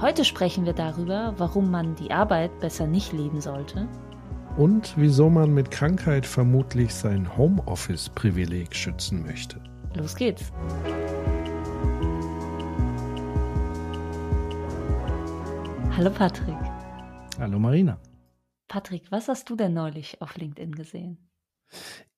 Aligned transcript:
Heute 0.00 0.24
sprechen 0.24 0.64
wir 0.64 0.74
darüber, 0.74 1.34
warum 1.38 1.72
man 1.72 1.96
die 1.96 2.12
Arbeit 2.12 2.60
besser 2.60 2.86
nicht 2.86 3.12
lieben 3.12 3.40
sollte. 3.40 3.88
Und 4.56 4.94
wieso 4.96 5.28
man 5.28 5.52
mit 5.52 5.72
Krankheit 5.72 6.24
vermutlich 6.24 6.94
sein 6.94 7.36
Homeoffice-Privileg 7.36 8.76
schützen 8.76 9.24
möchte. 9.26 9.60
Los 9.96 10.14
geht's. 10.14 10.52
Hallo 15.96 16.10
Patrick. 16.10 16.54
Hallo 17.40 17.58
Marina. 17.58 17.98
Patrick, 18.68 19.10
was 19.10 19.26
hast 19.26 19.50
du 19.50 19.56
denn 19.56 19.74
neulich 19.74 20.22
auf 20.22 20.36
LinkedIn 20.36 20.76
gesehen? 20.76 21.28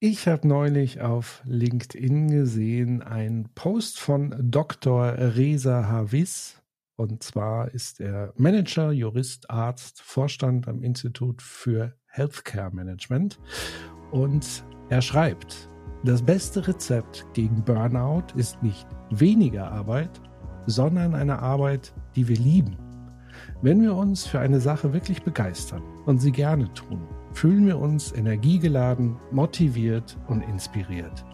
Ich 0.01 0.29
habe 0.29 0.47
neulich 0.47 1.01
auf 1.01 1.41
LinkedIn 1.47 2.31
gesehen 2.31 3.03
einen 3.03 3.49
Post 3.55 3.99
von 3.99 4.35
Dr. 4.39 5.15
Reza 5.17 5.89
Havis, 5.89 6.60
und 7.01 7.23
zwar 7.23 7.73
ist 7.73 7.99
er 7.99 8.35
Manager, 8.37 8.93
Jurist, 8.93 9.49
Arzt, 9.49 10.03
Vorstand 10.03 10.69
am 10.69 10.83
Institut 10.83 11.41
für 11.41 11.95
Healthcare 12.09 12.71
Management. 12.75 13.41
Und 14.11 14.63
er 14.91 15.01
schreibt, 15.01 15.71
das 16.05 16.21
beste 16.21 16.69
Rezept 16.69 17.25
gegen 17.33 17.65
Burnout 17.65 18.25
ist 18.37 18.63
nicht 18.63 18.87
weniger 19.09 19.73
Arbeit, 19.73 20.21
sondern 20.67 21.15
eine 21.15 21.39
Arbeit, 21.39 21.95
die 22.17 22.29
wir 22.29 22.37
lieben. 22.37 22.77
Wenn 23.63 23.81
wir 23.81 23.95
uns 23.95 24.27
für 24.27 24.41
eine 24.41 24.61
Sache 24.61 24.93
wirklich 24.93 25.23
begeistern 25.23 25.83
und 26.05 26.19
sie 26.19 26.33
gerne 26.33 26.71
tun, 26.75 27.09
fühlen 27.33 27.67
wir 27.67 27.79
uns 27.79 28.13
energiegeladen, 28.13 29.17
motiviert 29.31 30.19
und 30.29 30.43
inspiriert. 30.43 31.25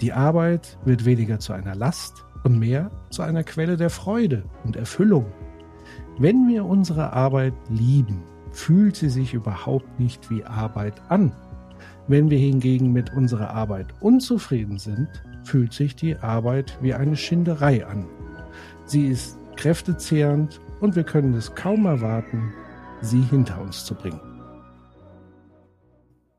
Die 0.00 0.12
Arbeit 0.12 0.78
wird 0.84 1.04
weniger 1.04 1.40
zu 1.40 1.54
einer 1.54 1.74
Last, 1.74 2.24
und 2.44 2.58
mehr 2.58 2.90
zu 3.10 3.22
einer 3.22 3.44
Quelle 3.44 3.76
der 3.76 3.90
Freude 3.90 4.44
und 4.64 4.76
Erfüllung. 4.76 5.26
Wenn 6.18 6.48
wir 6.48 6.64
unsere 6.64 7.12
Arbeit 7.12 7.54
lieben, 7.68 8.22
fühlt 8.50 8.96
sie 8.96 9.08
sich 9.08 9.34
überhaupt 9.34 10.00
nicht 10.00 10.30
wie 10.30 10.44
Arbeit 10.44 11.00
an. 11.08 11.32
Wenn 12.06 12.30
wir 12.30 12.38
hingegen 12.38 12.92
mit 12.92 13.12
unserer 13.14 13.50
Arbeit 13.50 13.94
unzufrieden 14.00 14.78
sind, 14.78 15.08
fühlt 15.44 15.72
sich 15.72 15.94
die 15.94 16.16
Arbeit 16.16 16.78
wie 16.80 16.94
eine 16.94 17.16
Schinderei 17.16 17.86
an. 17.86 18.06
Sie 18.84 19.06
ist 19.06 19.38
kräftezehrend 19.56 20.60
und 20.80 20.96
wir 20.96 21.04
können 21.04 21.34
es 21.34 21.54
kaum 21.54 21.86
erwarten, 21.86 22.52
sie 23.00 23.20
hinter 23.20 23.60
uns 23.60 23.84
zu 23.84 23.94
bringen. 23.94 24.20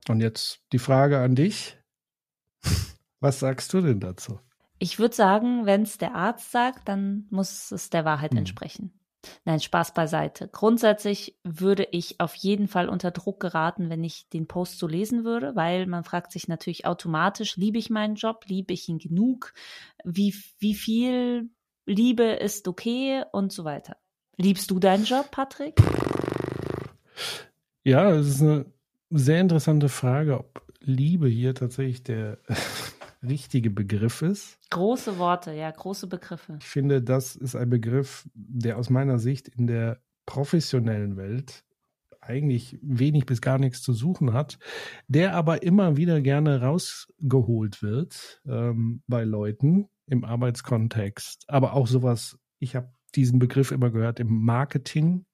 Und 0.08 0.22
jetzt 0.22 0.62
die 0.72 0.80
Frage 0.80 1.20
an 1.20 1.36
dich. 1.36 1.78
Was 3.20 3.40
sagst 3.40 3.74
du 3.74 3.82
denn 3.82 4.00
dazu? 4.00 4.40
Ich 4.80 4.98
würde 4.98 5.16
sagen, 5.16 5.66
wenn 5.66 5.84
es 5.84 5.98
der 5.98 6.16
Arzt 6.16 6.52
sagt, 6.52 6.88
dann 6.88 7.28
muss 7.30 7.72
es 7.72 7.90
der 7.90 8.06
Wahrheit 8.06 8.32
mhm. 8.32 8.40
entsprechen. 8.40 8.94
Nein, 9.44 9.60
Spaß 9.60 9.94
beiseite. 9.94 10.48
Grundsätzlich 10.48 11.38
würde 11.44 11.86
ich 11.92 12.22
auf 12.22 12.36
jeden 12.36 12.70
Fall 12.70 12.88
unter 12.88 13.12
Druck 13.12 13.42
geraten, 13.42 13.90
wenn 13.90 14.04
ich 14.04 14.30
den 14.30 14.48
Post 14.48 14.80
so 14.80 14.88
lesen 14.88 15.26
würde, 15.26 15.58
weil 15.58 15.88
man 15.88 16.06
fragt 16.06 16.32
sich 16.32 16.48
natürlich 16.48 16.86
automatisch, 16.86 17.58
liebe 17.58 17.78
ich 17.78 17.90
meinen 17.90 18.16
Job, 18.16 18.46
liebe 18.48 18.72
ich 18.72 18.88
ihn 18.88 18.98
genug, 18.98 19.54
wie, 20.06 20.34
wie 20.60 20.74
viel 20.74 21.50
Liebe 21.86 22.24
ist 22.24 22.68
okay 22.70 23.24
und 23.34 23.52
so 23.52 23.66
weiter. 23.66 23.98
Liebst 24.38 24.72
du 24.72 24.80
deinen 24.80 25.04
Job, 25.04 25.32
Patrick? 25.32 25.76
Ja, 27.84 28.12
es 28.12 28.28
ist 28.28 28.42
eine 28.42 28.66
sehr 29.10 29.42
interessante 29.42 29.90
Frage, 29.90 30.40
ob 30.40 30.62
Liebe 30.80 31.28
hier 31.28 31.56
tatsächlich 31.56 32.04
der 32.04 32.38
richtige 33.22 33.70
Begriff 33.70 34.22
ist. 34.22 34.58
Große 34.70 35.18
Worte, 35.18 35.54
ja, 35.54 35.70
große 35.72 36.08
Begriffe. 36.08 36.58
Ich 36.60 36.68
finde, 36.68 37.02
das 37.02 37.36
ist 37.36 37.56
ein 37.56 37.70
Begriff, 37.70 38.28
der 38.34 38.78
aus 38.78 38.90
meiner 38.90 39.20
Sicht 39.20 39.48
in 39.48 39.68
der 39.68 40.02
professionellen 40.26 41.18
Welt 41.18 41.64
eigentlich 42.22 42.78
wenig 42.82 43.26
bis 43.26 43.42
gar 43.42 43.58
nichts 43.58 43.82
zu 43.82 43.94
suchen 43.94 44.34
hat, 44.34 44.60
der 45.08 45.36
aber 45.36 45.64
immer 45.64 45.98
wieder 45.98 46.22
gerne 46.22 46.62
rausgeholt 46.62 47.82
wird 47.82 48.42
ähm, 48.46 49.02
bei 49.08 49.24
Leuten 49.24 49.88
im 50.06 50.24
Arbeitskontext. 50.24 51.46
Aber 51.48 51.74
auch 51.74 51.88
sowas, 51.88 52.38
ich 52.60 52.76
habe 52.76 52.94
diesen 53.16 53.40
Begriff 53.40 53.72
immer 53.72 53.90
gehört 53.90 54.20
im 54.20 54.44
Marketing. 54.44 55.26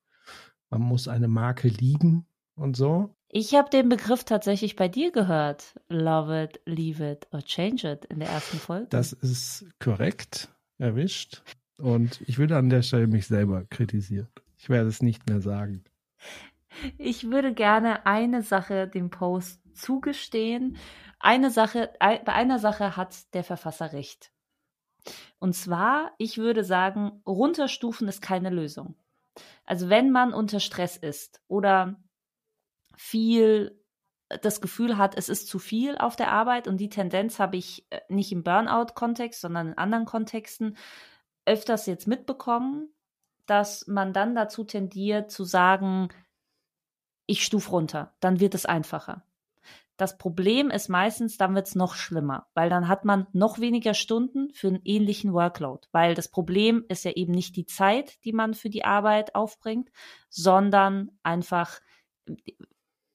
Man 0.70 0.82
muss 0.82 1.08
eine 1.08 1.28
Marke 1.28 1.68
lieben 1.68 2.26
und 2.56 2.78
so. 2.78 3.15
Ich 3.38 3.54
habe 3.54 3.70
den 3.70 3.90
Begriff 3.90 4.24
tatsächlich 4.24 4.78
bei 4.78 4.88
dir 4.88 5.12
gehört. 5.12 5.78
Love 5.90 6.44
it, 6.44 6.62
leave 6.66 7.06
it 7.06 7.28
or 7.34 7.42
change 7.42 7.86
it 7.92 8.06
in 8.06 8.20
der 8.20 8.30
ersten 8.30 8.58
Folge. 8.58 8.88
Das 8.90 9.12
ist 9.12 9.66
korrekt 9.78 10.48
erwischt. 10.78 11.44
Und 11.78 12.22
ich 12.22 12.38
würde 12.38 12.56
an 12.56 12.70
der 12.70 12.82
Stelle 12.82 13.08
mich 13.08 13.28
selber 13.28 13.66
kritisieren. 13.66 14.30
Ich 14.58 14.70
werde 14.70 14.88
es 14.88 15.02
nicht 15.02 15.28
mehr 15.28 15.42
sagen. 15.42 15.84
Ich 16.98 17.30
würde 17.30 17.54
gerne 17.54 18.06
eine 18.06 18.42
Sache 18.42 18.88
dem 18.88 19.10
Post 19.10 19.60
zugestehen. 19.74 20.78
Eine 21.20 21.52
Sache, 21.52 21.90
bei 22.00 22.28
einer 22.28 22.60
Sache 22.60 22.96
hat 22.96 23.34
der 23.34 23.44
Verfasser 23.44 23.92
recht. 23.92 24.32
Und 25.40 25.58
zwar, 25.58 26.14
ich 26.20 26.38
würde 26.38 26.64
sagen, 26.64 27.22
runterstufen 27.28 28.08
ist 28.08 28.22
keine 28.22 28.50
Lösung. 28.50 28.96
Also 29.66 29.90
wenn 29.90 30.10
man 30.10 30.34
unter 30.34 30.62
Stress 30.62 30.96
ist 30.96 31.42
oder 31.50 31.98
viel 32.98 33.80
äh, 34.30 34.40
das 34.40 34.62
Gefühl 34.62 34.98
hat, 34.98 35.18
es 35.18 35.30
ist 35.30 35.48
zu 35.48 35.60
viel 35.60 35.98
auf 35.98 36.16
der 36.16 36.32
Arbeit 36.32 36.68
und 36.68 36.78
die 36.78 36.90
Tendenz 36.90 37.40
habe 37.40 37.58
ich 37.58 37.86
äh, 37.90 38.02
nicht 38.10 38.32
im 38.32 38.44
Burnout-Kontext, 38.44 39.42
sondern 39.42 39.70
in 39.70 39.78
anderen 39.78 40.06
Kontexten 40.06 40.78
öfters 41.46 41.86
jetzt 41.86 42.08
mitbekommen, 42.08 42.90
dass 43.46 43.88
man 43.88 44.14
dann 44.14 44.36
dazu 44.36 44.64
tendiert 44.64 45.32
zu 45.32 45.44
sagen, 45.44 46.10
ich 47.28 47.44
stufe 47.44 47.72
runter, 47.72 48.16
dann 48.20 48.40
wird 48.40 48.56
es 48.56 48.66
einfacher. 48.66 49.24
Das 49.98 50.18
Problem 50.18 50.72
ist 50.72 50.90
meistens, 50.90 51.38
dann 51.38 51.56
wird 51.56 51.68
es 51.68 51.76
noch 51.76 51.96
schlimmer, 51.96 52.48
weil 52.54 52.70
dann 52.70 52.90
hat 52.90 53.06
man 53.06 53.28
noch 53.32 53.60
weniger 53.60 53.94
Stunden 53.94 54.54
für 54.54 54.68
einen 54.68 54.82
ähnlichen 54.84 55.32
Workload, 55.32 55.88
weil 55.94 56.16
das 56.16 56.30
Problem 56.30 56.84
ist 56.90 57.06
ja 57.06 57.12
eben 57.12 57.32
nicht 57.32 57.56
die 57.56 57.66
Zeit, 57.66 58.24
die 58.26 58.34
man 58.34 58.54
für 58.54 58.70
die 58.70 58.84
Arbeit 58.84 59.36
aufbringt, 59.36 59.90
sondern 60.30 61.12
einfach 61.24 61.80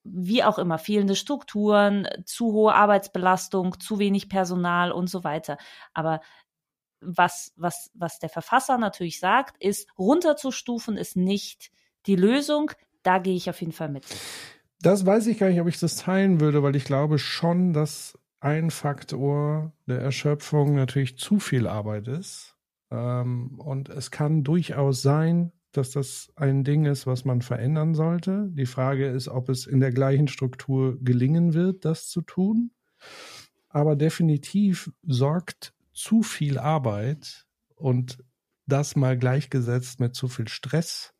wie 0.04 0.42
auch 0.42 0.58
immer, 0.58 0.78
fehlende 0.78 1.14
Strukturen, 1.14 2.08
zu 2.24 2.52
hohe 2.52 2.74
Arbeitsbelastung, 2.74 3.78
zu 3.80 3.98
wenig 3.98 4.28
Personal 4.28 4.92
und 4.92 5.08
so 5.08 5.24
weiter. 5.24 5.58
Aber 5.92 6.20
was, 7.00 7.52
was, 7.56 7.90
was 7.94 8.18
der 8.18 8.28
Verfasser 8.28 8.78
natürlich 8.78 9.20
sagt, 9.20 9.62
ist, 9.62 9.88
runterzustufen 9.98 10.96
ist 10.96 11.16
nicht 11.16 11.70
die 12.06 12.16
Lösung. 12.16 12.70
Da 13.02 13.18
gehe 13.18 13.34
ich 13.34 13.48
auf 13.48 13.60
jeden 13.60 13.72
Fall 13.72 13.88
mit. 13.88 14.06
Das 14.82 15.04
weiß 15.04 15.26
ich 15.26 15.38
gar 15.38 15.48
nicht, 15.48 15.60
ob 15.60 15.68
ich 15.68 15.78
das 15.78 15.96
teilen 15.96 16.40
würde, 16.40 16.62
weil 16.62 16.76
ich 16.76 16.84
glaube 16.84 17.18
schon, 17.18 17.72
dass 17.72 18.18
ein 18.40 18.70
Faktor 18.70 19.72
der 19.86 20.00
Erschöpfung 20.00 20.74
natürlich 20.74 21.18
zu 21.18 21.38
viel 21.38 21.66
Arbeit 21.66 22.08
ist. 22.08 22.56
Ähm, 22.90 23.60
und 23.60 23.88
es 23.90 24.10
kann 24.10 24.42
durchaus 24.42 25.02
sein, 25.02 25.52
dass 25.72 25.92
das 25.92 26.32
ein 26.36 26.64
Ding 26.64 26.84
ist, 26.84 27.06
was 27.06 27.24
man 27.24 27.42
verändern 27.42 27.94
sollte. 27.94 28.48
Die 28.50 28.66
Frage 28.66 29.08
ist, 29.08 29.28
ob 29.28 29.48
es 29.48 29.66
in 29.66 29.80
der 29.80 29.92
gleichen 29.92 30.28
Struktur 30.28 30.98
gelingen 31.00 31.54
wird, 31.54 31.84
das 31.84 32.08
zu 32.08 32.22
tun. 32.22 32.72
Aber 33.68 33.94
definitiv 33.94 34.90
sorgt 35.02 35.72
zu 35.92 36.22
viel 36.22 36.58
Arbeit 36.58 37.46
und 37.76 38.24
das 38.66 38.96
mal 38.96 39.16
gleichgesetzt 39.16 40.00
mit 40.00 40.14
zu 40.14 40.28
viel 40.28 40.48
Stress, 40.48 41.14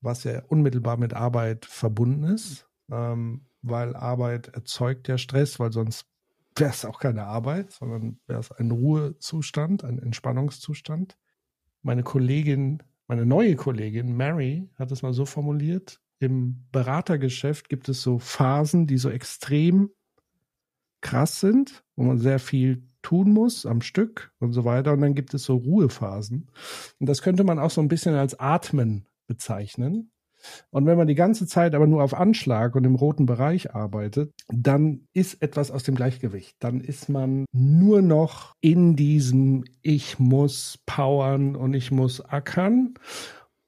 was 0.00 0.24
ja 0.24 0.42
unmittelbar 0.44 0.96
mit 0.96 1.14
Arbeit 1.14 1.64
verbunden 1.66 2.24
ist, 2.24 2.68
ähm, 2.90 3.46
weil 3.62 3.96
Arbeit 3.96 4.48
erzeugt 4.48 5.08
ja 5.08 5.18
Stress, 5.18 5.58
weil 5.58 5.72
sonst 5.72 6.06
wäre 6.56 6.70
es 6.70 6.84
auch 6.84 7.00
keine 7.00 7.24
Arbeit, 7.24 7.72
sondern 7.72 8.18
wäre 8.26 8.40
es 8.40 8.52
ein 8.52 8.70
Ruhezustand, 8.70 9.84
ein 9.84 9.98
Entspannungszustand. 9.98 11.16
Meine 11.82 12.02
Kollegin 12.02 12.82
meine 13.08 13.26
neue 13.26 13.56
Kollegin 13.56 14.16
Mary 14.16 14.68
hat 14.76 14.90
es 14.90 15.02
mal 15.02 15.12
so 15.12 15.24
formuliert, 15.24 16.00
im 16.18 16.66
Beratergeschäft 16.72 17.68
gibt 17.68 17.88
es 17.88 18.02
so 18.02 18.18
Phasen, 18.18 18.86
die 18.86 18.98
so 18.98 19.10
extrem 19.10 19.90
krass 21.02 21.40
sind, 21.40 21.84
wo 21.94 22.04
man 22.04 22.18
sehr 22.18 22.38
viel 22.38 22.88
tun 23.02 23.30
muss 23.30 23.66
am 23.66 23.82
Stück 23.82 24.32
und 24.40 24.52
so 24.52 24.64
weiter. 24.64 24.92
Und 24.92 25.02
dann 25.02 25.14
gibt 25.14 25.34
es 25.34 25.44
so 25.44 25.56
Ruhephasen. 25.56 26.50
Und 26.98 27.08
das 27.08 27.22
könnte 27.22 27.44
man 27.44 27.58
auch 27.58 27.70
so 27.70 27.80
ein 27.80 27.88
bisschen 27.88 28.14
als 28.14 28.40
Atmen 28.40 29.06
bezeichnen. 29.26 30.10
Und 30.70 30.86
wenn 30.86 30.98
man 30.98 31.06
die 31.06 31.14
ganze 31.14 31.46
Zeit 31.46 31.74
aber 31.74 31.86
nur 31.86 32.02
auf 32.02 32.14
Anschlag 32.14 32.74
und 32.74 32.84
im 32.84 32.94
roten 32.94 33.26
Bereich 33.26 33.74
arbeitet, 33.74 34.32
dann 34.48 35.06
ist 35.12 35.42
etwas 35.42 35.70
aus 35.70 35.82
dem 35.82 35.94
Gleichgewicht. 35.94 36.56
Dann 36.60 36.80
ist 36.80 37.08
man 37.08 37.46
nur 37.52 38.02
noch 38.02 38.54
in 38.60 38.96
diesem 38.96 39.64
Ich 39.82 40.18
muss 40.18 40.78
powern 40.86 41.56
und 41.56 41.74
ich 41.74 41.90
muss 41.90 42.20
ackern. 42.20 42.94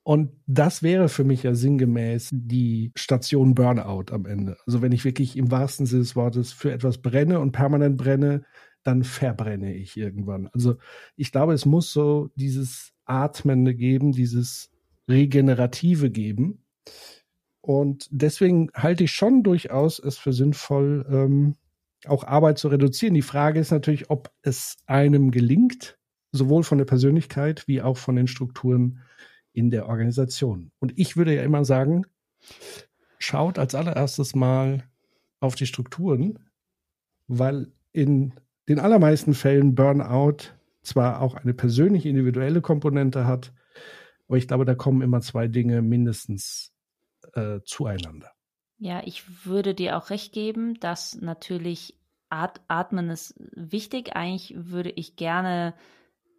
Und 0.09 0.31
das 0.47 0.83
wäre 0.83 1.11
für 1.11 1.25
mich 1.25 1.43
ja 1.43 1.55
sinngemäß 1.55 2.31
die 2.33 2.93
Station 2.95 3.55
Burnout 3.55 4.11
am 4.11 4.25
Ende. 4.25 4.57
Also 4.67 4.81
wenn 4.81 4.93
ich 4.93 5.05
wirklich 5.05 5.37
im 5.37 5.51
wahrsten 5.51 5.85
Sinne 5.85 6.01
des 6.01 6.17
Wortes 6.17 6.51
für 6.51 6.73
etwas 6.73 7.03
brenne 7.03 7.41
und 7.41 7.53
permanent 7.53 7.99
brenne, 7.99 8.45
dann 8.85 9.05
verbrenne 9.05 9.75
ich 9.75 9.99
irgendwann. 9.99 10.49
Also 10.55 10.77
ich 11.17 11.31
glaube, 11.31 11.53
es 11.53 11.67
muss 11.67 11.93
so 11.93 12.31
dieses 12.37 12.95
Atmende 13.05 13.75
geben, 13.75 14.13
dieses 14.13 14.71
Regenerative 15.09 16.11
geben. 16.11 16.65
Und 17.61 18.09
deswegen 18.11 18.71
halte 18.75 19.05
ich 19.05 19.13
schon 19.13 19.43
durchaus 19.43 19.99
es 19.99 20.17
für 20.17 20.33
sinnvoll, 20.33 21.07
ähm, 21.11 21.57
auch 22.07 22.25
Arbeit 22.25 22.59
zu 22.59 22.69
reduzieren. 22.69 23.15
Die 23.15 23.23
Frage 23.23 23.61
ist 23.61 23.71
natürlich, 23.71 24.11
ob 24.11 24.31
es 24.43 24.77
einem 24.87 25.31
gelingt, 25.31 25.99
sowohl 26.33 26.63
von 26.63 26.79
der 26.79 26.85
Persönlichkeit 26.85 27.67
wie 27.67 27.83
auch 27.83 27.97
von 27.97 28.17
den 28.17 28.27
Strukturen 28.27 29.01
in 29.53 29.71
der 29.71 29.87
Organisation. 29.87 30.71
Und 30.79 30.93
ich 30.97 31.17
würde 31.17 31.35
ja 31.35 31.43
immer 31.43 31.65
sagen, 31.65 32.05
schaut 33.19 33.59
als 33.59 33.75
allererstes 33.75 34.35
mal 34.35 34.85
auf 35.41 35.55
die 35.55 35.67
Strukturen, 35.67 36.39
weil 37.27 37.73
in 37.93 38.35
den 38.69 38.79
allermeisten 38.79 39.35
Fällen 39.35 39.75
Burnout 39.75 40.55
zwar 40.83 41.21
auch 41.21 41.35
eine 41.35 41.55
persönliche, 41.55 42.09
individuelle 42.09 42.61
Komponente 42.61 43.27
hat, 43.27 43.53
aber 44.29 44.37
ich 44.37 44.47
glaube, 44.47 44.65
da 44.65 44.75
kommen 44.75 45.03
immer 45.03 45.21
zwei 45.21 45.49
Dinge 45.49 45.83
mindestens 45.83 46.73
äh, 47.35 47.61
zueinander. 47.65 48.33
Ja, 48.79 49.03
ich 49.05 49.47
würde 49.47 49.75
dir 49.75 49.97
auch 49.97 50.11
recht 50.11 50.33
geben, 50.33 50.79
dass 50.81 51.17
natürlich 51.17 51.99
At 52.29 52.61
Atmen 52.69 53.11
ist 53.11 53.35
wichtig. 53.55 54.15
Eigentlich 54.15 54.55
würde 54.57 54.91
ich 54.91 55.17
gerne 55.17 55.75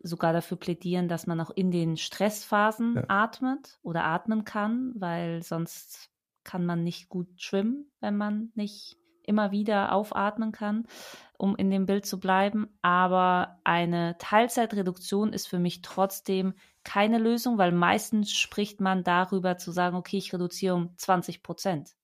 sogar 0.01 0.33
dafür 0.33 0.57
plädieren, 0.57 1.09
dass 1.09 1.27
man 1.27 1.41
auch 1.41 1.49
in 1.49 1.71
den 1.71 1.97
Stressphasen 1.97 2.95
ja. 2.95 3.05
atmet 3.07 3.79
oder 3.81 4.05
atmen 4.05 4.45
kann, 4.45 4.93
weil 4.95 5.43
sonst 5.43 6.09
kann 6.43 6.65
man 6.65 6.83
nicht 6.83 7.09
gut 7.09 7.41
schwimmen, 7.41 7.91
wenn 7.99 8.15
man 8.15 8.51
nicht 8.55 8.98
immer 9.29 9.51
wieder 9.51 9.93
aufatmen 9.93 10.51
kann, 10.51 10.85
um 11.37 11.55
in 11.55 11.69
dem 11.71 11.85
Bild 11.85 12.05
zu 12.05 12.19
bleiben. 12.19 12.67
Aber 12.81 13.59
eine 13.63 14.17
Teilzeitreduktion 14.17 15.31
ist 15.31 15.47
für 15.47 15.59
mich 15.59 15.81
trotzdem 15.81 16.55
keine 16.83 17.19
Lösung, 17.19 17.57
weil 17.57 17.71
meistens 17.71 18.33
spricht 18.33 18.81
man 18.81 19.03
darüber 19.03 19.57
zu 19.57 19.71
sagen, 19.71 19.95
okay, 19.95 20.17
ich 20.17 20.33
reduziere 20.33 20.75
um 20.75 20.97
20 20.97 21.43
Prozent. 21.43 21.95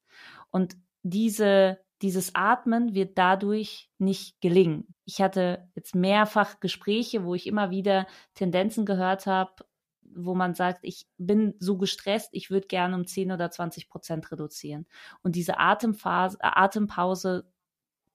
Und 0.51 0.77
diese, 1.03 1.79
dieses 2.01 2.33
Atmen 2.35 2.93
wird 2.93 3.17
dadurch 3.17 3.89
nicht 3.97 4.39
gelingen. 4.41 4.95
Ich 5.05 5.21
hatte 5.21 5.67
jetzt 5.75 5.95
mehrfach 5.95 6.59
Gespräche, 6.59 7.25
wo 7.25 7.35
ich 7.35 7.47
immer 7.47 7.71
wieder 7.71 8.07
Tendenzen 8.35 8.85
gehört 8.85 9.25
habe, 9.25 9.65
wo 10.15 10.35
man 10.35 10.55
sagt, 10.55 10.79
ich 10.83 11.07
bin 11.17 11.53
so 11.59 11.77
gestresst, 11.77 12.29
ich 12.31 12.49
würde 12.49 12.67
gerne 12.67 12.95
um 12.95 13.05
10 13.05 13.31
oder 13.31 13.51
20 13.51 13.89
Prozent 13.89 14.31
reduzieren. 14.31 14.85
Und 15.21 15.35
diese 15.35 15.59
Atemphase, 15.59 16.37
Atempause 16.41 17.45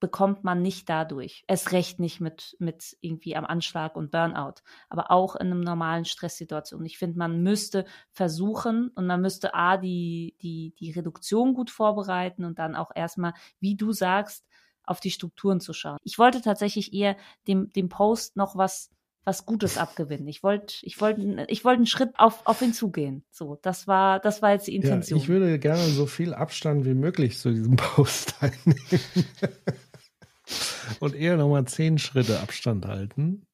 bekommt 0.00 0.44
man 0.44 0.62
nicht 0.62 0.88
dadurch. 0.88 1.44
Es 1.47 1.73
recht 1.73 2.00
nicht 2.00 2.20
mit, 2.20 2.56
mit 2.58 2.97
irgendwie 3.02 3.37
am 3.37 3.44
Anschlag 3.44 3.97
und 3.97 4.11
Burnout, 4.11 4.62
aber 4.88 5.11
auch 5.11 5.37
in 5.37 5.49
einem 5.49 5.61
normalen 5.61 6.06
Stresssituation. 6.06 6.85
Ich 6.87 6.99
finde, 6.99 7.19
man 7.19 7.43
müsste 7.43 7.85
versuchen 8.11 8.88
und 8.94 9.06
man 9.06 9.20
müsste 9.20 9.55
A, 9.55 9.76
die, 9.76 10.35
die, 10.41 10.75
die 10.79 10.91
Reduktion 10.91 11.52
gut 11.52 11.70
vorbereiten 11.70 12.44
und 12.44 12.58
dann 12.58 12.75
auch 12.75 12.91
erstmal, 12.94 13.35
wie 13.61 13.76
du 13.76 13.93
sagst, 13.93 14.47
auf 14.85 15.00
die 15.00 15.11
Strukturen 15.11 15.61
zu 15.61 15.75
schauen. 15.75 15.99
Ich 16.02 16.19
wollte 16.19 16.41
tatsächlich 16.41 16.94
eher 16.94 17.17
dem, 17.47 17.70
dem 17.73 17.91
Post 17.91 18.37
noch 18.37 18.56
was 18.56 18.91
was 19.25 19.44
Gutes 19.44 19.76
abgewinnen. 19.76 20.26
Ich 20.28 20.43
wollte, 20.43 20.75
ich 20.82 21.00
wollte, 21.00 21.44
ich 21.49 21.64
wollte 21.64 21.78
einen 21.78 21.87
Schritt 21.87 22.11
auf, 22.17 22.46
auf 22.46 22.62
ihn 22.62 22.72
zugehen. 22.72 23.25
So, 23.31 23.58
das 23.62 23.87
war, 23.87 24.19
das 24.19 24.40
war 24.43 24.52
jetzt 24.52 24.67
die 24.67 24.75
Intention. 24.75 25.19
Ja, 25.19 25.22
ich 25.22 25.28
würde 25.28 25.58
gerne 25.58 25.82
so 25.82 26.06
viel 26.06 26.32
Abstand 26.32 26.87
wie 26.87 26.94
möglich 26.94 27.38
zu 27.38 27.52
diesem 27.52 27.76
Post 27.76 28.34
einnehmen 28.40 28.81
und 31.00 31.14
eher 31.14 31.37
nochmal 31.37 31.67
zehn 31.67 31.99
Schritte 31.99 32.40
Abstand 32.40 32.87
halten, 32.87 33.46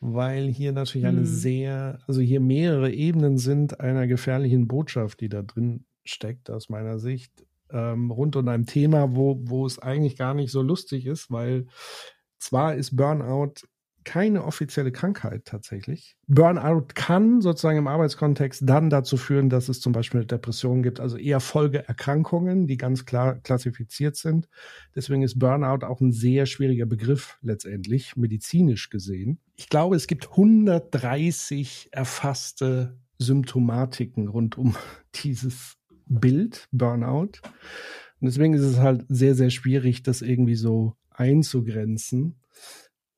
weil 0.00 0.48
hier 0.48 0.72
natürlich 0.72 1.06
eine 1.06 1.20
hm. 1.20 1.26
sehr, 1.26 1.98
also 2.06 2.20
hier 2.20 2.40
mehrere 2.40 2.92
Ebenen 2.92 3.38
sind 3.38 3.80
einer 3.80 4.06
gefährlichen 4.06 4.68
Botschaft, 4.68 5.20
die 5.20 5.28
da 5.28 5.42
drin 5.42 5.86
steckt, 6.04 6.50
aus 6.50 6.68
meiner 6.68 6.98
Sicht, 6.98 7.32
ähm, 7.70 8.10
rund 8.10 8.36
um 8.36 8.46
ein 8.48 8.66
Thema, 8.66 9.16
wo, 9.16 9.40
wo 9.44 9.64
es 9.64 9.78
eigentlich 9.78 10.16
gar 10.16 10.34
nicht 10.34 10.52
so 10.52 10.60
lustig 10.60 11.06
ist, 11.06 11.30
weil 11.30 11.66
zwar 12.38 12.74
ist 12.74 12.96
Burnout 12.96 13.54
keine 14.04 14.44
offizielle 14.44 14.92
Krankheit 14.92 15.44
tatsächlich. 15.44 16.16
Burnout 16.26 16.86
kann 16.94 17.40
sozusagen 17.40 17.78
im 17.78 17.86
Arbeitskontext 17.86 18.62
dann 18.64 18.90
dazu 18.90 19.16
führen, 19.16 19.50
dass 19.50 19.68
es 19.68 19.80
zum 19.80 19.92
Beispiel 19.92 20.24
Depressionen 20.24 20.82
gibt, 20.82 21.00
also 21.00 21.16
eher 21.16 21.40
Folgeerkrankungen, 21.40 22.66
die 22.66 22.76
ganz 22.76 23.04
klar 23.04 23.36
klassifiziert 23.40 24.16
sind. 24.16 24.48
Deswegen 24.94 25.22
ist 25.22 25.38
Burnout 25.38 25.86
auch 25.86 26.00
ein 26.00 26.12
sehr 26.12 26.46
schwieriger 26.46 26.86
Begriff 26.86 27.38
letztendlich, 27.42 28.16
medizinisch 28.16 28.90
gesehen. 28.90 29.38
Ich 29.56 29.68
glaube, 29.68 29.96
es 29.96 30.06
gibt 30.06 30.30
130 30.30 31.88
erfasste 31.92 32.96
Symptomatiken 33.18 34.28
rund 34.28 34.58
um 34.58 34.76
dieses 35.24 35.76
Bild, 36.06 36.68
Burnout. 36.72 37.40
Und 38.20 38.28
deswegen 38.28 38.54
ist 38.54 38.62
es 38.62 38.78
halt 38.78 39.04
sehr, 39.08 39.34
sehr 39.34 39.50
schwierig, 39.50 40.02
das 40.02 40.22
irgendwie 40.22 40.54
so 40.54 40.96
einzugrenzen. 41.10 42.36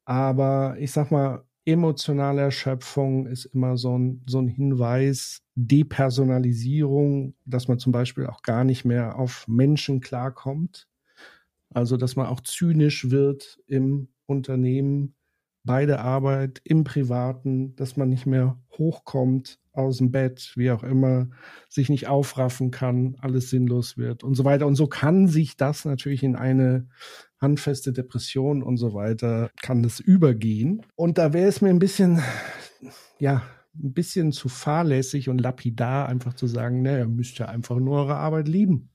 Aber 0.06 0.76
ich 0.78 0.92
sag 0.92 1.10
mal, 1.10 1.44
emotionale 1.64 2.42
Erschöpfung 2.42 3.26
ist 3.26 3.46
immer 3.46 3.76
so 3.76 3.96
ein, 3.98 4.22
so 4.26 4.38
ein 4.38 4.48
Hinweis, 4.48 5.42
Depersonalisierung, 5.54 7.34
dass 7.46 7.68
man 7.68 7.78
zum 7.78 7.92
Beispiel 7.92 8.26
auch 8.26 8.42
gar 8.42 8.64
nicht 8.64 8.84
mehr 8.84 9.18
auf 9.18 9.46
Menschen 9.48 10.00
klarkommt. 10.00 10.88
Also, 11.74 11.96
dass 11.96 12.16
man 12.16 12.26
auch 12.26 12.40
zynisch 12.40 13.10
wird 13.10 13.58
im 13.66 14.08
Unternehmen, 14.26 15.14
bei 15.64 15.86
der 15.86 16.02
Arbeit, 16.02 16.60
im 16.64 16.84
Privaten, 16.84 17.74
dass 17.76 17.96
man 17.96 18.10
nicht 18.10 18.26
mehr 18.26 18.58
hochkommt 18.78 19.58
aus 19.74 19.98
dem 19.98 20.10
Bett, 20.10 20.52
wie 20.56 20.70
auch 20.70 20.82
immer, 20.82 21.28
sich 21.68 21.88
nicht 21.88 22.06
aufraffen 22.06 22.70
kann, 22.70 23.16
alles 23.20 23.50
sinnlos 23.50 23.98
wird 23.98 24.22
und 24.22 24.34
so 24.34 24.44
weiter. 24.44 24.66
Und 24.66 24.76
so 24.76 24.86
kann 24.86 25.26
sich 25.28 25.56
das 25.56 25.84
natürlich 25.84 26.22
in 26.22 26.36
eine 26.36 26.88
handfeste 27.40 27.92
Depression 27.92 28.62
und 28.62 28.76
so 28.76 28.94
weiter, 28.94 29.50
kann 29.60 29.82
das 29.82 30.00
übergehen. 30.00 30.82
Und 30.94 31.18
da 31.18 31.32
wäre 31.32 31.48
es 31.48 31.60
mir 31.60 31.70
ein 31.70 31.80
bisschen, 31.80 32.22
ja, 33.18 33.42
ein 33.74 33.92
bisschen 33.92 34.30
zu 34.32 34.48
fahrlässig 34.48 35.28
und 35.28 35.40
lapidar, 35.40 36.08
einfach 36.08 36.34
zu 36.34 36.46
sagen, 36.46 36.82
naja, 36.82 36.98
ihr 36.98 37.08
müsst 37.08 37.38
ja 37.38 37.46
einfach 37.46 37.78
nur 37.78 37.98
eure 37.98 38.16
Arbeit 38.16 38.48
lieben. 38.48 38.90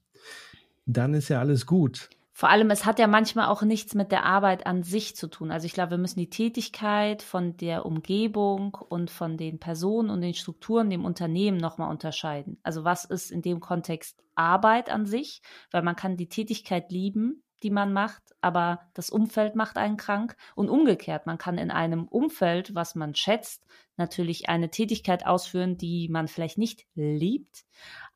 Dann 0.85 1.13
ist 1.13 1.29
ja 1.29 1.39
alles 1.39 1.65
gut. 1.65 2.09
Vor 2.39 2.47
allem, 2.47 2.71
es 2.71 2.85
hat 2.85 2.99
ja 2.99 3.07
manchmal 3.07 3.47
auch 3.47 3.63
nichts 3.63 3.95
mit 3.95 4.13
der 4.13 4.23
Arbeit 4.23 4.65
an 4.65 4.81
sich 4.81 5.13
zu 5.13 5.27
tun. 5.27 5.51
Also 5.51 5.65
ich 5.65 5.73
glaube, 5.73 5.91
wir 5.91 5.97
müssen 5.97 6.21
die 6.21 6.29
Tätigkeit 6.29 7.21
von 7.21 7.57
der 7.57 7.85
Umgebung 7.85 8.75
und 8.75 9.11
von 9.11 9.35
den 9.35 9.59
Personen 9.59 10.09
und 10.09 10.21
den 10.21 10.33
Strukturen 10.33 10.89
dem 10.89 11.03
Unternehmen 11.03 11.57
nochmal 11.57 11.89
unterscheiden. 11.89 12.57
Also 12.63 12.85
was 12.85 13.03
ist 13.03 13.29
in 13.29 13.41
dem 13.41 13.59
Kontext 13.59 14.23
Arbeit 14.35 14.89
an 14.89 15.05
sich? 15.05 15.41
Weil 15.71 15.81
man 15.81 15.97
kann 15.97 16.15
die 16.15 16.29
Tätigkeit 16.29 16.93
lieben, 16.93 17.43
die 17.61 17.71
man 17.71 17.91
macht, 17.91 18.23
aber 18.39 18.87
das 18.93 19.09
Umfeld 19.09 19.55
macht 19.57 19.75
einen 19.75 19.97
krank. 19.97 20.37
Und 20.55 20.69
umgekehrt, 20.69 21.25
man 21.25 21.37
kann 21.37 21.57
in 21.57 21.71
einem 21.71 22.07
Umfeld, 22.07 22.73
was 22.73 22.95
man 22.95 23.15
schätzt, 23.15 23.65
natürlich 23.97 24.47
eine 24.47 24.69
Tätigkeit 24.69 25.25
ausführen, 25.25 25.77
die 25.77 26.07
man 26.07 26.29
vielleicht 26.29 26.57
nicht 26.57 26.85
liebt, 26.95 27.65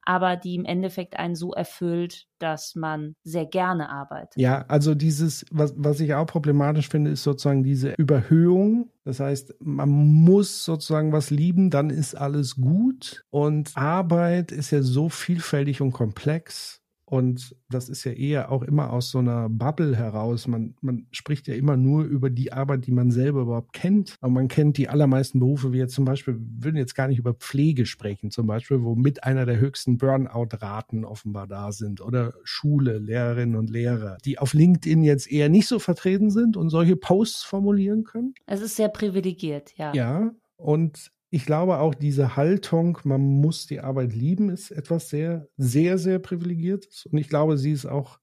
aber 0.05 0.35
die 0.35 0.55
im 0.55 0.65
Endeffekt 0.65 1.17
einen 1.17 1.35
so 1.35 1.53
erfüllt, 1.53 2.27
dass 2.39 2.75
man 2.75 3.15
sehr 3.23 3.45
gerne 3.45 3.89
arbeitet. 3.89 4.35
Ja, 4.37 4.65
also 4.67 4.95
dieses, 4.95 5.45
was, 5.51 5.73
was 5.77 5.99
ich 5.99 6.13
auch 6.13 6.25
problematisch 6.25 6.89
finde, 6.89 7.11
ist 7.11 7.23
sozusagen 7.23 7.63
diese 7.63 7.93
Überhöhung. 7.97 8.91
Das 9.05 9.19
heißt, 9.19 9.55
man 9.59 9.89
muss 9.89 10.65
sozusagen 10.65 11.11
was 11.11 11.29
lieben, 11.29 11.69
dann 11.69 11.89
ist 11.89 12.15
alles 12.15 12.55
gut. 12.55 13.23
Und 13.29 13.71
Arbeit 13.75 14.51
ist 14.51 14.71
ja 14.71 14.81
so 14.81 15.09
vielfältig 15.09 15.81
und 15.81 15.91
komplex 15.91 16.82
Und 17.05 17.55
das 17.69 17.89
ist 17.89 18.05
ja 18.05 18.13
eher 18.13 18.51
auch 18.51 18.63
immer 18.63 18.91
aus 18.91 19.09
so 19.09 19.19
einer 19.19 19.49
Bubble 19.49 19.95
heraus. 19.95 20.47
Man, 20.47 20.75
man 20.81 21.07
spricht 21.11 21.47
ja 21.47 21.53
immer 21.53 21.77
nur 21.77 22.05
über 22.05 22.29
die 22.29 22.53
Arbeit, 22.53 22.87
die 22.87 22.91
man 22.91 23.11
selber 23.11 23.41
überhaupt 23.41 23.73
kennt. 23.73 24.15
Aber 24.21 24.31
man 24.31 24.47
kennt 24.47 24.77
die 24.77 24.89
allermeisten 24.89 25.39
Berufe, 25.39 25.73
wie 25.73 25.79
jetzt 25.79 25.93
zum 25.93 26.05
Beispiel, 26.05 26.35
wir 26.35 26.65
würden 26.65 26.77
jetzt 26.77 26.95
gar 26.95 27.07
nicht 27.07 27.19
über 27.19 27.33
Pflege 27.33 27.85
sprechen, 27.85 28.31
zum 28.31 28.47
Beispiel, 28.47 28.83
wo 28.83 28.95
mit 28.95 29.23
einer 29.23 29.45
der 29.45 29.59
höchsten 29.59 29.97
Burnout-Raten 29.97 31.05
offenbar 31.05 31.47
da 31.47 31.71
sind. 31.71 32.01
Oder 32.01 32.33
Schule, 32.43 32.99
Lehrerinnen 32.99 33.57
und 33.57 33.69
Lehrer, 33.69 34.17
die 34.23 34.39
auf 34.39 34.53
LinkedIn 34.53 35.03
jetzt 35.03 35.31
eher 35.31 35.49
nicht 35.49 35.67
so 35.67 35.79
vertreten 35.79 36.31
sind 36.31 36.57
und 36.57 36.69
solche 36.69 36.95
Posts 36.95 37.43
formulieren 37.43 38.05
können. 38.05 38.33
Es 38.47 38.61
ist 38.61 38.75
sehr 38.75 38.89
privilegiert, 38.89 39.73
ja. 39.77 39.93
Ja. 39.93 40.31
Und 40.55 41.11
ich 41.33 41.47
glaube 41.47 41.79
auch 41.79 41.95
diese 41.95 42.35
Haltung, 42.35 42.99
man 43.05 43.19
muss 43.19 43.65
die 43.65 43.79
Arbeit 43.79 44.13
lieben, 44.13 44.49
ist 44.49 44.69
etwas 44.69 45.09
sehr, 45.09 45.47
sehr, 45.57 45.97
sehr 45.97 46.19
privilegiertes. 46.19 47.07
Und 47.07 47.17
ich 47.17 47.27
glaube, 47.27 47.57
sie 47.57 47.71
ist 47.71 47.87
auch 47.87 48.19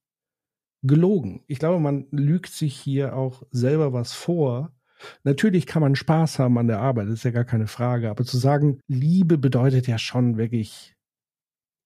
gelogen. 0.82 1.42
Ich 1.48 1.58
glaube, 1.58 1.80
man 1.80 2.06
lügt 2.12 2.52
sich 2.52 2.76
hier 2.76 3.16
auch 3.16 3.42
selber 3.50 3.92
was 3.92 4.12
vor. 4.12 4.72
Natürlich 5.24 5.66
kann 5.66 5.82
man 5.82 5.96
Spaß 5.96 6.38
haben 6.38 6.56
an 6.56 6.68
der 6.68 6.78
Arbeit, 6.78 7.08
das 7.08 7.14
ist 7.14 7.24
ja 7.24 7.32
gar 7.32 7.44
keine 7.44 7.66
Frage. 7.66 8.10
Aber 8.10 8.24
zu 8.24 8.38
sagen, 8.38 8.78
Liebe 8.86 9.38
bedeutet 9.38 9.88
ja 9.88 9.98
schon 9.98 10.36
wirklich, 10.36 10.94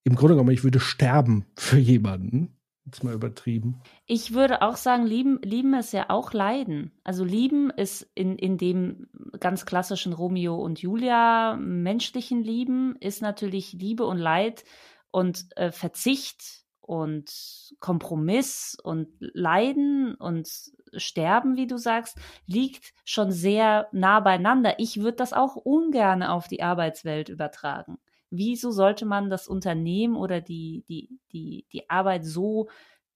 im 0.03 0.13
Grunde 0.13 0.35
genommen, 0.35 0.51
ich 0.51 0.63
würde 0.63 0.79
sterben 0.79 1.47
für 1.57 1.79
jemanden. 1.79 2.54
Jetzt 2.85 3.03
mal 3.03 3.15
übertrieben. 3.15 3.81
Ich 4.05 4.33
würde 4.33 4.61
auch 4.61 4.75
sagen, 4.75 5.07
lieben, 5.07 5.39
lieben 5.41 5.73
ist 5.73 5.91
ja 5.91 6.05
auch 6.09 6.33
Leiden. 6.33 6.91
Also 7.03 7.23
lieben 7.23 7.71
ist 7.71 8.07
in, 8.13 8.37
in 8.37 8.59
dem 8.59 9.07
ganz 9.39 9.65
klassischen 9.65 10.13
Romeo 10.13 10.55
und 10.55 10.79
Julia 10.79 11.55
menschlichen 11.55 12.43
Lieben 12.43 12.95
ist 12.99 13.23
natürlich 13.23 13.73
Liebe 13.73 14.05
und 14.05 14.19
Leid 14.19 14.65
und 15.09 15.47
äh, 15.57 15.71
Verzicht 15.71 16.63
und 16.79 17.31
Kompromiss 17.79 18.77
und 18.83 19.07
Leiden 19.19 20.13
und 20.13 20.47
Sterben, 20.95 21.57
wie 21.57 21.65
du 21.65 21.77
sagst, 21.77 22.19
liegt 22.45 22.93
schon 23.03 23.31
sehr 23.31 23.87
nah 23.93 24.19
beieinander. 24.19 24.75
Ich 24.77 24.97
würde 24.97 25.17
das 25.17 25.33
auch 25.33 25.55
ungern 25.55 26.21
auf 26.21 26.47
die 26.47 26.61
Arbeitswelt 26.61 27.29
übertragen 27.29 27.97
wieso 28.29 28.71
sollte 28.71 29.05
man 29.05 29.29
das 29.29 29.47
Unternehmen 29.47 30.15
oder 30.15 30.41
die, 30.41 30.83
die, 30.87 31.19
die, 31.31 31.65
die 31.71 31.89
Arbeit 31.89 32.25
so 32.25 32.69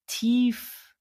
tief 0.08 0.96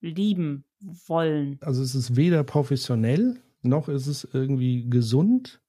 lieben 0.00 0.64
wollen? 0.80 1.58
Also 1.60 1.82
es 1.82 1.94
ist 1.94 2.16
weder 2.16 2.44
professionell 2.44 3.40
noch 3.64 3.88
ist 3.88 4.06
es 4.06 4.28
irgendwie 4.32 4.88
gesund, 4.88 5.60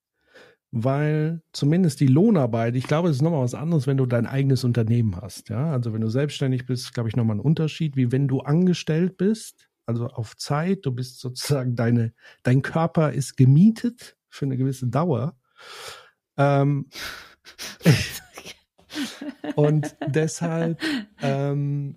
weil 0.70 1.42
zumindest 1.52 2.00
die 2.00 2.06
Lohnarbeit, 2.06 2.76
ich 2.76 2.86
glaube, 2.86 3.08
es 3.08 3.16
ist 3.16 3.22
nochmal 3.22 3.42
was 3.42 3.54
anderes, 3.54 3.86
wenn 3.86 3.96
du 3.96 4.06
dein 4.06 4.26
eigenes 4.26 4.64
Unternehmen 4.64 5.16
hast. 5.16 5.48
Ja, 5.48 5.72
also 5.72 5.92
wenn 5.92 6.00
du 6.00 6.08
selbstständig 6.08 6.66
bist, 6.66 6.92
glaube 6.92 7.08
ich, 7.08 7.16
nochmal 7.16 7.36
ein 7.36 7.40
Unterschied, 7.40 7.96
wie 7.96 8.12
wenn 8.12 8.28
du 8.28 8.40
angestellt 8.40 9.16
bist, 9.16 9.68
also 9.86 10.06
auf 10.08 10.36
Zeit, 10.36 10.84
du 10.84 10.92
bist 10.92 11.20
sozusagen 11.20 11.76
deine, 11.76 12.12
dein 12.42 12.62
Körper 12.62 13.12
ist 13.12 13.36
gemietet 13.36 14.16
für 14.28 14.44
eine 14.44 14.56
gewisse 14.56 14.88
Dauer. 14.88 15.38
Ähm, 16.36 16.90
und 19.56 19.96
deshalb. 20.06 20.80
Ähm, 21.20 21.96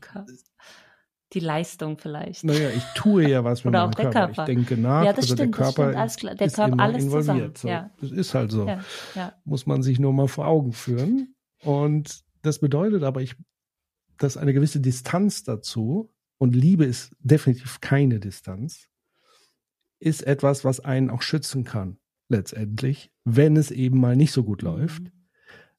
die 1.33 1.39
Leistung 1.39 1.97
vielleicht. 1.97 2.43
Naja, 2.43 2.69
ich 2.69 2.83
tue 2.95 3.29
ja 3.29 3.43
was 3.43 3.63
mit 3.63 3.71
Oder 3.71 3.85
meinem 3.85 3.93
Körper. 3.93 4.11
Körper. 4.11 4.41
Ich 4.41 4.45
denke 4.45 4.77
nach. 4.77 5.03
Ja, 5.03 5.13
das 5.13 5.25
also 5.25 5.35
stimmt. 5.35 5.55
der 5.55 5.65
Körper 5.65 5.91
das 5.91 6.13
stimmt, 6.13 6.29
alles, 6.29 6.37
der 6.37 6.47
ist 6.47 6.55
Körper, 6.55 6.73
immer 6.73 6.83
alles 6.83 7.03
involviert. 7.03 7.57
zusammen. 7.57 7.57
So. 7.57 7.67
Ja. 7.67 7.91
Das 8.01 8.11
ist 8.11 8.33
halt 8.33 8.51
so. 8.51 8.65
Ja, 8.65 8.83
ja. 9.15 9.33
Muss 9.45 9.65
man 9.67 9.83
sich 9.83 9.99
nur 9.99 10.13
mal 10.13 10.27
vor 10.27 10.47
Augen 10.47 10.73
führen. 10.73 11.35
Und 11.63 12.23
das 12.41 12.59
bedeutet 12.59 13.03
aber, 13.03 13.21
ich, 13.21 13.35
dass 14.17 14.37
eine 14.37 14.53
gewisse 14.53 14.79
Distanz 14.79 15.43
dazu, 15.43 16.11
und 16.39 16.55
Liebe 16.55 16.85
ist 16.85 17.15
definitiv 17.19 17.81
keine 17.81 18.19
Distanz, 18.19 18.87
ist 19.99 20.25
etwas, 20.25 20.63
was 20.63 20.79
einen 20.79 21.09
auch 21.09 21.21
schützen 21.21 21.65
kann, 21.65 21.99
letztendlich, 22.29 23.11
wenn 23.25 23.57
es 23.57 23.71
eben 23.71 23.99
mal 23.99 24.15
nicht 24.15 24.31
so 24.31 24.43
gut 24.43 24.61
läuft. 24.61 25.03
Mhm. 25.03 25.18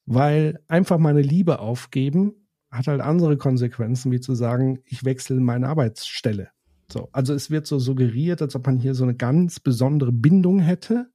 Weil 0.07 0.61
einfach 0.69 0.99
meine 0.99 1.23
Liebe 1.23 1.59
aufgeben 1.59 2.35
hat 2.71 2.87
halt 2.87 3.01
andere 3.01 3.37
Konsequenzen, 3.37 4.13
wie 4.13 4.21
zu 4.21 4.35
sagen, 4.35 4.81
ich 4.85 5.05
wechsle 5.05 5.41
meine 5.41 5.69
Arbeitsstelle. 5.69 6.51
So, 6.91 7.09
also 7.13 7.35
es 7.35 7.51
wird 7.51 7.67
so 7.67 7.79
suggeriert, 7.79 8.43
als 8.43 8.55
ob 8.55 8.67
man 8.67 8.79
hier 8.79 8.95
so 8.95 9.05
eine 9.05 9.15
ganz 9.15 9.61
besondere 9.61 10.13
Bindung 10.13 10.61
hätte, 10.61 11.11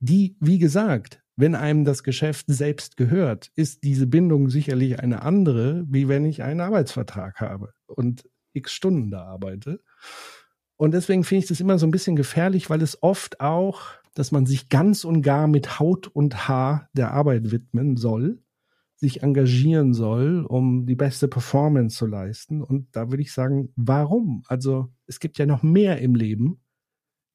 die, 0.00 0.36
wie 0.40 0.58
gesagt, 0.58 1.22
wenn 1.36 1.54
einem 1.54 1.84
das 1.84 2.02
Geschäft 2.02 2.46
selbst 2.48 2.96
gehört, 2.96 3.50
ist 3.54 3.84
diese 3.84 4.06
Bindung 4.06 4.48
sicherlich 4.50 4.98
eine 5.00 5.22
andere, 5.22 5.84
wie 5.88 6.08
wenn 6.08 6.24
ich 6.24 6.42
einen 6.42 6.60
Arbeitsvertrag 6.60 7.40
habe 7.40 7.72
und 7.86 8.28
x 8.52 8.72
Stunden 8.72 9.10
da 9.10 9.24
arbeite. 9.24 9.80
Und 10.76 10.94
deswegen 10.94 11.24
finde 11.24 11.44
ich 11.44 11.48
das 11.48 11.60
immer 11.60 11.78
so 11.78 11.86
ein 11.86 11.92
bisschen 11.92 12.16
gefährlich, 12.16 12.70
weil 12.70 12.82
es 12.82 13.02
oft 13.02 13.40
auch, 13.40 13.82
dass 14.18 14.32
man 14.32 14.46
sich 14.46 14.68
ganz 14.68 15.04
und 15.04 15.22
gar 15.22 15.46
mit 15.46 15.78
Haut 15.78 16.08
und 16.08 16.48
Haar 16.48 16.88
der 16.92 17.12
Arbeit 17.12 17.52
widmen 17.52 17.96
soll, 17.96 18.42
sich 18.96 19.22
engagieren 19.22 19.94
soll, 19.94 20.44
um 20.44 20.86
die 20.86 20.96
beste 20.96 21.28
Performance 21.28 21.96
zu 21.96 22.06
leisten. 22.06 22.60
Und 22.60 22.88
da 22.96 23.12
würde 23.12 23.22
ich 23.22 23.32
sagen, 23.32 23.72
warum? 23.76 24.42
Also 24.48 24.92
es 25.06 25.20
gibt 25.20 25.38
ja 25.38 25.46
noch 25.46 25.62
mehr 25.62 26.00
im 26.00 26.16
Leben, 26.16 26.60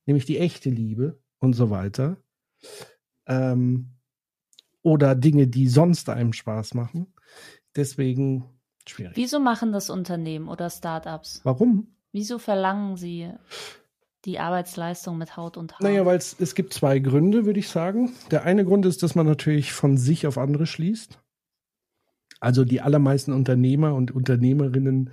nämlich 0.05 0.25
die 0.25 0.37
echte 0.37 0.69
Liebe 0.69 1.21
und 1.39 1.53
so 1.53 1.69
weiter. 1.69 2.17
Ähm, 3.27 3.93
oder 4.81 5.15
Dinge, 5.15 5.47
die 5.47 5.69
sonst 5.69 6.09
einem 6.09 6.33
Spaß 6.33 6.73
machen. 6.73 7.13
Deswegen 7.77 8.43
schwierig. 8.85 9.15
Wieso 9.15 9.39
machen 9.39 9.71
das 9.71 9.89
Unternehmen 9.89 10.49
oder 10.49 10.69
Startups? 10.69 11.39
Warum? 11.45 11.95
Wieso 12.11 12.39
verlangen 12.39 12.97
sie 12.97 13.31
die 14.25 14.39
Arbeitsleistung 14.39 15.17
mit 15.17 15.35
Haut 15.37 15.57
und 15.57 15.73
Haar? 15.73 15.83
Naja, 15.83 16.05
weil 16.05 16.17
es, 16.17 16.35
es 16.39 16.55
gibt 16.55 16.73
zwei 16.73 16.99
Gründe, 16.99 17.45
würde 17.45 17.59
ich 17.59 17.69
sagen. 17.69 18.13
Der 18.31 18.43
eine 18.43 18.65
Grund 18.65 18.85
ist, 18.85 19.03
dass 19.03 19.15
man 19.15 19.25
natürlich 19.25 19.73
von 19.73 19.97
sich 19.97 20.27
auf 20.27 20.37
andere 20.37 20.65
schließt. 20.65 21.19
Also 22.39 22.65
die 22.65 22.81
allermeisten 22.81 23.31
Unternehmer 23.31 23.95
und 23.95 24.11
Unternehmerinnen 24.11 25.11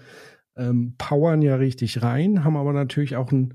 ähm, 0.57 0.95
powern 0.99 1.43
ja 1.43 1.57
richtig 1.57 2.03
rein, 2.03 2.45
haben 2.45 2.57
aber 2.57 2.73
natürlich 2.73 3.17
auch 3.17 3.31
ein 3.31 3.55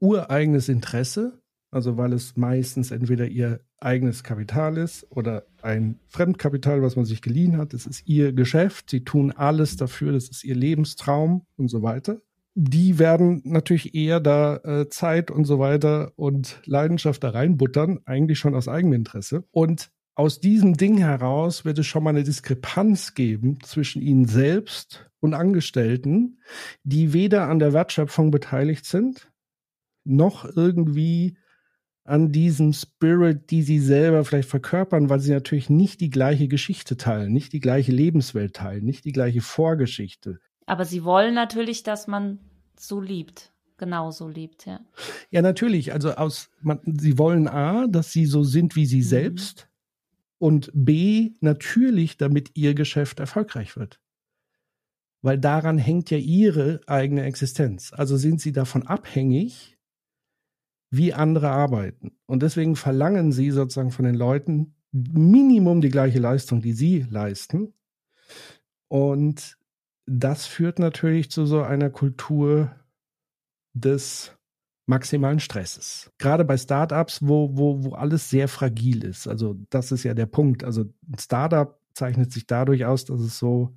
ureigenes 0.00 0.68
Interesse, 0.68 1.40
also 1.70 1.96
weil 1.96 2.12
es 2.12 2.36
meistens 2.36 2.90
entweder 2.90 3.28
ihr 3.28 3.60
eigenes 3.78 4.24
Kapital 4.24 4.78
ist 4.78 5.06
oder 5.10 5.46
ein 5.62 6.00
Fremdkapital, 6.08 6.82
was 6.82 6.96
man 6.96 7.04
sich 7.04 7.22
geliehen 7.22 7.56
hat. 7.56 7.72
Es 7.72 7.86
ist 7.86 8.06
ihr 8.06 8.32
Geschäft, 8.32 8.90
sie 8.90 9.04
tun 9.04 9.32
alles 9.32 9.76
dafür, 9.76 10.12
das 10.12 10.28
ist 10.28 10.44
ihr 10.44 10.56
Lebenstraum 10.56 11.46
und 11.56 11.68
so 11.68 11.82
weiter. 11.82 12.20
Die 12.54 12.98
werden 12.98 13.40
natürlich 13.44 13.94
eher 13.94 14.20
da 14.20 14.56
äh, 14.56 14.88
Zeit 14.88 15.30
und 15.30 15.44
so 15.44 15.58
weiter 15.58 16.12
und 16.16 16.60
Leidenschaft 16.66 17.24
da 17.24 17.30
reinbuttern, 17.30 18.00
eigentlich 18.04 18.38
schon 18.38 18.54
aus 18.54 18.68
eigenem 18.68 18.94
Interesse. 18.94 19.44
Und 19.52 19.90
aus 20.14 20.40
diesem 20.40 20.76
Ding 20.76 20.98
heraus 20.98 21.64
wird 21.64 21.78
es 21.78 21.86
schon 21.86 22.04
mal 22.04 22.10
eine 22.10 22.24
Diskrepanz 22.24 23.14
geben 23.14 23.58
zwischen 23.62 24.02
ihnen 24.02 24.26
selbst 24.26 25.10
und 25.20 25.32
Angestellten, 25.32 26.40
die 26.82 27.14
weder 27.14 27.48
an 27.48 27.58
der 27.58 27.72
Wertschöpfung 27.72 28.30
beteiligt 28.30 28.84
sind, 28.84 29.30
noch 30.04 30.44
irgendwie 30.44 31.38
an 32.04 32.32
diesem 32.32 32.72
Spirit, 32.72 33.50
die 33.50 33.62
sie 33.62 33.78
selber 33.78 34.24
vielleicht 34.24 34.48
verkörpern, 34.48 35.08
weil 35.08 35.20
sie 35.20 35.32
natürlich 35.32 35.70
nicht 35.70 36.00
die 36.00 36.10
gleiche 36.10 36.48
Geschichte 36.48 36.96
teilen, 36.96 37.32
nicht 37.32 37.52
die 37.52 37.60
gleiche 37.60 37.92
Lebenswelt 37.92 38.54
teilen, 38.54 38.84
nicht 38.84 39.04
die 39.04 39.12
gleiche 39.12 39.40
Vorgeschichte. 39.40 40.40
Aber 40.66 40.84
sie 40.84 41.04
wollen 41.04 41.34
natürlich, 41.34 41.82
dass 41.82 42.06
man 42.06 42.38
so 42.78 43.00
liebt, 43.00 43.52
genauso 43.78 44.28
liebt, 44.28 44.66
ja. 44.66 44.80
Ja, 45.30 45.42
natürlich. 45.42 45.92
Also 45.92 46.12
aus, 46.12 46.50
man, 46.60 46.80
sie 46.84 47.18
wollen 47.18 47.48
A, 47.48 47.86
dass 47.86 48.12
sie 48.12 48.26
so 48.26 48.44
sind 48.44 48.76
wie 48.76 48.86
sie 48.86 48.98
Mhm. 48.98 49.02
selbst 49.02 49.68
und 50.38 50.70
B, 50.74 51.32
natürlich, 51.40 52.16
damit 52.16 52.50
ihr 52.54 52.74
Geschäft 52.74 53.20
erfolgreich 53.20 53.76
wird. 53.76 54.00
Weil 55.20 55.38
daran 55.38 55.78
hängt 55.78 56.10
ja 56.10 56.18
ihre 56.18 56.80
eigene 56.88 57.22
Existenz. 57.22 57.92
Also 57.92 58.16
sind 58.16 58.40
sie 58.40 58.50
davon 58.50 58.84
abhängig, 58.86 59.78
wie 60.90 61.14
andere 61.14 61.48
arbeiten. 61.50 62.16
Und 62.26 62.42
deswegen 62.42 62.74
verlangen 62.76 63.30
sie 63.30 63.50
sozusagen 63.50 63.92
von 63.92 64.04
den 64.04 64.16
Leuten 64.16 64.74
Minimum 64.90 65.80
die 65.80 65.88
gleiche 65.90 66.18
Leistung, 66.18 66.60
die 66.60 66.74
sie 66.74 67.06
leisten. 67.08 67.72
Und 68.88 69.56
das 70.06 70.46
führt 70.46 70.78
natürlich 70.78 71.30
zu 71.30 71.46
so 71.46 71.62
einer 71.62 71.90
Kultur 71.90 72.74
des 73.74 74.36
maximalen 74.86 75.40
Stresses. 75.40 76.10
Gerade 76.18 76.44
bei 76.44 76.56
Startups, 76.56 77.20
wo, 77.22 77.56
wo, 77.56 77.84
wo 77.84 77.92
alles 77.94 78.28
sehr 78.28 78.48
fragil 78.48 79.04
ist. 79.04 79.28
Also 79.28 79.56
das 79.70 79.92
ist 79.92 80.02
ja 80.02 80.14
der 80.14 80.26
Punkt. 80.26 80.64
Also 80.64 80.82
ein 80.82 81.18
Startup 81.18 81.78
zeichnet 81.94 82.32
sich 82.32 82.46
dadurch 82.46 82.84
aus, 82.84 83.04
dass 83.04 83.20
es 83.20 83.38
so 83.38 83.76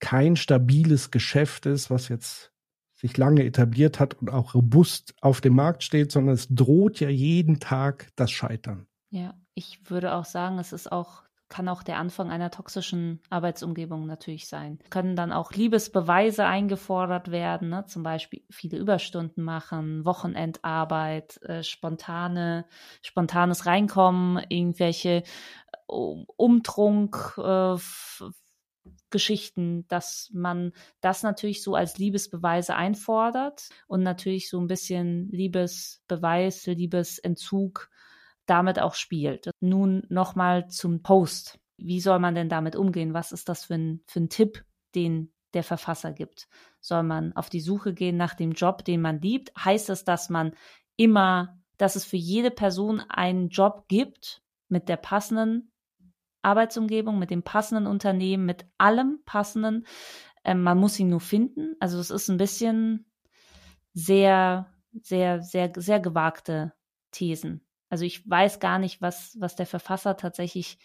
kein 0.00 0.34
stabiles 0.34 1.10
Geschäft 1.10 1.66
ist, 1.66 1.88
was 1.88 2.08
jetzt 2.08 2.52
sich 2.94 3.16
lange 3.16 3.44
etabliert 3.44 4.00
hat 4.00 4.14
und 4.14 4.30
auch 4.30 4.54
robust 4.54 5.14
auf 5.20 5.40
dem 5.40 5.54
Markt 5.54 5.82
steht, 5.82 6.12
sondern 6.12 6.34
es 6.34 6.48
droht 6.48 7.00
ja 7.00 7.08
jeden 7.08 7.60
Tag 7.60 8.08
das 8.16 8.30
Scheitern. 8.30 8.86
Ja, 9.10 9.34
ich 9.54 9.90
würde 9.90 10.14
auch 10.14 10.24
sagen, 10.24 10.58
es 10.58 10.72
ist 10.72 10.90
auch 10.90 11.22
kann 11.52 11.68
auch 11.68 11.82
der 11.82 11.98
Anfang 11.98 12.30
einer 12.30 12.50
toxischen 12.50 13.20
Arbeitsumgebung 13.28 14.06
natürlich 14.06 14.48
sein. 14.48 14.78
Können 14.88 15.16
dann 15.16 15.32
auch 15.32 15.52
Liebesbeweise 15.52 16.46
eingefordert 16.46 17.30
werden, 17.30 17.68
ne? 17.68 17.84
zum 17.86 18.02
Beispiel 18.02 18.42
viele 18.48 18.78
Überstunden 18.78 19.44
machen, 19.44 20.06
Wochenendarbeit, 20.06 21.42
äh, 21.42 21.62
spontane, 21.62 22.64
spontanes 23.02 23.66
Reinkommen, 23.66 24.42
irgendwelche 24.48 25.24
Umtrunk, 25.86 27.34
äh, 27.36 27.76
dass 29.88 30.30
man 30.32 30.72
das 31.02 31.22
natürlich 31.22 31.62
so 31.62 31.74
als 31.74 31.98
Liebesbeweise 31.98 32.74
einfordert 32.74 33.68
und 33.86 34.02
natürlich 34.02 34.48
so 34.48 34.58
ein 34.58 34.68
bisschen 34.68 35.28
Liebesbeweis, 35.28 36.64
Liebesentzug 36.64 37.90
damit 38.46 38.78
auch 38.78 38.94
spielt. 38.94 39.50
Nun 39.60 40.04
nochmal 40.08 40.68
zum 40.68 41.02
Post. 41.02 41.58
Wie 41.76 42.00
soll 42.00 42.18
man 42.18 42.34
denn 42.34 42.48
damit 42.48 42.76
umgehen? 42.76 43.14
Was 43.14 43.32
ist 43.32 43.48
das 43.48 43.64
für 43.64 43.74
ein, 43.74 44.02
für 44.06 44.20
ein 44.20 44.28
Tipp, 44.28 44.64
den 44.94 45.32
der 45.54 45.62
Verfasser 45.62 46.12
gibt? 46.12 46.48
Soll 46.80 47.02
man 47.02 47.34
auf 47.34 47.50
die 47.50 47.60
Suche 47.60 47.94
gehen 47.94 48.16
nach 48.16 48.34
dem 48.34 48.52
Job, 48.52 48.84
den 48.84 49.00
man 49.00 49.20
liebt? 49.20 49.52
Heißt 49.56 49.90
es, 49.90 50.04
dass 50.04 50.30
man 50.30 50.54
immer, 50.96 51.58
dass 51.78 51.96
es 51.96 52.04
für 52.04 52.16
jede 52.16 52.50
Person 52.50 53.00
einen 53.00 53.48
Job 53.48 53.86
gibt 53.88 54.42
mit 54.68 54.88
der 54.88 54.96
passenden 54.96 55.72
Arbeitsumgebung, 56.42 57.18
mit 57.18 57.30
dem 57.30 57.42
passenden 57.42 57.86
Unternehmen, 57.86 58.44
mit 58.44 58.66
allem 58.78 59.20
passenden. 59.24 59.86
Ähm, 60.44 60.62
man 60.62 60.78
muss 60.78 60.98
ihn 60.98 61.08
nur 61.08 61.20
finden. 61.20 61.76
Also 61.80 61.98
es 62.00 62.10
ist 62.10 62.28
ein 62.28 62.36
bisschen 62.36 63.06
sehr, 63.94 64.72
sehr, 65.02 65.42
sehr, 65.42 65.72
sehr 65.76 66.00
gewagte 66.00 66.72
Thesen. 67.12 67.64
Also 67.92 68.06
ich 68.06 68.26
weiß 68.26 68.58
gar 68.58 68.78
nicht, 68.78 69.02
was, 69.02 69.36
was 69.38 69.54
der 69.54 69.66
Verfasser 69.66 70.16
tatsächlich 70.16 70.78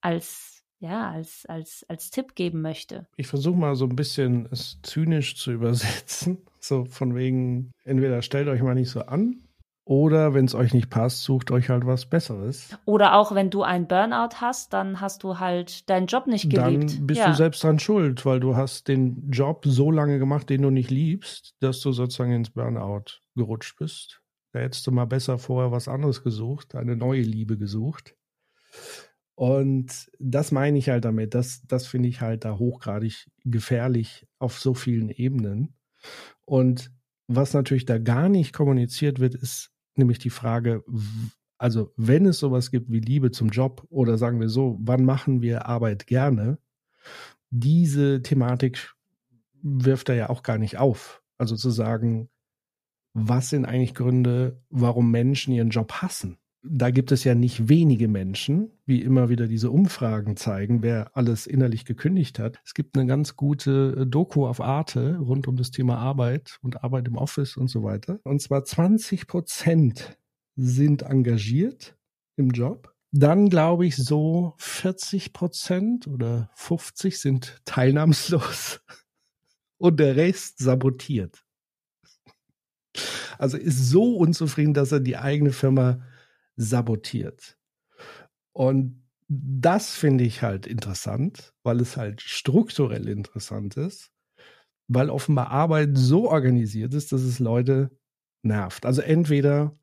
als, 0.00 0.64
ja, 0.78 1.10
als, 1.10 1.44
als, 1.44 1.84
als 1.86 2.10
Tipp 2.10 2.34
geben 2.34 2.62
möchte. 2.62 3.06
Ich 3.18 3.26
versuche 3.26 3.58
mal 3.58 3.74
so 3.74 3.84
ein 3.84 3.94
bisschen 3.94 4.48
es 4.50 4.80
zynisch 4.82 5.36
zu 5.36 5.52
übersetzen. 5.52 6.38
So 6.62 6.84
von 6.84 7.14
wegen, 7.14 7.72
entweder 7.84 8.20
stellt 8.20 8.46
euch 8.48 8.60
mal 8.60 8.74
nicht 8.74 8.90
so 8.90 9.00
an 9.00 9.48
oder 9.86 10.34
wenn 10.34 10.44
es 10.44 10.54
euch 10.54 10.74
nicht 10.74 10.90
passt, 10.90 11.24
sucht 11.24 11.50
euch 11.50 11.70
halt 11.70 11.86
was 11.86 12.04
Besseres. 12.04 12.68
Oder 12.84 13.14
auch 13.14 13.34
wenn 13.34 13.48
du 13.48 13.62
einen 13.62 13.86
Burnout 13.86 14.36
hast, 14.42 14.74
dann 14.74 15.00
hast 15.00 15.22
du 15.22 15.38
halt 15.38 15.88
deinen 15.88 16.06
Job 16.06 16.26
nicht 16.26 16.50
geliebt. 16.50 16.98
Dann 16.98 17.06
bist 17.06 17.20
ja. 17.20 17.28
du 17.30 17.34
selbst 17.34 17.64
dran 17.64 17.78
schuld, 17.78 18.26
weil 18.26 18.40
du 18.40 18.56
hast 18.56 18.88
den 18.88 19.30
Job 19.30 19.64
so 19.64 19.90
lange 19.90 20.18
gemacht, 20.18 20.50
den 20.50 20.60
du 20.60 20.70
nicht 20.70 20.90
liebst, 20.90 21.54
dass 21.60 21.80
du 21.80 21.92
sozusagen 21.92 22.32
ins 22.32 22.50
Burnout 22.50 23.20
gerutscht 23.34 23.78
bist. 23.78 24.19
Da 24.52 24.60
hättest 24.60 24.86
du 24.86 24.90
mal 24.90 25.04
besser 25.04 25.38
vorher 25.38 25.70
was 25.70 25.88
anderes 25.88 26.22
gesucht, 26.22 26.74
eine 26.74 26.96
neue 26.96 27.22
Liebe 27.22 27.56
gesucht. 27.56 28.16
Und 29.34 30.10
das 30.18 30.52
meine 30.52 30.78
ich 30.78 30.90
halt 30.90 31.04
damit. 31.04 31.34
Das, 31.34 31.62
das 31.66 31.86
finde 31.86 32.08
ich 32.08 32.20
halt 32.20 32.44
da 32.44 32.58
hochgradig 32.58 33.30
gefährlich 33.44 34.26
auf 34.38 34.58
so 34.58 34.74
vielen 34.74 35.08
Ebenen. 35.08 35.74
Und 36.44 36.92
was 37.26 37.54
natürlich 37.54 37.86
da 37.86 37.98
gar 37.98 38.28
nicht 38.28 38.52
kommuniziert 38.52 39.20
wird, 39.20 39.34
ist 39.34 39.70
nämlich 39.94 40.18
die 40.18 40.30
Frage, 40.30 40.84
also 41.58 41.92
wenn 41.96 42.26
es 42.26 42.38
sowas 42.38 42.70
gibt 42.70 42.90
wie 42.90 43.00
Liebe 43.00 43.30
zum 43.30 43.50
Job 43.50 43.86
oder 43.88 44.18
sagen 44.18 44.40
wir 44.40 44.48
so, 44.48 44.78
wann 44.80 45.04
machen 45.04 45.42
wir 45.42 45.66
Arbeit 45.66 46.06
gerne, 46.06 46.58
diese 47.50 48.22
Thematik 48.22 48.94
wirft 49.62 50.08
er 50.08 50.16
ja 50.16 50.30
auch 50.30 50.42
gar 50.42 50.58
nicht 50.58 50.78
auf. 50.78 51.22
Also 51.38 51.56
zu 51.56 51.70
sagen, 51.70 52.28
was 53.14 53.50
sind 53.50 53.64
eigentlich 53.64 53.94
Gründe, 53.94 54.60
warum 54.70 55.10
Menschen 55.10 55.52
ihren 55.52 55.70
Job 55.70 55.92
hassen? 55.94 56.38
Da 56.62 56.90
gibt 56.90 57.10
es 57.10 57.24
ja 57.24 57.34
nicht 57.34 57.70
wenige 57.70 58.06
Menschen, 58.06 58.70
wie 58.84 59.00
immer 59.00 59.30
wieder 59.30 59.46
diese 59.46 59.70
Umfragen 59.70 60.36
zeigen, 60.36 60.82
wer 60.82 61.16
alles 61.16 61.46
innerlich 61.46 61.86
gekündigt 61.86 62.38
hat. 62.38 62.60
Es 62.64 62.74
gibt 62.74 62.96
eine 62.96 63.06
ganz 63.06 63.34
gute 63.34 64.06
Doku 64.06 64.46
auf 64.46 64.60
Arte 64.60 65.16
rund 65.18 65.48
um 65.48 65.56
das 65.56 65.70
Thema 65.70 65.96
Arbeit 65.96 66.58
und 66.60 66.84
Arbeit 66.84 67.08
im 67.08 67.16
Office 67.16 67.56
und 67.56 67.68
so 67.68 67.82
weiter. 67.82 68.20
Und 68.24 68.42
zwar 68.42 68.64
20 68.64 69.26
Prozent 69.26 70.18
sind 70.54 71.02
engagiert 71.02 71.96
im 72.36 72.50
Job. 72.50 72.94
Dann 73.10 73.48
glaube 73.48 73.86
ich 73.86 73.96
so 73.96 74.54
40 74.58 75.32
Prozent 75.32 76.06
oder 76.06 76.50
50 76.54 77.18
sind 77.18 77.60
teilnahmslos 77.64 78.82
und 79.78 79.98
der 79.98 80.16
Rest 80.16 80.58
sabotiert. 80.58 81.42
Also 83.38 83.56
ist 83.56 83.88
so 83.88 84.16
unzufrieden, 84.16 84.74
dass 84.74 84.92
er 84.92 85.00
die 85.00 85.16
eigene 85.16 85.52
Firma 85.52 86.02
sabotiert. 86.56 87.56
Und 88.52 89.02
das 89.28 89.94
finde 89.94 90.24
ich 90.24 90.42
halt 90.42 90.66
interessant, 90.66 91.54
weil 91.62 91.80
es 91.80 91.96
halt 91.96 92.20
strukturell 92.20 93.08
interessant 93.08 93.76
ist, 93.76 94.10
weil 94.88 95.08
offenbar 95.08 95.50
Arbeit 95.50 95.90
so 95.96 96.28
organisiert 96.28 96.94
ist, 96.94 97.12
dass 97.12 97.22
es 97.22 97.38
Leute 97.38 97.90
nervt. 98.42 98.84
Also 98.84 99.02
entweder 99.02 99.78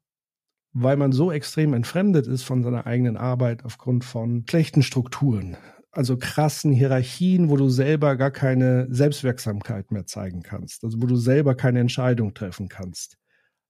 weil 0.80 0.98
man 0.98 1.12
so 1.12 1.32
extrem 1.32 1.74
entfremdet 1.74 2.28
ist 2.28 2.43
von 2.43 2.63
seiner 2.63 2.86
eigenen 2.86 3.17
Arbeit 3.17 3.65
aufgrund 3.65 4.06
von 4.06 4.46
schlechten 4.48 4.84
Strukturen, 4.84 5.58
also 5.91 6.17
krassen 6.17 6.71
Hierarchien, 6.71 7.50
wo 7.50 7.58
du 7.58 7.69
selber 7.69 8.15
gar 8.17 8.32
keine 8.32 8.88
Selbstwirksamkeit 8.89 9.91
mehr 9.91 10.06
zeigen 10.06 10.43
kannst, 10.43 10.84
also 10.84 11.02
wo 11.02 11.08
du 11.08 11.15
selber 11.15 11.56
keine 11.56 11.80
Entscheidung 11.80 12.34
treffen 12.34 12.69
kannst, 12.69 13.17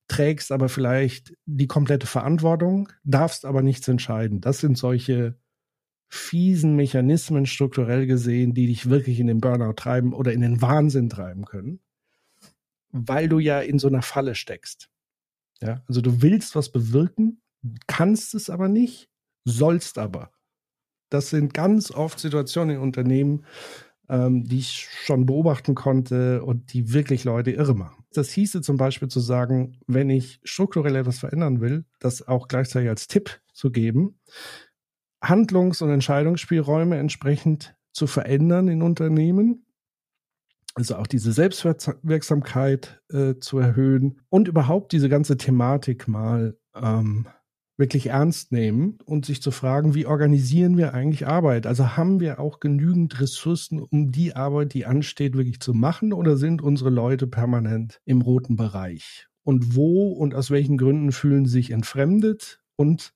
trägst 0.08 0.52
aber 0.52 0.68
vielleicht 0.68 1.34
die 1.46 1.66
komplette 1.66 2.06
Verantwortung, 2.06 2.88
darfst 3.04 3.44
aber 3.44 3.62
nichts 3.62 3.88
entscheiden. 3.88 4.40
Das 4.40 4.58
sind 4.58 4.76
solche 4.76 5.38
fiesen 6.08 6.74
Mechanismen 6.74 7.46
strukturell 7.46 8.06
gesehen, 8.06 8.54
die 8.54 8.66
dich 8.66 8.88
wirklich 8.88 9.20
in 9.20 9.26
den 9.26 9.40
Burnout 9.40 9.74
treiben 9.74 10.12
oder 10.14 10.32
in 10.32 10.40
den 10.40 10.62
Wahnsinn 10.62 11.10
treiben 11.10 11.44
können, 11.44 11.80
weil 12.90 13.28
du 13.28 13.38
ja 13.38 13.60
in 13.60 13.78
so 13.78 13.88
einer 13.88 14.02
Falle 14.02 14.34
steckst. 14.34 14.88
Ja, 15.60 15.82
also 15.86 16.00
du 16.00 16.22
willst 16.22 16.56
was 16.56 16.70
bewirken, 16.70 17.42
kannst 17.86 18.34
es 18.34 18.48
aber 18.48 18.68
nicht, 18.68 19.10
sollst 19.44 19.98
aber. 19.98 20.30
Das 21.10 21.30
sind 21.30 21.54
ganz 21.54 21.90
oft 21.90 22.18
Situationen 22.18 22.76
in 22.76 22.82
Unternehmen, 22.82 23.44
ähm, 24.08 24.44
die 24.44 24.58
ich 24.58 24.88
schon 25.04 25.26
beobachten 25.26 25.74
konnte 25.74 26.42
und 26.44 26.72
die 26.72 26.92
wirklich 26.92 27.24
Leute 27.24 27.50
irre 27.50 27.74
machen. 27.74 28.04
Das 28.12 28.30
hieße 28.30 28.62
zum 28.62 28.76
Beispiel 28.76 29.08
zu 29.08 29.20
sagen, 29.20 29.78
wenn 29.86 30.10
ich 30.10 30.40
strukturell 30.44 30.96
etwas 30.96 31.18
verändern 31.18 31.60
will, 31.60 31.84
das 32.00 32.26
auch 32.26 32.48
gleichzeitig 32.48 32.88
als 32.88 33.06
Tipp 33.06 33.40
zu 33.52 33.70
geben, 33.70 34.18
Handlungs- 35.20 35.82
und 35.82 35.90
Entscheidungsspielräume 35.90 36.96
entsprechend 36.96 37.74
zu 37.92 38.06
verändern 38.06 38.68
in 38.68 38.82
Unternehmen, 38.82 39.66
also 40.74 40.96
auch 40.96 41.06
diese 41.06 41.32
Selbstwirksamkeit 41.32 43.02
äh, 43.10 43.34
zu 43.40 43.58
erhöhen 43.58 44.20
und 44.28 44.46
überhaupt 44.46 44.92
diese 44.92 45.08
ganze 45.08 45.36
Thematik 45.36 46.06
mal 46.06 46.56
ähm, 46.74 47.26
wirklich 47.78 48.08
ernst 48.08 48.52
nehmen 48.52 48.98
und 49.04 49.24
sich 49.24 49.40
zu 49.40 49.52
fragen, 49.52 49.94
wie 49.94 50.04
organisieren 50.04 50.76
wir 50.76 50.94
eigentlich 50.94 51.26
Arbeit? 51.26 51.66
Also 51.66 51.96
haben 51.96 52.20
wir 52.20 52.40
auch 52.40 52.60
genügend 52.60 53.20
Ressourcen, 53.20 53.80
um 53.80 54.10
die 54.10 54.34
Arbeit, 54.34 54.74
die 54.74 54.84
ansteht, 54.84 55.36
wirklich 55.36 55.60
zu 55.60 55.72
machen 55.72 56.12
oder 56.12 56.36
sind 56.36 56.60
unsere 56.60 56.90
Leute 56.90 57.28
permanent 57.28 58.00
im 58.04 58.20
roten 58.20 58.56
Bereich? 58.56 59.28
Und 59.44 59.76
wo 59.76 60.12
und 60.12 60.34
aus 60.34 60.50
welchen 60.50 60.76
Gründen 60.76 61.12
fühlen 61.12 61.46
sie 61.46 61.52
sich 61.52 61.70
entfremdet 61.70 62.60
und 62.76 63.14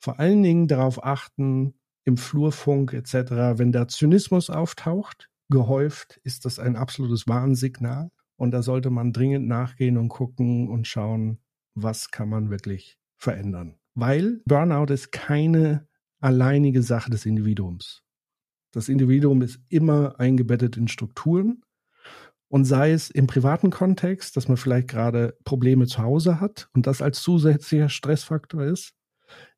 vor 0.00 0.18
allen 0.18 0.42
Dingen 0.42 0.66
darauf 0.66 1.02
achten, 1.04 1.74
im 2.04 2.16
Flurfunk 2.16 2.92
etc., 2.92 3.14
wenn 3.58 3.70
der 3.70 3.86
Zynismus 3.86 4.50
auftaucht, 4.50 5.30
gehäuft, 5.48 6.20
ist 6.24 6.44
das 6.44 6.58
ein 6.58 6.74
absolutes 6.74 7.28
Warnsignal. 7.28 8.10
Und 8.36 8.50
da 8.50 8.62
sollte 8.62 8.90
man 8.90 9.12
dringend 9.12 9.46
nachgehen 9.46 9.96
und 9.96 10.08
gucken 10.08 10.68
und 10.68 10.88
schauen, 10.88 11.38
was 11.74 12.10
kann 12.10 12.28
man 12.28 12.50
wirklich 12.50 12.98
verändern. 13.16 13.76
Weil 13.94 14.40
Burnout 14.46 14.92
ist 14.92 15.12
keine 15.12 15.86
alleinige 16.20 16.82
Sache 16.82 17.10
des 17.10 17.26
Individuums. 17.26 18.02
Das 18.72 18.88
Individuum 18.88 19.42
ist 19.42 19.60
immer 19.68 20.18
eingebettet 20.18 20.76
in 20.76 20.88
Strukturen. 20.88 21.62
Und 22.48 22.64
sei 22.64 22.92
es 22.92 23.10
im 23.10 23.26
privaten 23.26 23.70
Kontext, 23.70 24.36
dass 24.36 24.48
man 24.48 24.56
vielleicht 24.56 24.88
gerade 24.88 25.36
Probleme 25.44 25.86
zu 25.86 26.02
Hause 26.02 26.40
hat 26.40 26.68
und 26.74 26.86
das 26.86 27.00
als 27.00 27.22
zusätzlicher 27.22 27.88
Stressfaktor 27.88 28.64
ist, 28.64 28.92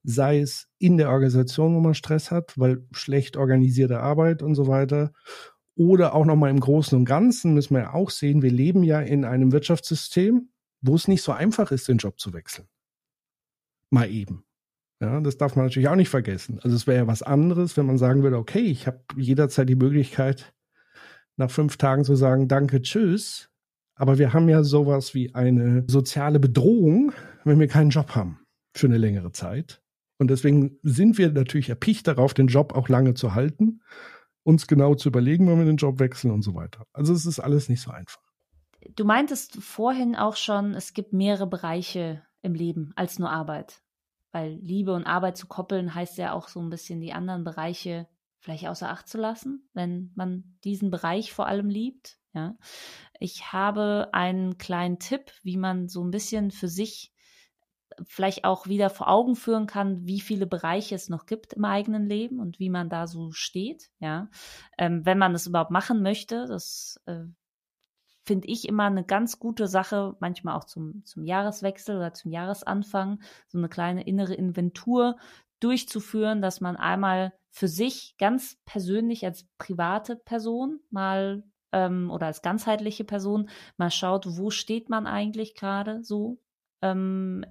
sei 0.05 0.39
es 0.39 0.69
in 0.79 0.97
der 0.97 1.11
Organisation, 1.11 1.75
wo 1.75 1.81
man 1.81 1.95
Stress 1.95 2.31
hat, 2.31 2.57
weil 2.57 2.87
schlecht 2.93 3.37
organisierte 3.37 4.01
Arbeit 4.01 4.43
und 4.43 4.55
so 4.55 4.69
weiter, 4.69 5.13
oder 5.77 6.15
auch 6.15 6.25
nochmal 6.25 6.51
im 6.51 6.61
Großen 6.61 6.97
und 6.97 7.05
Ganzen 7.05 7.53
müssen 7.53 7.75
wir 7.75 7.83
ja 7.83 7.95
auch 7.95 8.11
sehen, 8.11 8.43
wir 8.43 8.53
leben 8.53 8.85
ja 8.85 9.01
in 9.01 9.25
einem 9.25 9.51
Wirtschaftssystem, 9.51 10.51
wo 10.81 10.95
es 10.95 11.09
nicht 11.09 11.23
so 11.23 11.33
einfach 11.33 11.73
ist, 11.73 11.89
den 11.89 11.99
Job 11.99 12.21
zu 12.21 12.33
wechseln. 12.33 12.69
Mal 13.95 14.11
eben. 14.11 14.45
Ja, 15.01 15.21
das 15.21 15.37
darf 15.37 15.55
man 15.55 15.67
natürlich 15.67 15.89
auch 15.89 15.95
nicht 15.95 16.09
vergessen. 16.09 16.59
Also 16.63 16.75
es 16.75 16.87
wäre 16.87 16.99
ja 16.99 17.07
was 17.07 17.23
anderes, 17.23 17.77
wenn 17.77 17.87
man 17.87 17.97
sagen 17.97 18.23
würde, 18.23 18.39
okay, 18.39 18.61
ich 18.63 18.89
habe 18.89 19.05
jederzeit 19.17 19.69
die 19.69 19.77
Möglichkeit, 19.77 20.53
nach 21.37 21.51
fünf 21.51 21.77
Tagen 21.77 22.05
zu 22.05 22.17
sagen, 22.17 22.49
danke, 22.49 22.83
tschüss. 22.83 23.51
Aber 23.95 24.19
wir 24.19 24.33
haben 24.33 24.49
ja 24.49 24.65
sowas 24.65 25.15
wie 25.15 25.35
eine 25.35 25.85
soziale 25.87 26.41
Bedrohung, 26.41 27.13
wenn 27.45 27.61
wir 27.61 27.69
keinen 27.69 27.91
Job 27.91 28.17
haben 28.17 28.41
für 28.75 28.89
eine 28.89 28.99
längere 28.99 29.31
Zeit. 29.31 29.81
Und 30.19 30.29
deswegen 30.29 30.79
sind 30.83 31.17
wir 31.17 31.31
natürlich 31.31 31.69
erpicht 31.69 32.09
darauf, 32.09 32.35
den 32.35 32.49
Job 32.49 32.75
auch 32.75 32.89
lange 32.89 33.15
zu 33.15 33.35
halten, 33.35 33.81
uns 34.43 34.67
genau 34.67 34.97
zu 34.97 35.09
überlegen, 35.09 35.47
wann 35.47 35.59
wir 35.59 35.67
den 35.67 35.77
Job 35.77 36.01
wechseln 36.01 36.33
und 36.33 36.43
so 36.43 36.57
weiter. 36.57 36.87
Also 36.93 37.13
es 37.13 37.27
ist 37.27 37.39
alles 37.39 37.69
nicht 37.69 37.81
so 37.81 37.93
einfach. 37.93 38.23
Du 38.97 39.05
meintest 39.05 39.63
vorhin 39.63 40.17
auch 40.17 40.37
schon, 40.37 40.75
es 40.75 40.95
gibt 40.95 41.13
mehrere 41.13 41.47
Bereiche 41.47 42.23
im 42.43 42.55
Leben 42.55 42.93
als 42.97 43.19
nur 43.19 43.31
Arbeit. 43.31 43.84
Weil 44.35 44.55
Liebe 44.55 44.93
und 44.93 45.07
Arbeit 45.07 45.37
zu 45.37 45.47
koppeln 45.47 45.95
heißt 45.95 46.19
ja 46.19 46.33
auch 46.33 46.49
so 46.49 46.61
ein 46.61 46.69
bisschen 46.69 47.01
die 47.01 47.13
anderen 47.13 47.45
Bereiche 47.45 48.09
vielleicht 48.41 48.67
außer 48.67 48.91
Acht 48.91 49.09
zu 49.09 49.17
lassen, 49.17 49.71
wenn 49.75 50.11
man 50.17 50.59
diesen 50.65 50.91
Bereich 50.91 51.33
vor 51.33 51.47
allem 51.47 51.69
liebt. 51.69 52.19
Ja. 52.33 52.57
Ich 53.21 53.53
habe 53.53 54.09
einen 54.11 54.59
kleinen 54.59 54.99
Tipp, 54.99 55.31
wie 55.45 55.57
man 55.57 55.89
so 55.89 56.03
ein 56.03 56.11
bisschen 56.11 56.51
für 56.51 56.67
sich 56.67 57.13
vielleicht 58.03 58.45
auch 58.45 58.67
wieder 58.67 58.91
vor 58.91 59.09
Augen 59.09 59.37
führen 59.37 59.69
kann, 59.69 60.05
wie 60.05 60.19
viele 60.19 60.49
Bereiche 60.49 60.97
es 60.97 61.09
noch 61.09 61.27
gibt 61.27 61.53
im 61.53 61.65
eigenen 61.65 62.09
Leben 62.09 62.41
und 62.41 62.59
wie 62.59 62.71
man 62.71 62.89
da 62.89 63.07
so 63.07 63.31
steht. 63.31 63.93
Ja, 64.01 64.31
ähm, 64.79 65.07
wenn 65.07 65.17
man 65.17 65.33
das 65.33 65.47
überhaupt 65.47 65.71
machen 65.71 66.03
möchte, 66.03 66.47
das 66.49 67.01
äh, 67.07 67.23
finde 68.25 68.49
ich 68.49 68.69
immer 68.69 68.85
eine 68.85 69.05
ganz 69.05 69.39
gute 69.39 69.67
Sache, 69.67 70.17
manchmal 70.21 70.57
auch 70.57 70.65
zum, 70.65 71.05
zum 71.05 71.25
Jahreswechsel 71.25 71.97
oder 71.97 72.15
zum 72.15 72.31
Jahresanfang, 72.31 73.21
so 73.49 73.59
eine 73.59 73.69
kleine 73.69 74.07
innere 74.07 74.35
Inventur 74.35 75.17
durchzuführen, 75.61 76.43
dass 76.43 76.61
man 76.61 76.77
einmal 76.77 77.33
für 77.51 77.69
sich 77.69 78.17
ganz 78.19 78.59
persönlich 78.65 79.25
als 79.25 79.47
private 79.59 80.17
Person 80.17 80.81
mal 80.91 81.45
ähm, 81.73 82.11
oder 82.11 82.27
als 82.27 82.43
ganzheitliche 82.43 83.05
Person 83.05 83.49
mal 83.77 83.91
schaut, 83.91 84.37
wo 84.37 84.51
steht 84.51 84.89
man 84.89 85.07
eigentlich 85.07 85.55
gerade 85.55 86.03
so. 86.03 86.39
Ähm, 86.83 87.45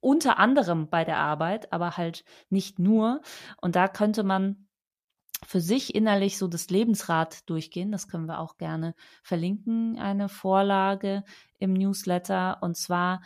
unter 0.00 0.38
anderem 0.38 0.88
bei 0.88 1.04
der 1.04 1.18
Arbeit, 1.18 1.72
aber 1.72 1.96
halt 1.98 2.24
nicht 2.48 2.78
nur. 2.78 3.20
Und 3.60 3.76
da 3.76 3.86
könnte 3.86 4.22
man 4.22 4.66
für 5.46 5.60
sich 5.60 5.94
innerlich 5.94 6.38
so 6.38 6.48
das 6.48 6.70
Lebensrad 6.70 7.48
durchgehen. 7.48 7.92
Das 7.92 8.08
können 8.08 8.26
wir 8.26 8.38
auch 8.40 8.56
gerne 8.58 8.94
verlinken, 9.22 9.98
eine 9.98 10.28
Vorlage 10.28 11.24
im 11.58 11.72
Newsletter. 11.72 12.58
Und 12.62 12.76
zwar, 12.76 13.22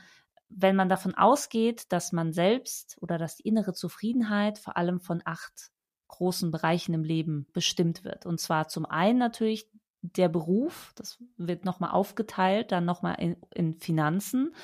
wenn 0.49 0.77
man 0.77 0.89
davon 0.89 1.15
ausgeht, 1.15 1.93
dass 1.93 2.13
man 2.13 2.33
selbst 2.33 2.97
oder 3.01 3.19
dass 3.19 3.37
die 3.37 3.49
innere 3.49 3.73
Zufriedenheit 3.73 4.59
vor 4.59 4.77
allem 4.77 5.01
von 5.01 5.23
acht 5.25 5.71
großen 6.09 6.51
Bereichen 6.51 6.95
im 6.95 7.03
Leben 7.03 7.47
bestimmt 7.53 8.05
wird. 8.05 8.27
Und 8.27 8.41
zwar 8.41 8.69
zum 8.69 8.87
einen 8.87 9.19
natürlich 9.19 9.69
der 10.01 10.29
Beruf, 10.29 10.93
das 10.97 11.19
wird 11.37 11.65
nochmal 11.65 11.91
aufgeteilt, 11.91 12.73
dann 12.73 12.85
nochmal 12.85 13.17
in, 13.19 13.37
in 13.55 13.75
Finanzen, 13.81 14.55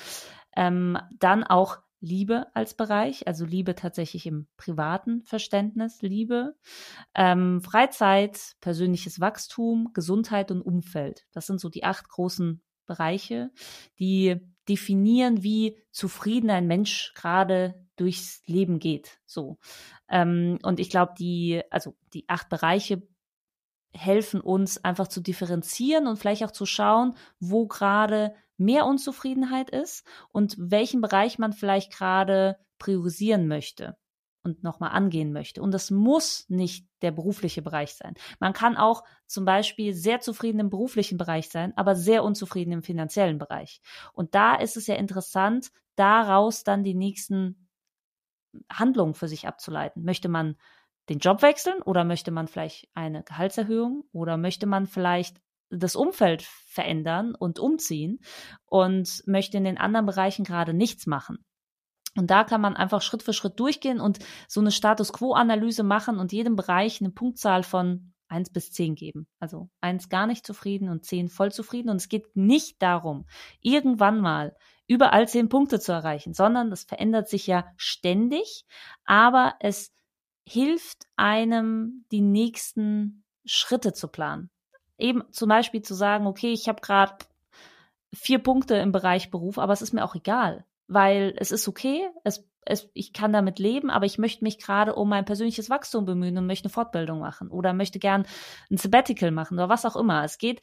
ähm, 0.55 0.97
dann 1.19 1.43
auch 1.43 1.79
Liebe 2.01 2.47
als 2.55 2.73
Bereich, 2.73 3.27
also 3.27 3.45
Liebe 3.45 3.75
tatsächlich 3.75 4.25
im 4.25 4.47
privaten 4.57 5.21
Verständnis, 5.23 6.01
Liebe, 6.01 6.55
ähm, 7.15 7.61
Freizeit, 7.61 8.55
persönliches 8.59 9.19
Wachstum, 9.19 9.91
Gesundheit 9.93 10.51
und 10.51 10.61
Umfeld. 10.61 11.25
Das 11.31 11.45
sind 11.45 11.61
so 11.61 11.69
die 11.69 11.83
acht 11.83 12.09
großen 12.09 12.61
Bereiche, 12.87 13.51
die 13.99 14.37
definieren, 14.67 15.43
wie 15.43 15.77
zufrieden 15.91 16.49
ein 16.49 16.67
Mensch 16.67 17.13
gerade 17.15 17.87
durchs 17.95 18.41
Leben 18.47 18.79
geht. 18.79 19.19
So. 19.25 19.59
Ähm, 20.09 20.57
und 20.63 20.79
ich 20.79 20.89
glaube, 20.89 21.13
die, 21.17 21.61
also 21.69 21.95
die 22.13 22.25
acht 22.27 22.49
Bereiche 22.49 23.03
helfen 23.93 24.41
uns 24.41 24.83
einfach 24.83 25.07
zu 25.07 25.21
differenzieren 25.21 26.07
und 26.07 26.17
vielleicht 26.17 26.43
auch 26.43 26.51
zu 26.51 26.65
schauen, 26.65 27.15
wo 27.39 27.67
gerade 27.67 28.33
mehr 28.57 28.85
Unzufriedenheit 28.85 29.69
ist 29.69 30.05
und 30.29 30.55
welchen 30.57 31.01
Bereich 31.01 31.39
man 31.39 31.53
vielleicht 31.53 31.91
gerade 31.91 32.57
priorisieren 32.77 33.47
möchte 33.47 33.97
und 34.43 34.63
nochmal 34.63 34.91
angehen 34.91 35.33
möchte. 35.33 35.61
Und 35.61 35.71
das 35.71 35.91
muss 35.91 36.45
nicht 36.49 36.87
der 37.01 37.11
berufliche 37.11 37.61
Bereich 37.61 37.95
sein. 37.95 38.15
Man 38.39 38.53
kann 38.53 38.77
auch 38.77 39.03
zum 39.27 39.45
Beispiel 39.45 39.93
sehr 39.93 40.19
zufrieden 40.19 40.59
im 40.59 40.69
beruflichen 40.69 41.17
Bereich 41.17 41.49
sein, 41.49 41.73
aber 41.75 41.95
sehr 41.95 42.23
unzufrieden 42.23 42.71
im 42.71 42.83
finanziellen 42.83 43.37
Bereich. 43.37 43.81
Und 44.13 44.35
da 44.35 44.55
ist 44.55 44.77
es 44.77 44.87
ja 44.87 44.95
interessant, 44.95 45.71
daraus 45.95 46.63
dann 46.63 46.83
die 46.83 46.95
nächsten 46.95 47.67
Handlungen 48.71 49.13
für 49.13 49.27
sich 49.27 49.47
abzuleiten. 49.47 50.03
Möchte 50.03 50.29
man 50.29 50.57
den 51.09 51.19
Job 51.19 51.41
wechseln 51.41 51.81
oder 51.81 52.03
möchte 52.03 52.31
man 52.31 52.47
vielleicht 52.47 52.87
eine 52.93 53.23
Gehaltserhöhung 53.23 54.03
oder 54.11 54.37
möchte 54.37 54.65
man 54.65 54.87
vielleicht 54.87 55.41
das 55.69 55.95
Umfeld 55.95 56.43
verändern 56.43 57.33
und 57.33 57.59
umziehen 57.59 58.19
und 58.65 59.23
möchte 59.25 59.57
in 59.57 59.63
den 59.63 59.77
anderen 59.77 60.05
Bereichen 60.05 60.43
gerade 60.43 60.73
nichts 60.73 61.07
machen. 61.07 61.45
Und 62.17 62.29
da 62.29 62.43
kann 62.43 62.59
man 62.59 62.75
einfach 62.75 63.01
Schritt 63.01 63.23
für 63.23 63.33
Schritt 63.33 63.59
durchgehen 63.59 64.01
und 64.01 64.19
so 64.47 64.59
eine 64.59 64.71
Status 64.71 65.13
Quo-Analyse 65.13 65.83
machen 65.83 66.19
und 66.19 66.33
jedem 66.33 66.57
Bereich 66.57 66.99
eine 66.99 67.11
Punktzahl 67.11 67.63
von 67.63 68.13
eins 68.27 68.49
bis 68.49 68.71
zehn 68.71 68.95
geben. 68.95 69.27
Also 69.39 69.69
eins 69.79 70.09
gar 70.09 70.27
nicht 70.27 70.45
zufrieden 70.45 70.89
und 70.89 71.05
zehn 71.05 71.29
voll 71.29 71.51
zufrieden. 71.51 71.89
Und 71.89 71.97
es 71.97 72.09
geht 72.09 72.35
nicht 72.35 72.81
darum, 72.81 73.27
irgendwann 73.61 74.19
mal 74.19 74.55
überall 74.87 75.27
zehn 75.27 75.47
Punkte 75.47 75.79
zu 75.79 75.93
erreichen, 75.93 76.33
sondern 76.33 76.69
das 76.69 76.83
verändert 76.83 77.29
sich 77.29 77.47
ja 77.47 77.65
ständig, 77.77 78.65
aber 79.05 79.55
es 79.59 79.93
hilft 80.51 81.07
einem, 81.15 82.03
die 82.11 82.19
nächsten 82.19 83.23
Schritte 83.45 83.93
zu 83.93 84.09
planen. 84.09 84.49
Eben 84.97 85.23
zum 85.31 85.47
Beispiel 85.47 85.81
zu 85.81 85.93
sagen, 85.93 86.27
okay, 86.27 86.51
ich 86.51 86.67
habe 86.67 86.81
gerade 86.81 87.13
vier 88.13 88.39
Punkte 88.39 88.75
im 88.75 88.91
Bereich 88.91 89.31
Beruf, 89.31 89.57
aber 89.57 89.71
es 89.71 89.81
ist 89.81 89.93
mir 89.93 90.03
auch 90.03 90.13
egal, 90.13 90.65
weil 90.87 91.33
es 91.37 91.53
ist 91.53 91.69
okay, 91.69 92.05
es, 92.25 92.45
es, 92.65 92.89
ich 92.93 93.13
kann 93.13 93.31
damit 93.31 93.59
leben, 93.59 93.89
aber 93.89 94.05
ich 94.05 94.17
möchte 94.17 94.43
mich 94.43 94.59
gerade 94.59 94.93
um 94.95 95.07
mein 95.07 95.23
persönliches 95.23 95.69
Wachstum 95.69 96.03
bemühen 96.03 96.37
und 96.37 96.47
möchte 96.47 96.65
eine 96.65 96.73
Fortbildung 96.73 97.19
machen 97.19 97.49
oder 97.49 97.71
möchte 97.71 97.99
gern 97.99 98.25
ein 98.69 98.75
Sabbatical 98.75 99.31
machen 99.31 99.57
oder 99.57 99.69
was 99.69 99.85
auch 99.85 99.95
immer. 99.95 100.25
Es 100.25 100.37
geht 100.37 100.59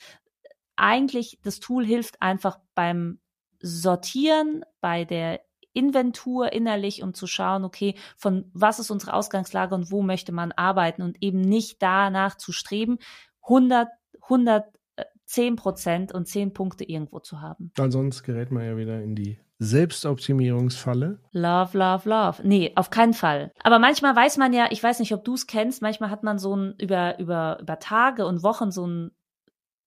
eigentlich, 0.77 1.38
das 1.42 1.61
Tool 1.61 1.87
hilft 1.87 2.20
einfach 2.20 2.59
beim 2.74 3.20
Sortieren, 3.61 4.66
bei 4.83 5.07
der 5.07 5.40
Inventur 5.73 6.53
innerlich, 6.53 7.03
um 7.03 7.15
zu 7.15 7.27
schauen, 7.27 7.65
okay, 7.65 7.95
von 8.17 8.51
was 8.53 8.79
ist 8.79 8.91
unsere 8.91 9.15
Ausgangslage 9.15 9.75
und 9.75 9.91
wo 9.91 10.03
möchte 10.03 10.33
man 10.33 10.53
arbeiten 10.53 11.03
und 11.03 11.23
eben 11.23 11.41
nicht 11.41 11.83
danach 11.83 12.37
zu 12.37 12.53
streben, 12.53 12.99
100, 13.43 13.89
110 14.23 15.57
Prozent 15.57 16.13
und 16.13 16.27
10 16.27 16.53
Punkte 16.53 16.85
irgendwo 16.85 17.21
zu 17.21 17.41
haben. 17.41 17.73
Weil 17.77 17.93
sonst 17.93 18.23
gerät 18.23 18.51
man 18.51 18.65
ja 18.65 18.77
wieder 18.77 19.03
in 19.03 19.15
die 19.15 19.39
Selbstoptimierungsfalle. 19.61 21.19
Love, 21.33 21.77
love, 21.77 22.09
love. 22.09 22.47
Nee, 22.47 22.73
auf 22.77 22.91
keinen 22.91 23.15
Fall. 23.15 23.53
Aber 23.63 23.79
manchmal 23.79 24.15
weiß 24.15 24.37
man 24.37 24.53
ja, 24.53 24.69
ich 24.71 24.83
weiß 24.83 25.01
nicht, 25.01 25.13
ob 25.15 25.25
du 25.25 25.35
es 25.35 25.47
kennst, 25.47 25.83
manchmal 25.83 26.11
hat 26.11 26.23
man 26.23 26.39
so 26.39 26.55
ein 26.55 26.75
über, 26.79 27.19
über, 27.19 27.59
über 27.61 27.79
Tage 27.81 28.25
und 28.27 28.43
Wochen 28.43 28.71
so 28.71 28.87
ein 28.87 29.11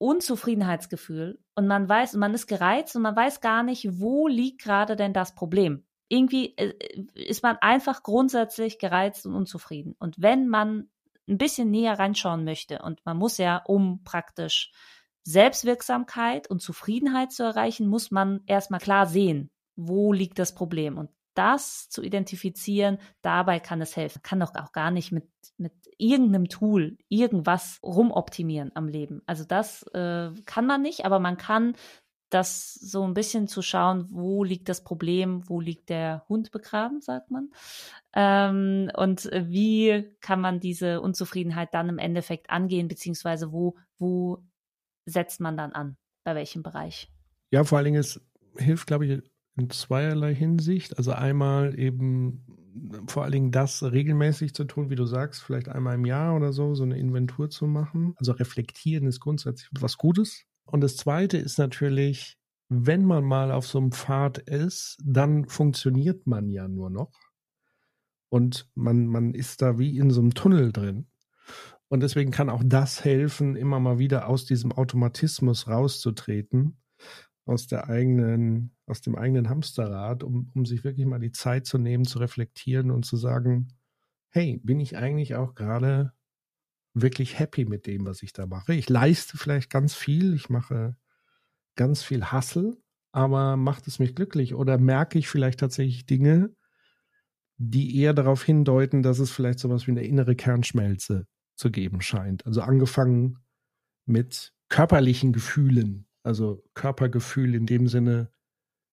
Unzufriedenheitsgefühl 0.02 1.40
und 1.54 1.68
man 1.68 1.88
weiß, 1.88 2.14
man 2.16 2.34
ist 2.34 2.48
gereizt 2.48 2.96
und 2.96 3.04
man 3.04 3.16
weiß 3.16 3.40
gar 3.40 3.62
nicht, 3.62 4.00
wo 4.00 4.28
liegt 4.28 4.64
gerade 4.64 4.96
denn 4.96 5.14
das 5.14 5.36
Problem. 5.36 5.86
Irgendwie 6.08 6.58
äh, 6.58 6.74
ist 7.14 7.44
man 7.44 7.58
einfach 7.62 8.02
grundsätzlich 8.02 8.80
gereizt 8.80 9.28
und 9.28 9.36
unzufrieden. 9.36 9.96
Und 10.00 10.20
wenn 10.20 10.48
man 10.48 10.90
ein 11.30 11.38
bisschen 11.38 11.70
näher 11.70 12.00
reinschauen 12.00 12.44
möchte 12.44 12.82
und 12.82 13.06
man 13.06 13.16
muss 13.18 13.38
ja, 13.38 13.58
um 13.58 14.04
praktisch 14.04 14.72
Selbstwirksamkeit 15.24 16.50
und 16.50 16.64
Zufriedenheit 16.64 17.32
zu 17.32 17.44
erreichen, 17.44 17.88
muss 17.88 18.10
man 18.10 18.42
erstmal 18.48 18.80
klar 18.80 19.06
sehen, 19.06 19.52
wo 19.76 20.14
liegt 20.14 20.40
das 20.40 20.56
Problem. 20.56 20.98
Und 20.98 21.12
das 21.34 21.90
zu 21.90 22.02
identifizieren, 22.02 22.98
dabei 23.22 23.60
kann 23.60 23.82
es 23.82 23.96
helfen. 23.96 24.22
Kann 24.22 24.40
doch 24.40 24.56
auch 24.56 24.72
gar 24.72 24.92
nicht 24.92 25.12
mit, 25.12 25.28
mit 25.58 25.74
irgendeinem 25.98 26.50
Tool 26.50 26.98
irgendwas 27.10 27.80
rumoptimieren 27.84 28.72
am 28.76 28.88
Leben. 28.88 29.22
Also 29.26 29.44
das 29.46 29.84
äh, 29.94 30.32
kann 30.46 30.66
man 30.66 30.82
nicht, 30.82 31.06
aber 31.06 31.20
man 31.20 31.38
kann 31.38 31.76
das 32.32 32.74
so 32.74 33.04
ein 33.04 33.14
bisschen 33.14 33.48
zu 33.48 33.62
schauen, 33.62 34.08
wo 34.10 34.44
liegt 34.44 34.70
das 34.70 34.84
Problem, 34.84 35.48
wo 35.50 35.60
liegt 35.60 35.90
der 35.90 36.26
Hund 36.30 36.52
begraben, 36.52 37.02
sagt 37.02 37.30
man. 37.30 37.52
Ähm, 38.14 38.90
und 38.96 39.26
wie 39.26 40.16
kann 40.22 40.40
man 40.40 40.60
diese 40.60 41.02
Unzufriedenheit 41.02 41.74
dann 41.74 41.90
im 41.90 42.00
Endeffekt 42.00 42.50
angehen, 42.50 42.88
beziehungsweise 42.88 43.52
wo, 43.52 43.78
wo 43.98 44.44
setzt 45.06 45.42
man 45.42 45.58
dann 45.58 45.74
an, 45.74 45.98
bei 46.24 46.34
welchem 46.34 46.64
Bereich? 46.64 47.12
Ja, 47.52 47.66
vor 47.66 47.78
allen 47.78 47.86
Dingen, 47.86 48.00
es 48.00 48.22
hilft, 48.58 48.88
glaube 48.88 49.06
ich, 49.06 49.31
in 49.58 49.70
zweierlei 49.70 50.34
Hinsicht. 50.34 50.98
Also 50.98 51.12
einmal 51.12 51.78
eben 51.78 52.46
vor 53.08 53.24
allen 53.24 53.32
Dingen 53.32 53.52
das 53.52 53.84
regelmäßig 53.84 54.54
zu 54.54 54.64
tun, 54.64 54.90
wie 54.90 54.96
du 54.96 55.06
sagst, 55.06 55.44
vielleicht 55.44 55.70
einmal 55.70 55.96
im 55.96 56.06
Jahr 56.06 56.36
oder 56.36 56.54
so, 56.54 56.74
so 56.74 56.84
eine 56.84 56.98
Inventur 56.98 57.50
zu 57.50 57.68
machen. 57.68 58.14
Also 58.18 58.32
reflektieren 58.32 59.08
ist 59.08 59.20
grundsätzlich 59.20 59.70
was 59.80 59.98
Gutes. 59.98 60.46
Und 60.64 60.82
das 60.82 60.96
zweite 60.96 61.38
ist 61.38 61.58
natürlich, 61.58 62.38
wenn 62.70 63.04
man 63.04 63.24
mal 63.26 63.52
auf 63.52 63.68
so 63.68 63.80
einem 63.80 63.92
Pfad 63.92 64.38
ist, 64.38 64.98
dann 65.04 65.46
funktioniert 65.48 66.28
man 66.28 66.50
ja 66.50 66.68
nur 66.68 66.90
noch. 66.90 67.12
Und 68.30 68.70
man, 68.76 69.08
man 69.08 69.34
ist 69.34 69.62
da 69.62 69.78
wie 69.78 69.98
in 69.98 70.10
so 70.12 70.22
einem 70.22 70.34
Tunnel 70.34 70.72
drin. 70.72 71.08
Und 71.90 72.00
deswegen 72.00 72.32
kann 72.32 72.50
auch 72.50 72.64
das 72.66 73.04
helfen, 73.04 73.58
immer 73.58 73.82
mal 73.82 74.00
wieder 74.00 74.30
aus 74.30 74.46
diesem 74.46 74.72
Automatismus 74.72 75.68
rauszutreten 75.68 76.78
aus 77.46 77.68
der 77.68 77.90
eigenen, 77.90 78.76
aus 78.86 79.02
dem 79.02 79.16
eigenen 79.16 79.50
Hamsterrad, 79.50 80.24
um, 80.24 80.52
um 80.54 80.66
sich 80.66 80.84
wirklich 80.84 81.06
mal 81.06 81.20
die 81.20 81.32
Zeit 81.32 81.66
zu 81.66 81.78
nehmen, 81.78 82.06
zu 82.06 82.20
reflektieren 82.20 82.92
und 82.92 83.06
zu 83.06 83.18
sagen, 83.18 83.74
hey, 84.30 84.60
bin 84.64 84.80
ich 84.80 84.98
eigentlich 84.98 85.36
auch 85.36 85.56
gerade 85.56 86.14
wirklich 86.94 87.40
happy 87.40 87.66
mit 87.66 87.88
dem, 87.88 88.06
was 88.06 88.22
ich 88.24 88.34
da 88.34 88.46
mache? 88.46 88.74
Ich 88.74 88.90
leiste 88.90 89.38
vielleicht 89.38 89.70
ganz 89.70 89.96
viel, 89.96 90.34
ich 90.34 90.50
mache 90.50 90.96
ganz 91.76 92.04
viel 92.04 92.26
Hassel, 92.26 92.82
aber 93.12 93.58
macht 93.58 93.88
es 93.88 94.00
mich 94.00 94.16
glücklich? 94.16 94.56
Oder 94.56 94.78
merke 94.78 95.20
ich 95.20 95.28
vielleicht 95.28 95.60
tatsächlich 95.60 96.06
Dinge, 96.06 96.56
die 97.58 97.98
eher 97.98 98.14
darauf 98.14 98.44
hindeuten, 98.44 99.04
dass 99.04 99.20
es 99.20 99.32
vielleicht 99.32 99.60
sowas 99.60 99.88
wie 99.88 99.92
eine 99.92 100.04
innere 100.04 100.36
Kernschmelze 100.36 101.28
zu 101.56 101.72
geben 101.72 102.02
scheint? 102.02 102.46
Also 102.46 102.62
angefangen 102.62 103.40
mit 104.06 104.54
körperlichen 104.70 105.34
Gefühlen, 105.34 106.08
also 106.24 106.64
Körpergefühl 106.74 107.56
in 107.56 107.66
dem 107.66 107.88
Sinne, 107.88 108.32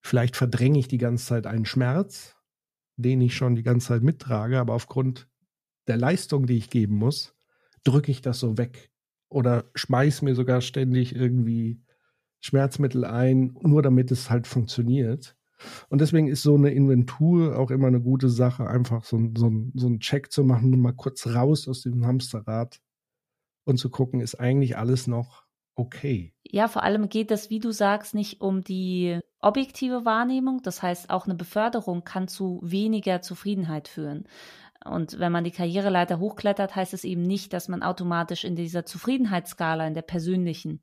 vielleicht 0.01 0.35
verdränge 0.35 0.79
ich 0.79 0.87
die 0.87 0.97
ganze 0.97 1.25
Zeit 1.25 1.47
einen 1.47 1.65
Schmerz, 1.65 2.35
den 2.97 3.21
ich 3.21 3.35
schon 3.35 3.55
die 3.55 3.63
ganze 3.63 3.87
Zeit 3.87 4.03
mittrage, 4.03 4.59
aber 4.59 4.73
aufgrund 4.73 5.29
der 5.87 5.97
Leistung, 5.97 6.45
die 6.45 6.57
ich 6.57 6.69
geben 6.69 6.95
muss, 6.95 7.35
drücke 7.83 8.11
ich 8.11 8.21
das 8.21 8.39
so 8.39 8.57
weg 8.57 8.91
oder 9.29 9.65
schmeiß 9.75 10.21
mir 10.21 10.35
sogar 10.35 10.61
ständig 10.61 11.15
irgendwie 11.15 11.81
Schmerzmittel 12.41 13.05
ein, 13.05 13.55
nur 13.61 13.81
damit 13.81 14.11
es 14.11 14.29
halt 14.29 14.47
funktioniert. 14.47 15.35
Und 15.89 15.99
deswegen 15.99 16.27
ist 16.27 16.41
so 16.41 16.55
eine 16.55 16.71
Inventur 16.71 17.57
auch 17.57 17.69
immer 17.69 17.87
eine 17.87 18.01
gute 18.01 18.29
Sache, 18.29 18.67
einfach 18.67 19.03
so, 19.03 19.19
so, 19.35 19.51
so 19.73 19.87
einen 19.87 19.99
Check 19.99 20.31
zu 20.31 20.43
machen, 20.43 20.79
mal 20.79 20.93
kurz 20.93 21.27
raus 21.27 21.67
aus 21.67 21.81
dem 21.81 22.05
Hamsterrad 22.05 22.79
und 23.65 23.77
zu 23.77 23.89
gucken, 23.89 24.21
ist 24.21 24.39
eigentlich 24.39 24.77
alles 24.77 25.07
noch 25.07 25.48
okay. 25.79 26.33
Ja, 26.43 26.67
vor 26.67 26.83
allem 26.83 27.09
geht 27.09 27.31
es, 27.31 27.49
wie 27.49 27.59
du 27.59 27.71
sagst, 27.71 28.15
nicht 28.15 28.41
um 28.41 28.63
die 28.63 29.19
objektive 29.39 30.05
Wahrnehmung. 30.05 30.61
Das 30.63 30.81
heißt, 30.81 31.09
auch 31.09 31.25
eine 31.25 31.35
Beförderung 31.35 32.03
kann 32.03 32.27
zu 32.27 32.59
weniger 32.63 33.21
Zufriedenheit 33.21 33.87
führen. 33.87 34.27
Und 34.85 35.19
wenn 35.19 35.31
man 35.31 35.43
die 35.43 35.51
Karriereleiter 35.51 36.19
hochklettert, 36.19 36.75
heißt 36.75 36.93
es 36.93 37.03
eben 37.03 37.21
nicht, 37.21 37.53
dass 37.53 37.67
man 37.67 37.83
automatisch 37.83 38.45
in 38.45 38.55
dieser 38.55 38.85
Zufriedenheitsskala, 38.85 39.85
in 39.85 39.93
der 39.93 40.01
persönlichen, 40.01 40.81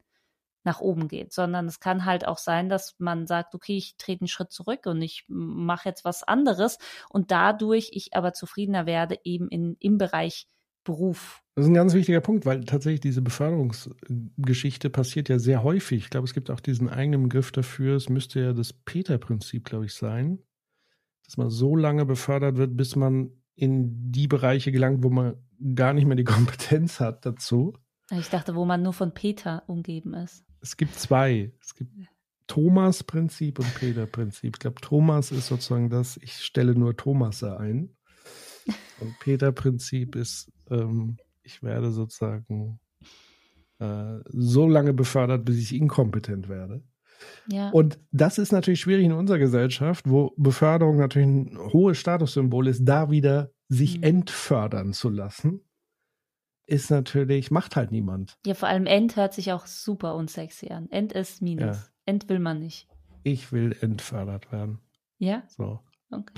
nach 0.66 0.80
oben 0.80 1.08
geht, 1.08 1.32
sondern 1.32 1.66
es 1.66 1.80
kann 1.80 2.04
halt 2.04 2.26
auch 2.26 2.38
sein, 2.38 2.68
dass 2.68 2.96
man 2.98 3.26
sagt, 3.26 3.54
okay, 3.54 3.76
ich 3.76 3.96
trete 3.96 4.22
einen 4.22 4.28
Schritt 4.28 4.52
zurück 4.52 4.84
und 4.86 5.00
ich 5.00 5.24
mache 5.28 5.88
jetzt 5.88 6.04
was 6.04 6.24
anderes 6.24 6.78
und 7.08 7.30
dadurch 7.30 7.90
ich 7.92 8.14
aber 8.14 8.34
zufriedener 8.34 8.84
werde 8.84 9.18
eben 9.24 9.48
in, 9.48 9.76
im 9.78 9.96
Bereich 9.96 10.48
Beruf. 10.86 11.42
Das 11.54 11.64
ist 11.64 11.70
ein 11.70 11.74
ganz 11.74 11.94
wichtiger 11.94 12.20
Punkt, 12.20 12.46
weil 12.46 12.64
tatsächlich 12.64 13.00
diese 13.00 13.22
Beförderungsgeschichte 13.22 14.90
passiert 14.90 15.28
ja 15.28 15.38
sehr 15.38 15.62
häufig. 15.62 16.04
Ich 16.04 16.10
glaube, 16.10 16.26
es 16.26 16.34
gibt 16.34 16.50
auch 16.50 16.60
diesen 16.60 16.88
eigenen 16.88 17.24
Begriff 17.24 17.52
dafür. 17.52 17.96
Es 17.96 18.08
müsste 18.08 18.40
ja 18.40 18.52
das 18.52 18.72
Peter-Prinzip, 18.72 19.64
glaube 19.64 19.86
ich, 19.86 19.94
sein, 19.94 20.38
dass 21.24 21.36
man 21.36 21.50
so 21.50 21.76
lange 21.76 22.06
befördert 22.06 22.56
wird, 22.56 22.76
bis 22.76 22.96
man 22.96 23.30
in 23.54 24.12
die 24.12 24.28
Bereiche 24.28 24.72
gelangt, 24.72 25.02
wo 25.02 25.10
man 25.10 25.36
gar 25.74 25.92
nicht 25.92 26.06
mehr 26.06 26.16
die 26.16 26.24
Kompetenz 26.24 27.00
hat 27.00 27.26
dazu. 27.26 27.74
Ich 28.10 28.28
dachte, 28.28 28.54
wo 28.54 28.64
man 28.64 28.82
nur 28.82 28.92
von 28.92 29.12
Peter 29.12 29.64
umgeben 29.66 30.14
ist. 30.14 30.44
Es 30.60 30.76
gibt 30.76 30.94
zwei. 30.94 31.52
Es 31.60 31.74
gibt 31.74 31.90
Thomas-Prinzip 32.46 33.58
und 33.58 33.74
Peter-Prinzip. 33.74 34.56
Ich 34.56 34.60
glaube, 34.60 34.80
Thomas 34.80 35.32
ist 35.32 35.48
sozusagen 35.48 35.90
das, 35.90 36.16
ich 36.18 36.36
stelle 36.36 36.74
nur 36.74 36.96
Thomasse 36.96 37.58
ein. 37.58 37.95
Und 39.00 39.18
Peter-Prinzip 39.20 40.16
ist, 40.16 40.50
ähm, 40.70 41.18
ich 41.42 41.62
werde 41.62 41.90
sozusagen 41.90 42.80
äh, 43.78 44.18
so 44.26 44.66
lange 44.66 44.92
befördert, 44.92 45.44
bis 45.44 45.58
ich 45.58 45.74
inkompetent 45.74 46.48
werde. 46.48 46.82
Ja. 47.48 47.70
Und 47.70 47.98
das 48.10 48.38
ist 48.38 48.52
natürlich 48.52 48.80
schwierig 48.80 49.04
in 49.04 49.12
unserer 49.12 49.38
Gesellschaft, 49.38 50.08
wo 50.08 50.34
Beförderung 50.36 50.96
natürlich 50.96 51.28
ein 51.28 51.58
hohes 51.72 51.98
Statussymbol 51.98 52.68
ist, 52.68 52.84
da 52.84 53.10
wieder 53.10 53.50
sich 53.68 53.98
mhm. 53.98 54.04
entfördern 54.04 54.92
zu 54.92 55.08
lassen, 55.08 55.60
ist 56.66 56.90
natürlich, 56.90 57.50
macht 57.50 57.76
halt 57.76 57.92
niemand. 57.92 58.38
Ja, 58.44 58.54
vor 58.54 58.68
allem 58.68 58.86
End 58.86 59.16
hört 59.16 59.34
sich 59.34 59.52
auch 59.52 59.66
super 59.66 60.14
unsexy 60.14 60.68
an. 60.68 60.90
End 60.90 61.12
ist 61.12 61.42
Minus. 61.42 61.76
Ja. 61.76 61.84
End 62.06 62.28
will 62.28 62.40
man 62.40 62.58
nicht. 62.58 62.88
Ich 63.22 63.52
will 63.52 63.76
entfördert 63.80 64.52
werden. 64.52 64.80
Ja? 65.18 65.42
So. 65.48 65.80
Okay. 66.10 66.34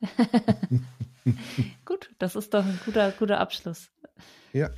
Gut, 1.84 2.10
das 2.18 2.36
ist 2.36 2.54
doch 2.54 2.64
ein 2.64 2.78
guter, 2.84 3.12
guter 3.12 3.38
Abschluss. 3.40 3.90
Ja. 4.52 4.70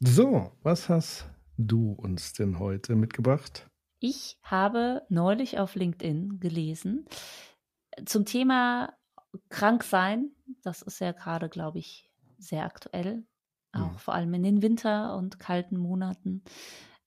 So, 0.00 0.52
was 0.62 0.88
hast 0.88 1.26
du 1.56 1.92
uns 1.92 2.32
denn 2.32 2.58
heute 2.58 2.94
mitgebracht? 2.94 3.68
Ich 4.00 4.38
habe 4.42 5.02
neulich 5.08 5.58
auf 5.58 5.74
LinkedIn 5.74 6.38
gelesen 6.38 7.06
zum 8.06 8.24
Thema 8.24 8.94
krank 9.48 9.82
sein. 9.82 10.30
Das 10.62 10.82
ist 10.82 11.00
ja 11.00 11.12
gerade, 11.12 11.48
glaube 11.48 11.78
ich, 11.78 12.08
sehr 12.38 12.64
aktuell, 12.64 13.26
auch 13.72 13.92
mhm. 13.92 13.98
vor 13.98 14.14
allem 14.14 14.34
in 14.34 14.42
den 14.44 14.62
Winter- 14.62 15.16
und 15.16 15.38
kalten 15.38 15.76
Monaten. 15.76 16.42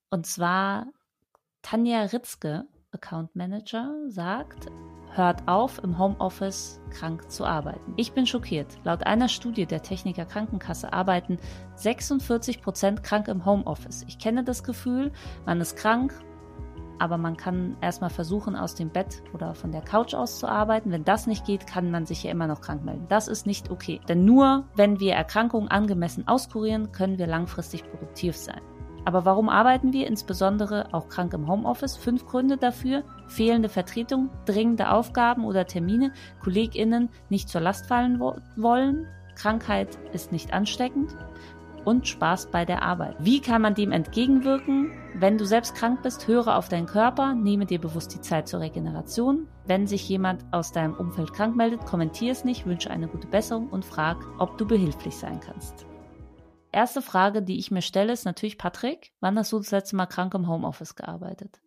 Und 0.09 0.25
zwar 0.25 0.91
Tanja 1.61 2.03
Ritzke, 2.03 2.65
Account 2.91 3.35
Manager, 3.35 3.93
sagt, 4.07 4.67
hört 5.13 5.47
auf, 5.47 5.83
im 5.83 5.97
Homeoffice 5.97 6.79
krank 6.89 7.29
zu 7.31 7.45
arbeiten. 7.45 7.93
Ich 7.97 8.13
bin 8.13 8.25
schockiert. 8.25 8.79
Laut 8.83 9.05
einer 9.05 9.29
Studie 9.29 9.65
der 9.65 9.81
Techniker 9.81 10.25
Krankenkasse 10.25 10.91
arbeiten 10.93 11.37
46 11.75 12.61
Prozent 12.61 13.03
krank 13.03 13.27
im 13.27 13.45
Homeoffice. 13.45 14.05
Ich 14.07 14.19
kenne 14.19 14.43
das 14.43 14.63
Gefühl, 14.63 15.11
man 15.45 15.59
ist 15.61 15.75
krank, 15.75 16.13
aber 16.99 17.17
man 17.17 17.35
kann 17.35 17.77
erstmal 17.81 18.11
versuchen, 18.11 18.55
aus 18.55 18.75
dem 18.75 18.89
Bett 18.89 19.23
oder 19.33 19.55
von 19.55 19.71
der 19.71 19.81
Couch 19.81 20.13
aus 20.13 20.37
zu 20.37 20.47
arbeiten. 20.47 20.91
Wenn 20.91 21.03
das 21.03 21.25
nicht 21.25 21.45
geht, 21.45 21.65
kann 21.65 21.89
man 21.89 22.05
sich 22.05 22.23
ja 22.23 22.31
immer 22.31 22.47
noch 22.47 22.61
krank 22.61 22.85
melden. 22.85 23.05
Das 23.09 23.27
ist 23.27 23.47
nicht 23.47 23.71
okay. 23.71 23.99
Denn 24.07 24.23
nur 24.23 24.65
wenn 24.75 24.99
wir 24.99 25.13
Erkrankungen 25.13 25.69
angemessen 25.69 26.27
auskurieren, 26.27 26.91
können 26.91 27.17
wir 27.17 27.25
langfristig 27.25 27.89
produktiv 27.89 28.37
sein. 28.37 28.61
Aber 29.05 29.25
warum 29.25 29.49
arbeiten 29.49 29.93
wir 29.93 30.07
insbesondere 30.07 30.93
auch 30.93 31.09
krank 31.09 31.33
im 31.33 31.47
Homeoffice? 31.47 31.97
Fünf 31.97 32.25
Gründe 32.25 32.57
dafür. 32.57 33.03
Fehlende 33.27 33.69
Vertretung, 33.69 34.29
dringende 34.45 34.91
Aufgaben 34.91 35.45
oder 35.45 35.65
Termine, 35.65 36.11
KollegInnen 36.43 37.09
nicht 37.29 37.49
zur 37.49 37.61
Last 37.61 37.87
fallen 37.87 38.19
wo 38.19 38.35
wollen, 38.57 39.07
Krankheit 39.35 39.97
ist 40.13 40.31
nicht 40.31 40.53
ansteckend 40.53 41.15
und 41.85 42.07
Spaß 42.07 42.51
bei 42.51 42.65
der 42.65 42.83
Arbeit. 42.83 43.15
Wie 43.19 43.41
kann 43.41 43.61
man 43.61 43.73
dem 43.73 43.91
entgegenwirken? 43.91 44.91
Wenn 45.15 45.37
du 45.37 45.45
selbst 45.45 45.75
krank 45.75 46.03
bist, 46.03 46.27
höre 46.27 46.57
auf 46.57 46.69
deinen 46.69 46.85
Körper, 46.85 47.33
nehme 47.33 47.65
dir 47.65 47.79
bewusst 47.79 48.13
die 48.13 48.21
Zeit 48.21 48.47
zur 48.47 48.59
Regeneration. 48.59 49.47
Wenn 49.65 49.87
sich 49.87 50.07
jemand 50.07 50.45
aus 50.51 50.71
deinem 50.71 50.93
Umfeld 50.93 51.33
krank 51.33 51.55
meldet, 51.55 51.85
kommentiere 51.85 52.33
es 52.33 52.43
nicht, 52.43 52.65
wünsche 52.65 52.91
eine 52.91 53.07
gute 53.07 53.27
Besserung 53.27 53.69
und 53.69 53.85
frag, 53.85 54.17
ob 54.37 54.57
du 54.57 54.67
behilflich 54.67 55.15
sein 55.15 55.39
kannst 55.39 55.87
erste 56.71 57.01
Frage, 57.01 57.41
die 57.41 57.57
ich 57.57 57.71
mir 57.71 57.81
stelle, 57.81 58.13
ist 58.13 58.25
natürlich, 58.25 58.57
Patrick, 58.57 59.13
wann 59.19 59.37
hast 59.37 59.51
du 59.51 59.57
das 59.57 59.71
letzte 59.71 59.95
Mal 59.95 60.05
krank 60.05 60.33
im 60.33 60.47
Homeoffice 60.47 60.95
gearbeitet? 60.95 61.61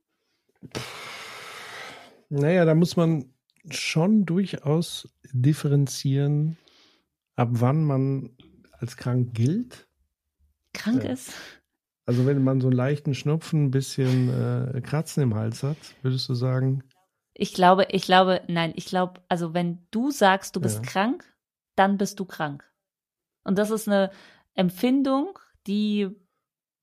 Naja, 2.29 2.65
da 2.65 2.75
muss 2.75 2.97
man 2.97 3.33
schon 3.71 4.25
durchaus 4.27 5.09
differenzieren, 5.33 6.57
ab 7.37 7.49
wann 7.53 7.85
man 7.85 8.31
als 8.73 8.97
krank 8.97 9.35
gilt. 9.35 9.87
Krank 10.73 11.05
ja. 11.05 11.11
ist? 11.11 11.33
Also 12.07 12.27
wenn 12.27 12.43
man 12.45 12.61
so 12.61 12.69
einen 12.69 12.77
leichten 12.77 13.15
Schnupfen, 13.15 13.67
ein 13.67 13.71
bisschen 13.71 14.29
äh, 14.29 14.81
Kratzen 14.83 15.23
im 15.23 15.35
Hals 15.35 15.63
hat, 15.63 15.79
würdest 16.03 16.29
du 16.29 16.35
sagen? 16.35 16.85
Ich 17.33 17.55
glaube, 17.55 17.87
ich 17.91 18.03
glaube, 18.03 18.43
nein, 18.47 18.73
ich 18.77 18.87
glaube, 18.87 19.23
also 19.29 19.55
wenn 19.55 19.87
du 19.91 20.11
sagst, 20.11 20.55
du 20.55 20.61
bist 20.61 20.85
ja. 20.85 20.91
krank, 20.91 21.25
dann 21.77 21.97
bist 21.97 22.21
du 22.21 22.25
krank. 22.25 22.71
Und 23.43 23.59
das 23.59 23.71
ist 23.71 23.89
eine, 23.89 24.11
Empfindung, 24.55 25.39
die 25.67 26.09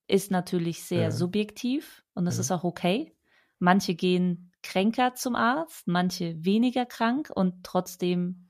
ist 0.08 0.32
natürlich 0.32 0.84
sehr 0.84 1.04
ja. 1.04 1.12
subjektiv 1.12 2.04
und 2.14 2.26
das 2.26 2.36
ja. 2.36 2.42
ist 2.42 2.52
auch 2.52 2.64
okay. 2.64 3.16
Manche 3.60 3.96
gehen 3.96 4.52
kränker 4.64 5.16
zum 5.16 5.36
Arzt, 5.36 5.88
manche 5.88 6.44
weniger 6.44 6.86
krank 6.86 7.32
und 7.34 7.64
trotzdem, 7.64 8.50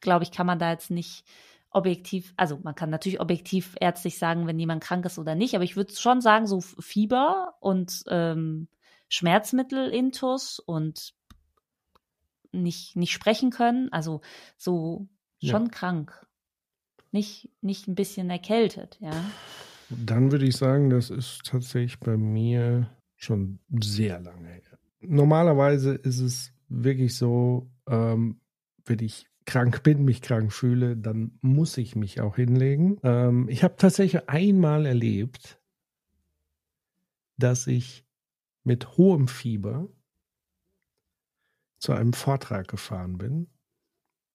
glaube 0.00 0.24
ich, 0.24 0.30
kann 0.30 0.46
man 0.46 0.58
da 0.58 0.70
jetzt 0.70 0.90
nicht 0.90 1.24
objektiv, 1.70 2.32
also 2.36 2.58
man 2.62 2.74
kann 2.74 2.90
natürlich 2.90 3.20
objektiv 3.20 3.76
ärztlich 3.80 4.18
sagen, 4.18 4.46
wenn 4.46 4.58
jemand 4.58 4.82
krank 4.82 5.04
ist 5.04 5.18
oder 5.18 5.34
nicht, 5.34 5.54
aber 5.54 5.64
ich 5.64 5.76
würde 5.76 5.94
schon 5.94 6.20
sagen, 6.20 6.46
so 6.46 6.60
Fieber 6.60 7.54
und 7.60 8.02
ähm, 8.08 8.68
Schmerzmittel 9.08 9.88
intus 9.88 10.58
und 10.58 11.14
nicht, 12.52 12.96
nicht 12.96 13.12
sprechen 13.12 13.50
können, 13.50 13.92
also 13.92 14.20
so 14.56 15.08
schon 15.40 15.64
ja. 15.64 15.70
krank 15.70 16.26
nicht, 17.12 17.50
nicht 17.60 17.88
ein 17.88 17.94
bisschen 17.94 18.30
erkältet, 18.30 18.98
ja. 19.00 19.12
Dann 19.88 20.30
würde 20.30 20.46
ich 20.46 20.56
sagen, 20.56 20.90
das 20.90 21.10
ist 21.10 21.42
tatsächlich 21.44 21.98
bei 21.98 22.16
mir 22.16 22.88
schon 23.16 23.58
sehr 23.80 24.20
lange 24.20 24.48
her. 24.48 24.78
Normalerweise 25.00 25.94
ist 25.94 26.20
es 26.20 26.52
wirklich 26.68 27.16
so, 27.16 27.70
ähm, 27.88 28.40
wenn 28.84 29.00
ich 29.00 29.26
krank 29.46 29.82
bin, 29.82 30.04
mich 30.04 30.22
krank 30.22 30.52
fühle, 30.52 30.96
dann 30.96 31.38
muss 31.40 31.76
ich 31.76 31.96
mich 31.96 32.20
auch 32.20 32.36
hinlegen. 32.36 32.98
Ähm, 33.02 33.48
ich 33.48 33.64
habe 33.64 33.76
tatsächlich 33.76 34.28
einmal 34.28 34.86
erlebt, 34.86 35.60
dass 37.36 37.66
ich 37.66 38.06
mit 38.62 38.96
hohem 38.96 39.26
Fieber 39.26 39.88
zu 41.78 41.92
einem 41.92 42.12
Vortrag 42.12 42.68
gefahren 42.68 43.18
bin. 43.18 43.48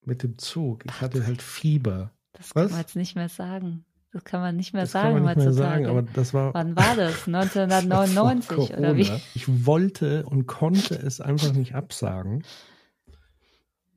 Mit 0.01 0.23
dem 0.23 0.37
Zug. 0.37 0.85
Ich 0.85 1.01
hatte 1.01 1.25
halt 1.25 1.41
Fieber. 1.41 2.14
Das 2.37 2.53
kann 2.53 2.65
Was? 2.65 2.71
man 2.71 2.81
jetzt 2.81 2.95
nicht 2.95 3.15
mehr 3.15 3.29
sagen. 3.29 3.85
Das 4.11 4.23
kann 4.23 4.39
man 4.39 4.55
nicht 4.55 4.73
mehr 4.73 4.83
das 4.83 4.93
sagen 4.93 5.15
kann 5.15 5.23
man 5.23 5.37
nicht 5.37 5.45
heutzutage. 5.45 5.81
Mehr 5.81 5.87
sagen, 5.89 5.97
aber 5.97 6.01
das 6.13 6.33
war, 6.33 6.53
Wann 6.53 6.75
war 6.75 6.95
das? 6.95 7.27
1999 7.27 8.69
das 8.69 8.77
oder 8.77 8.95
wie? 8.95 9.11
Ich 9.33 9.65
wollte 9.65 10.25
und 10.25 10.47
konnte 10.47 10.95
es 10.95 11.19
einfach 11.19 11.51
nicht 11.51 11.75
absagen. 11.75 12.43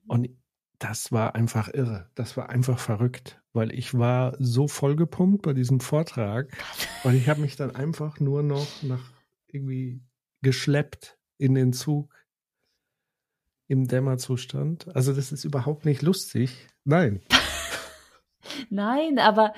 Und 0.09 0.29
das 0.79 1.13
war 1.13 1.35
einfach 1.35 1.69
irre. 1.73 2.11
Das 2.15 2.37
war 2.37 2.51
einfach 2.51 2.79
verrückt, 2.79 3.41
weil 3.53 3.73
ich 3.73 3.95
war 3.95 4.37
so 4.39 4.69
vollgepumpt 4.69 5.43
bei 5.43 5.53
diesem 5.53 5.81
Vortrag 5.81 6.49
und 7.05 7.15
ich 7.15 7.29
habe 7.29 7.41
mich 7.41 7.57
dann 7.57 7.75
einfach 7.75 8.21
nur 8.21 8.43
noch 8.43 8.83
nach 8.83 9.13
irgendwie 9.47 10.03
geschleppt 10.43 11.19
in 11.37 11.55
den 11.55 11.73
Zug 11.73 12.13
im 13.69 13.87
Dämmerzustand. 13.87 14.95
Also 14.97 15.13
das 15.13 15.31
ist 15.31 15.45
überhaupt 15.45 15.85
nicht 15.85 16.03
lustig. 16.03 16.69
Nein. 16.85 17.21
Nein, 18.71 19.19
aber 19.19 19.55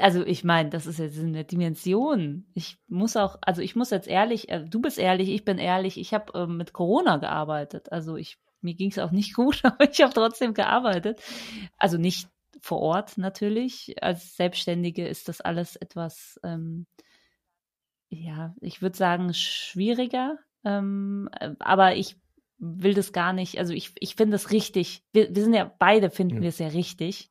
also 0.00 0.24
ich 0.24 0.44
meine, 0.44 0.70
das 0.70 0.86
ist 0.86 0.98
jetzt 0.98 1.18
eine 1.18 1.44
Dimension. 1.44 2.46
Ich 2.54 2.78
muss 2.88 3.16
auch, 3.16 3.36
also 3.40 3.62
ich 3.62 3.76
muss 3.76 3.90
jetzt 3.90 4.08
ehrlich, 4.08 4.48
äh, 4.48 4.64
du 4.64 4.80
bist 4.80 4.98
ehrlich, 4.98 5.28
ich 5.28 5.44
bin 5.44 5.58
ehrlich, 5.58 5.98
ich 5.98 6.12
habe 6.12 6.32
äh, 6.38 6.46
mit 6.46 6.72
Corona 6.72 7.18
gearbeitet. 7.18 7.92
Also 7.92 8.16
ich 8.16 8.38
mir 8.60 8.74
ging 8.74 8.90
es 8.90 8.98
auch 8.98 9.10
nicht 9.10 9.34
gut, 9.34 9.60
aber 9.64 9.90
ich 9.90 10.00
habe 10.00 10.12
trotzdem 10.12 10.54
gearbeitet. 10.54 11.20
Also 11.76 11.98
nicht 11.98 12.28
vor 12.60 12.80
Ort 12.80 13.18
natürlich. 13.18 14.02
Als 14.02 14.36
Selbstständige 14.36 15.06
ist 15.06 15.28
das 15.28 15.40
alles 15.40 15.76
etwas, 15.76 16.40
ähm, 16.42 16.86
ja, 18.08 18.54
ich 18.60 18.82
würde 18.82 18.96
sagen, 18.96 19.32
schwieriger. 19.34 20.38
Ähm, 20.64 21.28
äh, 21.38 21.54
aber 21.58 21.96
ich 21.96 22.16
will 22.58 22.94
das 22.94 23.12
gar 23.12 23.32
nicht, 23.32 23.58
also 23.58 23.72
ich, 23.72 23.92
ich 24.00 24.16
finde 24.16 24.34
es 24.34 24.50
richtig. 24.50 25.04
Wir, 25.12 25.34
wir 25.34 25.42
sind 25.42 25.54
ja 25.54 25.72
beide, 25.78 26.10
finden 26.10 26.36
ja. 26.36 26.42
wir 26.42 26.48
es 26.48 26.58
ja 26.58 26.68
richtig, 26.68 27.30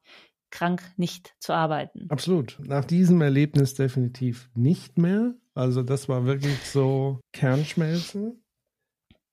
krank 0.49 0.81
nicht 0.97 1.35
zu 1.39 1.53
arbeiten. 1.53 2.07
Absolut. 2.09 2.57
Nach 2.63 2.85
diesem 2.85 3.21
Erlebnis 3.21 3.73
definitiv 3.73 4.49
nicht 4.55 4.97
mehr. 4.97 5.35
Also 5.53 5.83
das 5.83 6.07
war 6.07 6.25
wirklich 6.25 6.57
so 6.65 7.19
Kernschmelzen. 7.33 8.43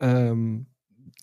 Ähm, 0.00 0.66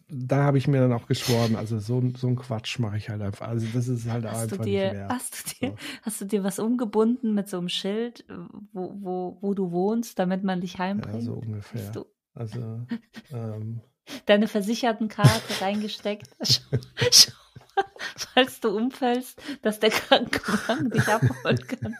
da 0.07 0.43
habe 0.43 0.57
ich 0.57 0.67
mir 0.67 0.81
dann 0.81 0.91
auch 0.91 1.07
geschworen, 1.07 1.55
also 1.55 1.79
so, 1.79 2.03
so 2.17 2.27
ein 2.27 2.35
Quatsch 2.35 2.79
mache 2.79 2.97
ich 2.97 3.09
halt 3.09 3.21
einfach. 3.21 3.47
Also 3.47 3.65
das 3.73 3.87
ist 3.87 4.09
halt 4.09 4.25
hast 4.25 4.43
einfach 4.43 4.65
dir, 4.65 4.83
nicht 4.83 4.93
mehr. 4.93 5.07
Hast 5.07 5.35
du, 5.35 5.59
dir, 5.59 5.71
so. 5.71 5.77
hast 6.01 6.21
du 6.21 6.25
dir 6.25 6.43
was 6.43 6.59
umgebunden 6.59 7.33
mit 7.33 7.47
so 7.47 7.57
einem 7.57 7.69
Schild, 7.69 8.25
wo, 8.73 8.93
wo, 8.99 9.37
wo 9.41 9.53
du 9.53 9.71
wohnst, 9.71 10.19
damit 10.19 10.43
man 10.43 10.61
dich 10.61 10.79
heimbringt? 10.79 11.15
Ja, 11.15 11.21
so 11.21 11.33
ungefähr. 11.33 12.05
Also 12.33 12.85
ähm, 13.31 13.81
Deine 14.25 14.47
Versichertenkarte 14.47 15.61
reingesteckt, 15.61 16.35
falls 18.33 18.59
du 18.59 18.69
umfällst, 18.69 19.41
dass 19.61 19.79
der 19.79 19.91
Krankenwagen 19.91 20.89
dich 20.89 21.07
abholen 21.07 21.67
kann. 21.67 21.95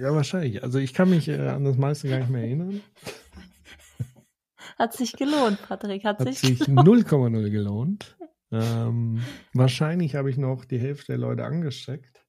Ja, 0.00 0.14
wahrscheinlich. 0.14 0.62
Also 0.62 0.78
ich 0.78 0.94
kann 0.94 1.10
mich 1.10 1.28
äh, 1.28 1.48
an 1.48 1.64
das 1.64 1.76
meiste 1.76 2.08
gar 2.08 2.18
nicht 2.18 2.30
mehr 2.30 2.42
erinnern. 2.42 2.80
Hat 4.78 4.94
sich 4.94 5.12
gelohnt, 5.12 5.60
Patrick. 5.66 6.04
Hat, 6.04 6.20
hat 6.20 6.34
sich 6.34 6.60
0,0 6.62 7.50
gelohnt. 7.50 8.16
Ähm, 8.50 9.22
wahrscheinlich 9.54 10.14
habe 10.14 10.30
ich 10.30 10.36
noch 10.36 10.64
die 10.64 10.78
Hälfte 10.78 11.12
der 11.12 11.18
Leute 11.18 11.44
angesteckt, 11.44 12.26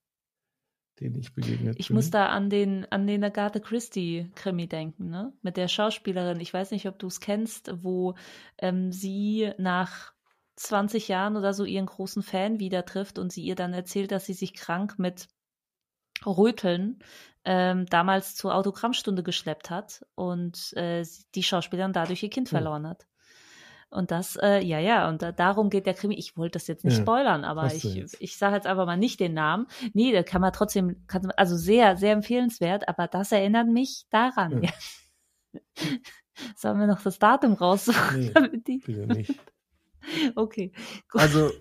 denen 0.99 1.15
ich 1.15 1.33
begegnet 1.33 1.59
ich 1.59 1.63
bin. 1.63 1.79
Ich 1.79 1.89
muss 1.89 2.11
da 2.11 2.27
an 2.27 2.49
den, 2.49 2.85
an 2.91 3.07
den 3.07 3.23
Agatha 3.23 3.59
Christie-Krimi 3.59 4.67
denken, 4.67 5.09
ne? 5.09 5.33
Mit 5.41 5.57
der 5.57 5.67
Schauspielerin. 5.67 6.39
Ich 6.39 6.53
weiß 6.53 6.71
nicht, 6.71 6.87
ob 6.87 6.97
du 6.97 7.07
es 7.07 7.19
kennst, 7.19 7.73
wo 7.83 8.15
ähm, 8.57 8.91
sie 8.91 9.51
nach 9.57 10.12
20 10.55 11.07
Jahren 11.07 11.35
oder 11.35 11.53
so 11.53 11.65
ihren 11.65 11.85
großen 11.85 12.23
Fan 12.23 12.59
wieder 12.59 12.85
trifft 12.85 13.17
und 13.17 13.31
sie 13.31 13.43
ihr 13.43 13.55
dann 13.55 13.73
erzählt, 13.73 14.11
dass 14.11 14.25
sie 14.25 14.33
sich 14.33 14.53
krank 14.53 14.99
mit 14.99 15.27
Röteln 16.25 16.99
ähm, 17.45 17.85
damals 17.87 18.35
zur 18.35 18.55
Autogrammstunde 18.55 19.23
geschleppt 19.23 19.69
hat 19.69 20.05
und 20.15 20.73
äh, 20.73 21.05
die 21.35 21.43
Schauspielerin 21.43 21.93
dadurch 21.93 22.23
ihr 22.23 22.29
Kind 22.29 22.47
oh. 22.49 22.51
verloren 22.51 22.87
hat. 22.87 23.05
Und 23.89 24.09
das, 24.09 24.37
äh, 24.41 24.59
ja, 24.63 24.79
ja, 24.79 25.07
und 25.07 25.21
da, 25.21 25.31
darum 25.31 25.69
geht 25.69 25.85
der 25.85 25.93
Krimi. 25.93 26.15
Ich 26.15 26.35
wollte 26.35 26.53
das 26.53 26.65
jetzt 26.65 26.83
nicht 26.83 26.97
ja, 26.97 27.03
spoilern, 27.03 27.43
aber 27.43 27.71
ich, 27.71 28.19
ich 28.19 28.37
sage 28.37 28.55
jetzt 28.55 28.65
aber 28.65 28.87
mal 28.87 28.97
nicht 28.97 29.19
den 29.19 29.35
Namen. 29.35 29.67
Nee, 29.93 30.11
da 30.11 30.23
kann 30.23 30.41
man 30.41 30.51
trotzdem, 30.51 31.05
kann, 31.05 31.29
also 31.37 31.55
sehr, 31.55 31.95
sehr 31.95 32.13
empfehlenswert, 32.13 32.87
aber 32.89 33.07
das 33.07 33.31
erinnert 33.31 33.67
mich 33.67 34.05
daran. 34.09 34.63
Ja. 34.63 34.71
Sollen 36.55 36.79
wir 36.79 36.87
noch 36.87 37.03
das 37.03 37.19
Datum 37.19 37.53
raussuchen? 37.53 38.31
Nee, 38.65 38.77
bitte 38.85 39.05
nicht. 39.05 39.35
Okay, 40.35 40.71
gut. 41.09 41.21
Also, 41.21 41.51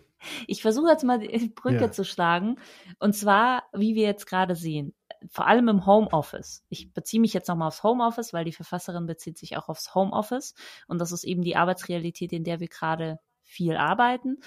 ich 0.46 0.62
versuche 0.62 0.90
jetzt 0.90 1.04
mal 1.04 1.18
die 1.18 1.48
Brücke 1.48 1.80
ja. 1.80 1.90
zu 1.90 2.04
schlagen. 2.04 2.56
Und 2.98 3.14
zwar, 3.14 3.64
wie 3.72 3.94
wir 3.94 4.04
jetzt 4.04 4.26
gerade 4.26 4.54
sehen 4.54 4.94
vor 5.30 5.46
allem 5.46 5.68
im 5.68 5.86
Homeoffice. 5.86 6.64
Ich 6.68 6.92
beziehe 6.92 7.20
mich 7.20 7.32
jetzt 7.32 7.48
nochmal 7.48 7.68
aufs 7.68 7.82
Homeoffice, 7.82 8.32
weil 8.32 8.44
die 8.44 8.52
Verfasserin 8.52 9.06
bezieht 9.06 9.38
sich 9.38 9.56
auch 9.56 9.68
aufs 9.68 9.94
Homeoffice. 9.94 10.54
Und 10.88 11.00
das 11.00 11.12
ist 11.12 11.24
eben 11.24 11.42
die 11.42 11.56
Arbeitsrealität, 11.56 12.32
in 12.32 12.44
der 12.44 12.60
wir 12.60 12.68
gerade 12.68 13.18
viel 13.42 13.76
arbeiten. 13.76 14.38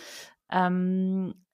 Ähm, 0.50 1.46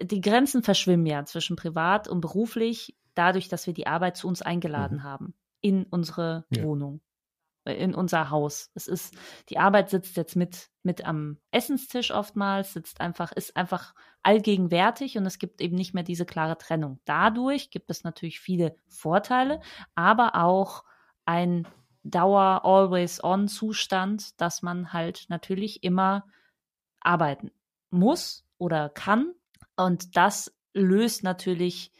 die 0.00 0.20
Grenzen 0.20 0.62
verschwimmen 0.62 1.06
ja 1.06 1.24
zwischen 1.24 1.56
privat 1.56 2.08
und 2.08 2.20
beruflich, 2.20 2.96
dadurch, 3.14 3.48
dass 3.48 3.66
wir 3.66 3.74
die 3.74 3.86
Arbeit 3.86 4.16
zu 4.16 4.28
uns 4.28 4.42
eingeladen 4.42 4.98
mhm. 4.98 5.02
haben 5.04 5.34
in 5.60 5.84
unsere 5.84 6.44
ja. 6.50 6.62
Wohnung 6.62 7.00
in 7.66 7.94
unser 7.94 8.30
Haus. 8.30 8.70
Es 8.74 8.86
ist, 8.88 9.14
die 9.48 9.58
Arbeit 9.58 9.90
sitzt 9.90 10.16
jetzt 10.16 10.36
mit, 10.36 10.68
mit 10.82 11.04
am 11.04 11.38
Essenstisch 11.50 12.10
oftmals, 12.10 12.72
sitzt 12.72 13.00
einfach, 13.00 13.32
ist 13.32 13.56
einfach 13.56 13.94
allgegenwärtig 14.22 15.18
und 15.18 15.26
es 15.26 15.38
gibt 15.38 15.60
eben 15.60 15.76
nicht 15.76 15.94
mehr 15.94 16.02
diese 16.02 16.26
klare 16.26 16.58
Trennung. 16.58 17.00
Dadurch 17.04 17.70
gibt 17.70 17.90
es 17.90 18.04
natürlich 18.04 18.40
viele 18.40 18.76
Vorteile, 18.88 19.60
aber 19.94 20.34
auch 20.36 20.84
ein 21.24 21.66
Dauer 22.02 22.64
always 22.64 23.22
on 23.22 23.48
Zustand, 23.48 24.40
dass 24.40 24.62
man 24.62 24.92
halt 24.92 25.26
natürlich 25.28 25.82
immer 25.82 26.24
arbeiten 27.00 27.50
muss 27.90 28.44
oder 28.58 28.88
kann 28.88 29.32
und 29.76 30.16
das 30.16 30.54
löst 30.72 31.22
natürlich 31.22 31.92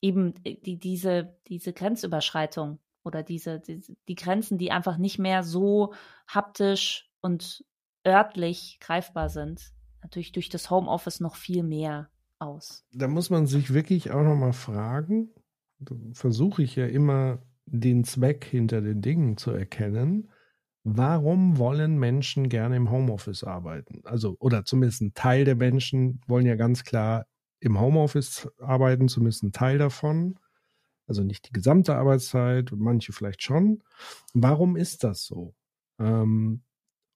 eben 0.00 0.34
die, 0.42 0.78
diese, 0.78 1.36
diese 1.46 1.72
Grenzüberschreitung 1.72 2.78
oder 3.04 3.22
diese, 3.22 3.60
die, 3.60 3.82
die 4.08 4.14
Grenzen, 4.14 4.58
die 4.58 4.70
einfach 4.70 4.98
nicht 4.98 5.18
mehr 5.18 5.42
so 5.42 5.94
haptisch 6.26 7.10
und 7.20 7.64
örtlich 8.06 8.78
greifbar 8.80 9.28
sind, 9.28 9.72
natürlich 10.02 10.32
durch 10.32 10.48
das 10.48 10.70
Homeoffice 10.70 11.20
noch 11.20 11.36
viel 11.36 11.62
mehr 11.62 12.10
aus. 12.38 12.84
Da 12.92 13.08
muss 13.08 13.30
man 13.30 13.46
sich 13.46 13.72
wirklich 13.72 14.10
auch 14.10 14.22
nochmal 14.22 14.52
fragen, 14.52 15.30
versuche 16.12 16.62
ich 16.62 16.76
ja 16.76 16.86
immer 16.86 17.42
den 17.66 18.04
Zweck 18.04 18.44
hinter 18.44 18.80
den 18.80 19.00
Dingen 19.00 19.36
zu 19.36 19.52
erkennen. 19.52 20.30
Warum 20.84 21.58
wollen 21.58 21.96
Menschen 21.96 22.48
gerne 22.48 22.76
im 22.76 22.90
Homeoffice 22.90 23.44
arbeiten? 23.44 24.02
Also, 24.04 24.36
oder 24.40 24.64
zumindest 24.64 25.00
ein 25.02 25.14
Teil 25.14 25.44
der 25.44 25.54
Menschen 25.54 26.20
wollen 26.26 26.46
ja 26.46 26.56
ganz 26.56 26.82
klar 26.82 27.26
im 27.60 27.80
Homeoffice 27.80 28.48
arbeiten, 28.58 29.06
zumindest 29.06 29.44
ein 29.44 29.52
Teil 29.52 29.78
davon. 29.78 30.38
Also 31.12 31.24
nicht 31.24 31.46
die 31.46 31.52
gesamte 31.52 31.94
Arbeitszeit, 31.94 32.72
manche 32.74 33.12
vielleicht 33.12 33.42
schon. 33.42 33.82
Warum 34.32 34.76
ist 34.76 35.04
das 35.04 35.26
so? 35.26 35.54
Ähm, 35.98 36.62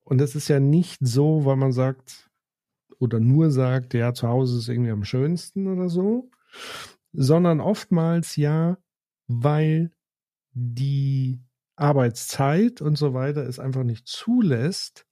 und 0.04 0.18
das 0.18 0.34
ist 0.34 0.48
ja 0.48 0.60
nicht 0.60 0.98
so, 1.00 1.46
weil 1.46 1.56
man 1.56 1.72
sagt 1.72 2.30
oder 2.98 3.20
nur 3.20 3.50
sagt, 3.50 3.94
ja, 3.94 4.12
zu 4.12 4.28
Hause 4.28 4.58
ist 4.58 4.68
irgendwie 4.68 4.90
am 4.90 5.04
schönsten 5.04 5.66
oder 5.66 5.88
so, 5.88 6.30
sondern 7.14 7.62
oftmals 7.62 8.36
ja, 8.36 8.76
weil 9.28 9.90
die 10.52 11.40
Arbeitszeit 11.76 12.82
und 12.82 12.98
so 12.98 13.14
weiter 13.14 13.48
es 13.48 13.58
einfach 13.58 13.82
nicht 13.82 14.06
zulässt, 14.08 15.06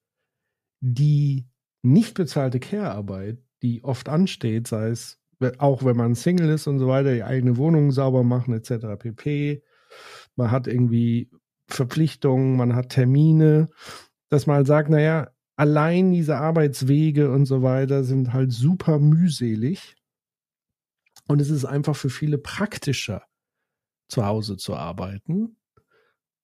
die 0.80 1.46
nicht 1.80 2.12
bezahlte 2.12 2.60
Care-Arbeit, 2.60 3.42
die 3.62 3.82
oft 3.82 4.10
ansteht, 4.10 4.68
sei 4.68 4.88
es 4.88 5.18
auch 5.58 5.84
wenn 5.84 5.96
man 5.96 6.14
Single 6.14 6.48
ist 6.50 6.66
und 6.66 6.78
so 6.78 6.88
weiter, 6.88 7.14
die 7.14 7.24
eigene 7.24 7.56
Wohnung 7.56 7.90
sauber 7.90 8.24
machen 8.24 8.54
etc. 8.54 8.98
pp. 8.98 9.62
Man 10.36 10.50
hat 10.50 10.66
irgendwie 10.66 11.30
Verpflichtungen, 11.68 12.56
man 12.56 12.74
hat 12.74 12.90
Termine, 12.90 13.68
dass 14.28 14.46
man 14.46 14.56
halt 14.56 14.66
sagt, 14.66 14.90
naja, 14.90 15.30
allein 15.56 16.12
diese 16.12 16.36
Arbeitswege 16.36 17.30
und 17.30 17.46
so 17.46 17.62
weiter 17.62 18.04
sind 18.04 18.32
halt 18.32 18.52
super 18.52 18.98
mühselig. 18.98 19.96
Und 21.26 21.40
es 21.40 21.50
ist 21.50 21.64
einfach 21.64 21.96
für 21.96 22.10
viele 22.10 22.38
praktischer, 22.38 23.22
zu 24.08 24.26
Hause 24.26 24.56
zu 24.56 24.74
arbeiten. 24.74 25.56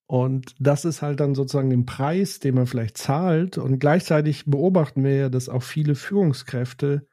Und 0.07 0.55
das 0.59 0.83
ist 0.83 1.01
halt 1.01 1.19
dann 1.21 1.35
sozusagen 1.35 1.69
den 1.69 1.85
Preis, 1.85 2.39
den 2.39 2.55
man 2.55 2.67
vielleicht 2.67 2.97
zahlt. 2.97 3.57
Und 3.57 3.79
gleichzeitig 3.79 4.45
beobachten 4.45 5.03
wir 5.03 5.15
ja, 5.15 5.29
dass 5.29 5.47
auch 5.47 5.63
viele 5.63 5.95
Führungskräfte 5.95 7.07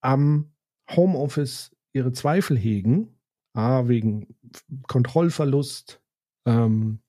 am 0.00 0.53
Homeoffice 0.90 1.70
ihre 1.92 2.12
Zweifel 2.12 2.56
hegen, 2.58 3.18
a 3.54 3.88
wegen 3.88 4.34
Kontrollverlust 4.86 6.02
ähm, 6.46 7.00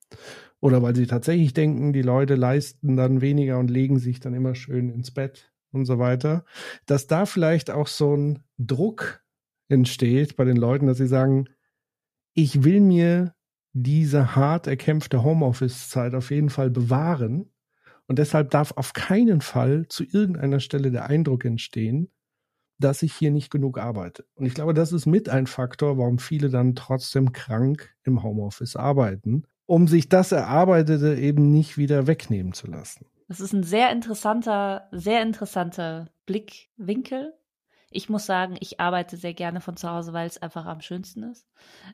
oder 0.60 0.82
weil 0.82 0.96
sie 0.96 1.08
tatsächlich 1.08 1.54
denken, 1.54 1.94
die 1.94 2.02
Leute 2.02 2.36
leisten 2.36 2.96
dann 2.96 3.22
weniger 3.22 3.60
und 3.60 3.70
legen 3.70 4.00
sich 4.00 4.20
dann 4.20 4.34
immer 4.34 4.56
schön 4.56 4.90
ins 4.90 5.12
Bett 5.12 5.52
und 5.72 5.86
so 5.86 6.00
weiter, 6.00 6.46
dass 6.86 7.08
da 7.08 7.26
vielleicht 7.26 7.70
auch 7.70 7.88
so 7.88 8.16
ein 8.16 8.44
Druck 8.58 9.24
entsteht 9.68 10.36
bei 10.36 10.46
den 10.46 10.58
Leuten, 10.58 10.88
dass 10.88 10.98
sie 10.98 11.08
sagen, 11.08 11.48
ich 12.34 12.64
will 12.64 12.82
mir 12.82 13.36
diese 13.74 14.36
hart 14.36 14.68
erkämpfte 14.68 15.24
Homeoffice-Zeit 15.24 16.16
auf 16.16 16.32
jeden 16.32 16.50
Fall 16.50 16.70
bewahren. 16.70 17.52
Und 18.08 18.20
deshalb 18.20 18.52
darf 18.52 18.72
auf 18.76 18.94
keinen 18.94 19.42
Fall 19.42 19.88
zu 19.90 20.04
irgendeiner 20.04 20.60
Stelle 20.60 20.92
der 20.92 21.08
Eindruck 21.08 21.44
entstehen, 21.44 22.10
dass 22.78 23.04
ich 23.04 23.14
hier 23.14 23.32
nicht 23.32 23.50
genug 23.52 23.78
arbeite. 23.78 24.26
Und 24.36 24.46
ich 24.46 24.54
glaube, 24.54 24.74
das 24.74 24.92
ist 24.92 25.06
mit 25.06 25.30
ein 25.30 25.48
Faktor, 25.48 25.98
warum 25.98 26.20
viele 26.20 26.50
dann 26.50 26.76
trotzdem 26.76 27.32
krank 27.32 27.96
im 28.04 28.24
Homeoffice 28.24 28.76
arbeiten, 28.76 29.44
um 29.66 29.88
sich 29.88 30.10
das 30.10 30.32
Erarbeitete 30.32 31.16
eben 31.16 31.52
nicht 31.52 31.78
wieder 31.78 32.08
wegnehmen 32.08 32.54
zu 32.54 32.68
lassen. 32.68 33.06
Das 33.28 33.40
ist 33.40 33.54
ein 33.54 33.64
sehr 33.64 33.92
interessanter, 33.92 34.88
sehr 34.92 35.22
interessanter 35.22 36.10
Blickwinkel. 36.26 37.34
Ich 37.90 38.10
muss 38.10 38.26
sagen, 38.26 38.58
ich 38.60 38.80
arbeite 38.80 39.16
sehr 39.16 39.34
gerne 39.34 39.62
von 39.62 39.78
zu 39.78 39.90
Hause, 39.90 40.12
weil 40.12 40.28
es 40.28 40.42
einfach 40.42 40.66
am 40.66 40.82
schönsten 40.82 41.24
ist. 41.24 41.48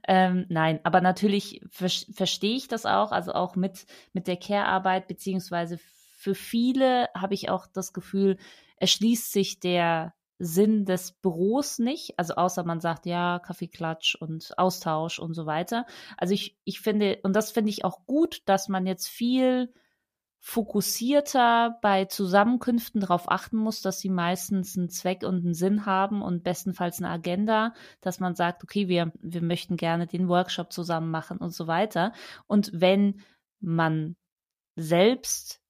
Ähm, 0.08 0.46
nein, 0.50 0.80
aber 0.84 1.00
natürlich 1.00 1.62
ver 1.70 1.90
verstehe 1.90 2.56
ich 2.56 2.68
das 2.68 2.86
auch, 2.86 3.12
also 3.12 3.34
auch 3.34 3.56
mit, 3.56 3.86
mit 4.12 4.28
der 4.28 4.38
Care-Arbeit, 4.38 5.08
beziehungsweise 5.08 5.78
für 5.78 6.36
viele 6.36 7.08
habe 7.16 7.36
ich 7.36 7.50
auch 7.50 7.68
das 7.68 7.94
Gefühl, 7.94 8.38
erschließt 8.78 9.32
sich 9.32 9.60
der 9.60 10.14
Sinn 10.44 10.86
des 10.86 11.12
Büros 11.12 11.78
nicht, 11.78 12.18
also 12.18 12.34
außer 12.34 12.64
man 12.64 12.80
sagt, 12.82 13.06
ja, 13.06 13.38
Kaffeeklatsch 13.39 14.16
und 14.16 14.58
Austausch 14.58 15.20
und 15.20 15.36
so 15.36 15.46
weiter. 15.46 15.86
Also 16.18 16.34
ich, 16.34 16.58
ich 16.64 16.82
finde, 16.82 17.20
und 17.22 17.36
das 17.36 17.52
finde 17.52 17.70
ich 17.70 17.86
auch 17.86 18.06
gut, 18.08 18.42
dass 18.46 18.68
man 18.68 18.88
jetzt 18.88 19.08
viel 19.08 19.72
fokussierter 20.39 21.78
bei 21.84 22.06
Zusammenkünften 22.06 23.02
darauf 23.02 23.30
achten 23.30 23.58
muss, 23.58 23.84
dass 23.84 24.00
sie 24.00 24.10
meistens 24.10 24.76
einen 24.76 24.89
Zweck 24.89 25.22
und 25.24 25.46
einen 25.46 25.54
Sinn 25.54 25.86
haben 25.86 26.24
und 26.24 26.44
bestenfalls 26.44 26.98
eine 26.98 27.10
Agenda, 27.10 27.76
dass 28.02 28.20
man 28.20 28.34
sagt, 28.34 28.64
okay, 28.64 28.88
wir, 28.88 29.12
wir 29.22 29.44
möchten 29.44 29.78
gerne 29.78 30.08
den 30.08 30.28
Workshop 30.28 30.74
zusammen 30.74 31.12
machen 31.12 31.38
und 31.38 31.54
so 31.54 31.68
weiter. 31.68 32.14
Und 32.48 32.72
wenn 32.74 33.22
man 33.60 34.16
selbst 34.76 35.62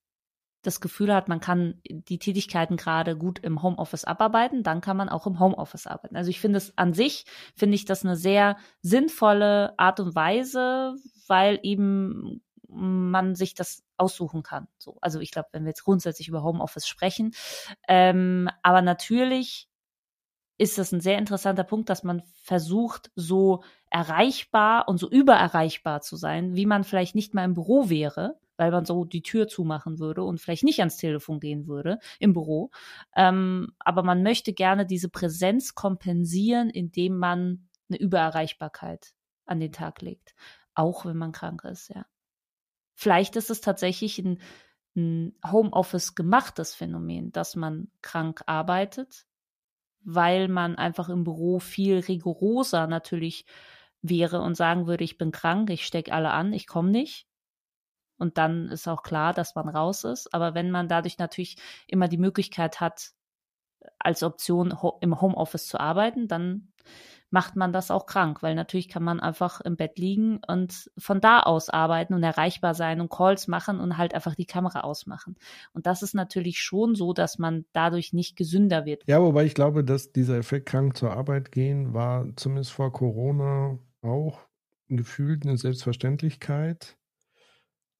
das 0.62 0.82
Gefühl 0.82 1.14
hat, 1.14 1.28
man 1.28 1.40
kann 1.40 1.82
die 1.86 2.20
Tätigkeiten 2.20 2.78
gerade 2.78 3.18
gut 3.18 3.40
im 3.40 3.64
Homeoffice 3.64 4.06
abarbeiten, 4.06 4.64
dann 4.64 4.82
kann 4.82 4.98
man 4.98 5.10
auch 5.10 5.26
im 5.28 5.40
Homeoffice 5.40 5.88
arbeiten. 5.88 6.16
Also 6.16 6.30
ich 6.30 6.40
finde 6.40 6.58
es 6.58 6.78
an 6.78 6.94
sich, 6.94 7.26
finde 7.56 7.76
ich 7.76 7.86
das 7.86 8.06
eine 8.06 8.16
sehr 8.16 8.58
sinnvolle 8.82 9.78
Art 9.78 10.00
und 10.00 10.16
Weise, 10.16 10.96
weil 11.28 11.60
eben 11.64 12.42
man 12.68 13.36
sich 13.36 13.54
das 13.54 13.84
aussuchen 13.98 14.44
kann. 14.44 14.68
So, 14.78 14.98
also 15.02 15.20
ich 15.20 15.32
glaube, 15.32 15.50
wenn 15.52 15.64
wir 15.64 15.70
jetzt 15.70 15.84
grundsätzlich 15.84 16.28
über 16.28 16.44
Homeoffice 16.44 16.88
sprechen, 16.88 17.34
ähm, 17.88 18.50
aber 18.64 18.82
natürlich 18.82 19.68
ist 20.58 20.78
das 20.78 20.92
ein 20.92 21.02
sehr 21.02 21.18
interessanter 21.18 21.64
Punkt, 21.64 21.90
dass 21.90 22.04
man 22.04 22.22
versucht, 22.44 23.12
so 23.16 23.64
erreichbar 23.90 24.88
und 24.88 25.00
so 25.00 25.10
übererreichbar 25.10 26.02
zu 26.02 26.16
sein, 26.16 26.56
wie 26.56 26.68
man 26.68 26.84
vielleicht 26.84 27.16
nicht 27.16 27.34
mal 27.34 27.46
im 27.46 27.56
Büro 27.56 27.90
wäre, 27.90 28.40
weil 28.62 28.70
man 28.70 28.86
so 28.86 29.06
die 29.06 29.24
Tür 29.24 29.48
zumachen 29.48 29.98
würde 29.98 30.24
und 30.24 30.40
vielleicht 30.40 30.64
nicht 30.64 30.82
ans 30.82 30.96
Telefon 30.96 31.40
gehen 31.40 31.66
würde 31.66 31.98
im 32.20 32.32
Büro. 32.32 32.70
Ähm, 33.16 33.74
aber 33.80 34.04
man 34.04 34.22
möchte 34.22 34.54
gerne 34.54 34.86
diese 34.86 35.10
Präsenz 35.10 35.74
kompensieren, 35.74 36.70
indem 36.70 37.18
man 37.18 37.68
eine 37.90 38.00
Übererreichbarkeit 38.00 39.16
an 39.48 39.60
den 39.60 39.72
Tag 39.72 40.04
legt, 40.04 40.36
auch 40.76 41.08
wenn 41.08 41.18
man 41.18 41.32
krank 41.32 41.64
ist, 41.64 41.90
ja. 41.90 42.06
Vielleicht 42.94 43.36
ist 43.36 43.50
es 43.50 43.62
tatsächlich 43.62 44.20
ein, 44.20 44.40
ein 44.96 45.36
Homeoffice 45.44 46.14
gemachtes 46.14 46.76
Phänomen, 46.76 47.32
dass 47.32 47.56
man 47.56 47.90
krank 48.04 48.44
arbeitet, 48.46 49.26
weil 50.04 50.50
man 50.50 50.76
einfach 50.76 51.10
im 51.10 51.24
Büro 51.24 51.58
viel 51.58 51.98
rigoroser 51.98 52.86
natürlich 52.86 53.48
wäre 54.04 54.42
und 54.42 54.54
sagen 54.54 54.86
würde, 54.86 55.04
ich 55.04 55.18
bin 55.18 55.32
krank, 55.32 55.72
ich 55.72 55.88
stecke 55.88 56.14
alle 56.14 56.30
an, 56.30 56.54
ich 56.54 56.68
komme 56.68 56.92
nicht. 56.92 57.26
Und 58.22 58.38
dann 58.38 58.70
ist 58.70 58.88
auch 58.88 59.04
klar, 59.04 59.34
dass 59.34 59.56
man 59.56 59.68
raus 59.68 60.04
ist. 60.04 60.34
Aber 60.34 60.54
wenn 60.54 60.72
man 60.72 60.88
dadurch 60.88 61.18
natürlich 61.18 61.58
immer 61.88 62.08
die 62.08 62.18
Möglichkeit 62.18 62.80
hat, 62.80 63.12
als 64.00 64.24
Option 64.24 64.74
im 65.02 65.20
Homeoffice 65.20 65.68
zu 65.68 65.80
arbeiten, 65.80 66.28
dann 66.28 66.72
macht 67.32 67.56
man 67.56 67.72
das 67.72 67.92
auch 67.92 68.06
krank, 68.06 68.44
weil 68.44 68.56
natürlich 68.56 68.90
kann 68.90 69.04
man 69.04 69.20
einfach 69.20 69.62
im 69.62 69.78
Bett 69.78 69.98
liegen 69.98 70.42
und 70.48 70.92
von 70.98 71.22
da 71.22 71.40
aus 71.40 71.70
arbeiten 71.70 72.14
und 72.14 72.24
erreichbar 72.24 72.74
sein 72.74 73.00
und 73.00 73.10
Calls 73.10 73.48
machen 73.48 73.80
und 73.80 73.98
halt 73.98 74.14
einfach 74.14 74.36
die 74.36 74.46
Kamera 74.46 74.82
ausmachen. 74.82 75.38
Und 75.74 75.88
das 75.88 76.04
ist 76.04 76.14
natürlich 76.14 76.60
schon 76.60 76.94
so, 76.94 77.14
dass 77.14 77.40
man 77.40 77.66
dadurch 77.72 78.12
nicht 78.12 78.36
gesünder 78.36 78.86
wird. 78.86 79.04
Ja, 79.08 79.22
wobei 79.22 79.46
ich 79.46 79.56
glaube, 79.56 79.84
dass 79.84 80.12
dieser 80.12 80.38
Effekt 80.38 80.68
krank 80.68 80.98
zur 80.98 81.12
Arbeit 81.12 81.52
gehen 81.52 81.94
war 81.94 82.28
zumindest 82.36 82.74
vor 82.74 82.92
Corona 82.92 83.80
auch 84.02 84.40
gefühlt 84.90 85.46
eine 85.46 85.58
Selbstverständlichkeit. 85.58 86.98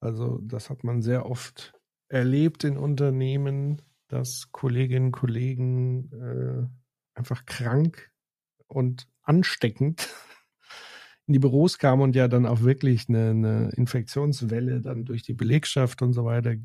Also 0.02 0.40
das 0.44 0.70
hat 0.70 0.84
man 0.84 1.02
sehr 1.02 1.26
oft 1.26 1.74
erlebt 2.10 2.64
in 2.64 2.78
Unternehmen, 2.78 3.82
dass 4.08 4.52
Kolleginnen 4.52 5.08
und 5.08 5.12
Kollegen 5.14 6.12
äh, 6.12 7.18
einfach 7.18 7.46
krank 7.46 8.12
und 8.68 9.08
ansteckend 9.22 10.10
in 11.28 11.34
die 11.34 11.40
Büros 11.40 11.78
kam 11.78 12.02
und 12.02 12.16
ja 12.16 12.28
dann 12.28 12.46
auch 12.46 12.62
wirklich 12.62 13.08
eine, 13.08 13.30
eine 13.30 13.70
Infektionswelle 13.78 14.82
dann 14.82 15.06
durch 15.06 15.24
die 15.24 15.34
Belegschaft 15.34 16.02
und 16.02 16.14
so 16.14 16.26
weiter 16.26 16.56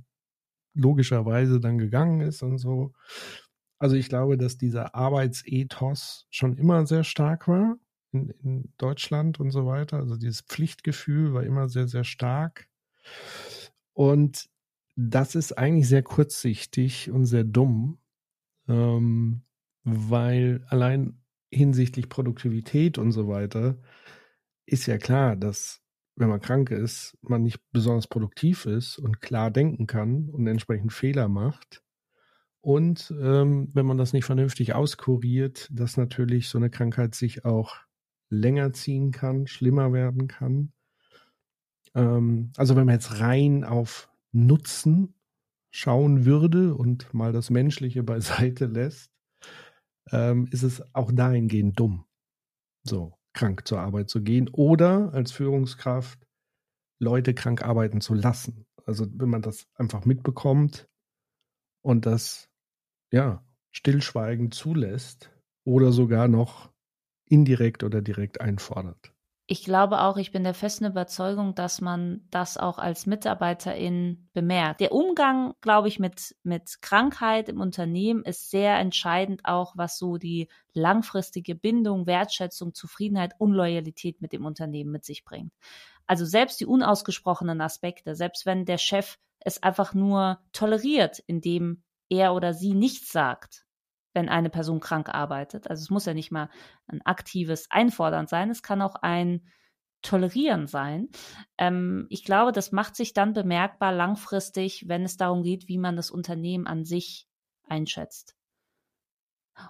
logischerweise 0.74 1.60
dann 1.60 1.78
gegangen 1.78 2.20
ist 2.20 2.42
und 2.42 2.58
so. 2.58 2.92
Also 3.78 3.96
ich 3.96 4.08
glaube, 4.08 4.38
dass 4.38 4.56
dieser 4.56 4.94
Arbeitsethos 4.94 6.26
schon 6.30 6.56
immer 6.56 6.86
sehr 6.86 7.04
stark 7.04 7.48
war 7.48 7.76
in, 8.12 8.30
in, 8.42 8.72
Deutschland 8.78 9.38
und 9.40 9.50
so 9.50 9.66
weiter. 9.66 9.98
Also 9.98 10.16
dieses 10.16 10.42
Pflichtgefühl 10.42 11.34
war 11.34 11.44
immer 11.44 11.68
sehr, 11.68 11.88
sehr 11.88 12.04
stark. 12.04 12.68
Und 13.92 14.48
das 14.96 15.34
ist 15.34 15.56
eigentlich 15.58 15.88
sehr 15.88 16.02
kurzsichtig 16.02 17.10
und 17.10 17.26
sehr 17.26 17.44
dumm, 17.44 17.98
ähm, 18.68 19.42
weil 19.84 20.64
allein 20.68 21.22
hinsichtlich 21.50 22.08
Produktivität 22.08 22.98
und 22.98 23.12
so 23.12 23.28
weiter 23.28 23.78
ist 24.66 24.86
ja 24.86 24.98
klar, 24.98 25.36
dass 25.36 25.80
wenn 26.16 26.28
man 26.28 26.40
krank 26.40 26.70
ist, 26.70 27.16
man 27.20 27.42
nicht 27.42 27.60
besonders 27.72 28.08
produktiv 28.08 28.66
ist 28.66 28.98
und 28.98 29.20
klar 29.20 29.50
denken 29.50 29.86
kann 29.86 30.30
und 30.30 30.46
entsprechend 30.46 30.92
Fehler 30.92 31.28
macht. 31.28 31.82
Und 32.62 33.14
ähm, 33.20 33.70
wenn 33.74 33.86
man 33.86 33.98
das 33.98 34.12
nicht 34.12 34.24
vernünftig 34.24 34.74
auskuriert, 34.74 35.68
dass 35.70 35.96
natürlich 35.96 36.48
so 36.48 36.58
eine 36.58 36.70
Krankheit 36.70 37.14
sich 37.14 37.44
auch 37.44 37.76
länger 38.28 38.72
ziehen 38.72 39.12
kann, 39.12 39.46
schlimmer 39.46 39.92
werden 39.92 40.26
kann. 40.26 40.72
Ähm, 41.96 42.52
also 42.56 42.76
wenn 42.76 42.86
man 42.86 42.94
jetzt 42.94 43.20
rein 43.20 43.64
auf 43.64 44.08
Nutzen 44.32 45.14
schauen 45.72 46.24
würde 46.24 46.74
und 46.74 47.12
mal 47.12 47.32
das 47.32 47.50
Menschliche 47.50 48.02
beiseite 48.04 48.66
lässt, 48.66 49.10
ähm, 50.12 50.46
ist 50.52 50.62
es 50.62 50.94
auch 50.94 51.10
dahingehend 51.10 51.80
dumm, 51.80 52.04
so 52.84 53.18
krank 53.32 53.66
zur 53.66 53.80
Arbeit 53.80 54.08
zu 54.08 54.22
gehen 54.22 54.48
oder 54.48 55.12
als 55.12 55.32
Führungskraft 55.32 56.26
Leute 56.98 57.34
krank 57.34 57.62
arbeiten 57.62 58.00
zu 58.00 58.14
lassen. 58.14 58.66
Also 58.84 59.06
wenn 59.10 59.28
man 59.28 59.42
das 59.42 59.66
einfach 59.74 60.04
mitbekommt 60.04 60.88
und 61.82 62.06
das 62.06 62.48
ja 63.10 63.44
stillschweigend 63.72 64.54
zulässt 64.54 65.30
oder 65.64 65.92
sogar 65.92 66.28
noch 66.28 66.72
indirekt 67.28 67.82
oder 67.82 68.00
direkt 68.00 68.40
einfordert 68.40 69.15
ich 69.48 69.62
glaube 69.62 70.00
auch, 70.00 70.16
ich 70.16 70.32
bin 70.32 70.42
der 70.42 70.54
festen 70.54 70.86
Überzeugung, 70.86 71.54
dass 71.54 71.80
man 71.80 72.26
das 72.30 72.56
auch 72.56 72.78
als 72.78 73.06
Mitarbeiterin 73.06 74.28
bemerkt. 74.32 74.80
Der 74.80 74.90
Umgang, 74.90 75.54
glaube 75.60 75.86
ich, 75.86 76.00
mit, 76.00 76.34
mit 76.42 76.82
Krankheit 76.82 77.48
im 77.48 77.60
Unternehmen 77.60 78.24
ist 78.24 78.50
sehr 78.50 78.76
entscheidend 78.76 79.44
auch, 79.44 79.74
was 79.76 79.98
so 79.98 80.16
die 80.16 80.48
langfristige 80.72 81.54
Bindung, 81.54 82.08
Wertschätzung, 82.08 82.74
Zufriedenheit 82.74 83.34
und 83.38 83.52
Loyalität 83.52 84.20
mit 84.20 84.32
dem 84.32 84.44
Unternehmen 84.44 84.90
mit 84.90 85.04
sich 85.04 85.24
bringt. 85.24 85.52
Also 86.06 86.24
selbst 86.24 86.58
die 86.60 86.66
unausgesprochenen 86.66 87.60
Aspekte, 87.60 88.16
selbst 88.16 88.46
wenn 88.46 88.64
der 88.64 88.78
Chef 88.78 89.16
es 89.38 89.62
einfach 89.62 89.94
nur 89.94 90.40
toleriert, 90.52 91.20
indem 91.26 91.84
er 92.08 92.34
oder 92.34 92.52
sie 92.52 92.74
nichts 92.74 93.12
sagt, 93.12 93.65
wenn 94.16 94.28
eine 94.28 94.50
Person 94.50 94.80
krank 94.80 95.10
arbeitet. 95.10 95.70
Also 95.70 95.82
es 95.82 95.90
muss 95.90 96.06
ja 96.06 96.14
nicht 96.14 96.32
mal 96.32 96.48
ein 96.88 97.02
aktives 97.02 97.70
Einfordern 97.70 98.26
sein, 98.26 98.50
es 98.50 98.64
kann 98.64 98.82
auch 98.82 98.96
ein 98.96 99.46
Tolerieren 100.02 100.66
sein. 100.66 101.08
Ähm, 101.58 102.06
ich 102.10 102.24
glaube, 102.24 102.52
das 102.52 102.72
macht 102.72 102.96
sich 102.96 103.12
dann 103.12 103.32
bemerkbar 103.32 103.92
langfristig, 103.92 104.88
wenn 104.88 105.02
es 105.02 105.16
darum 105.16 105.42
geht, 105.42 105.68
wie 105.68 105.78
man 105.78 105.96
das 105.96 106.10
Unternehmen 106.10 106.66
an 106.66 106.84
sich 106.84 107.28
einschätzt. 107.68 108.36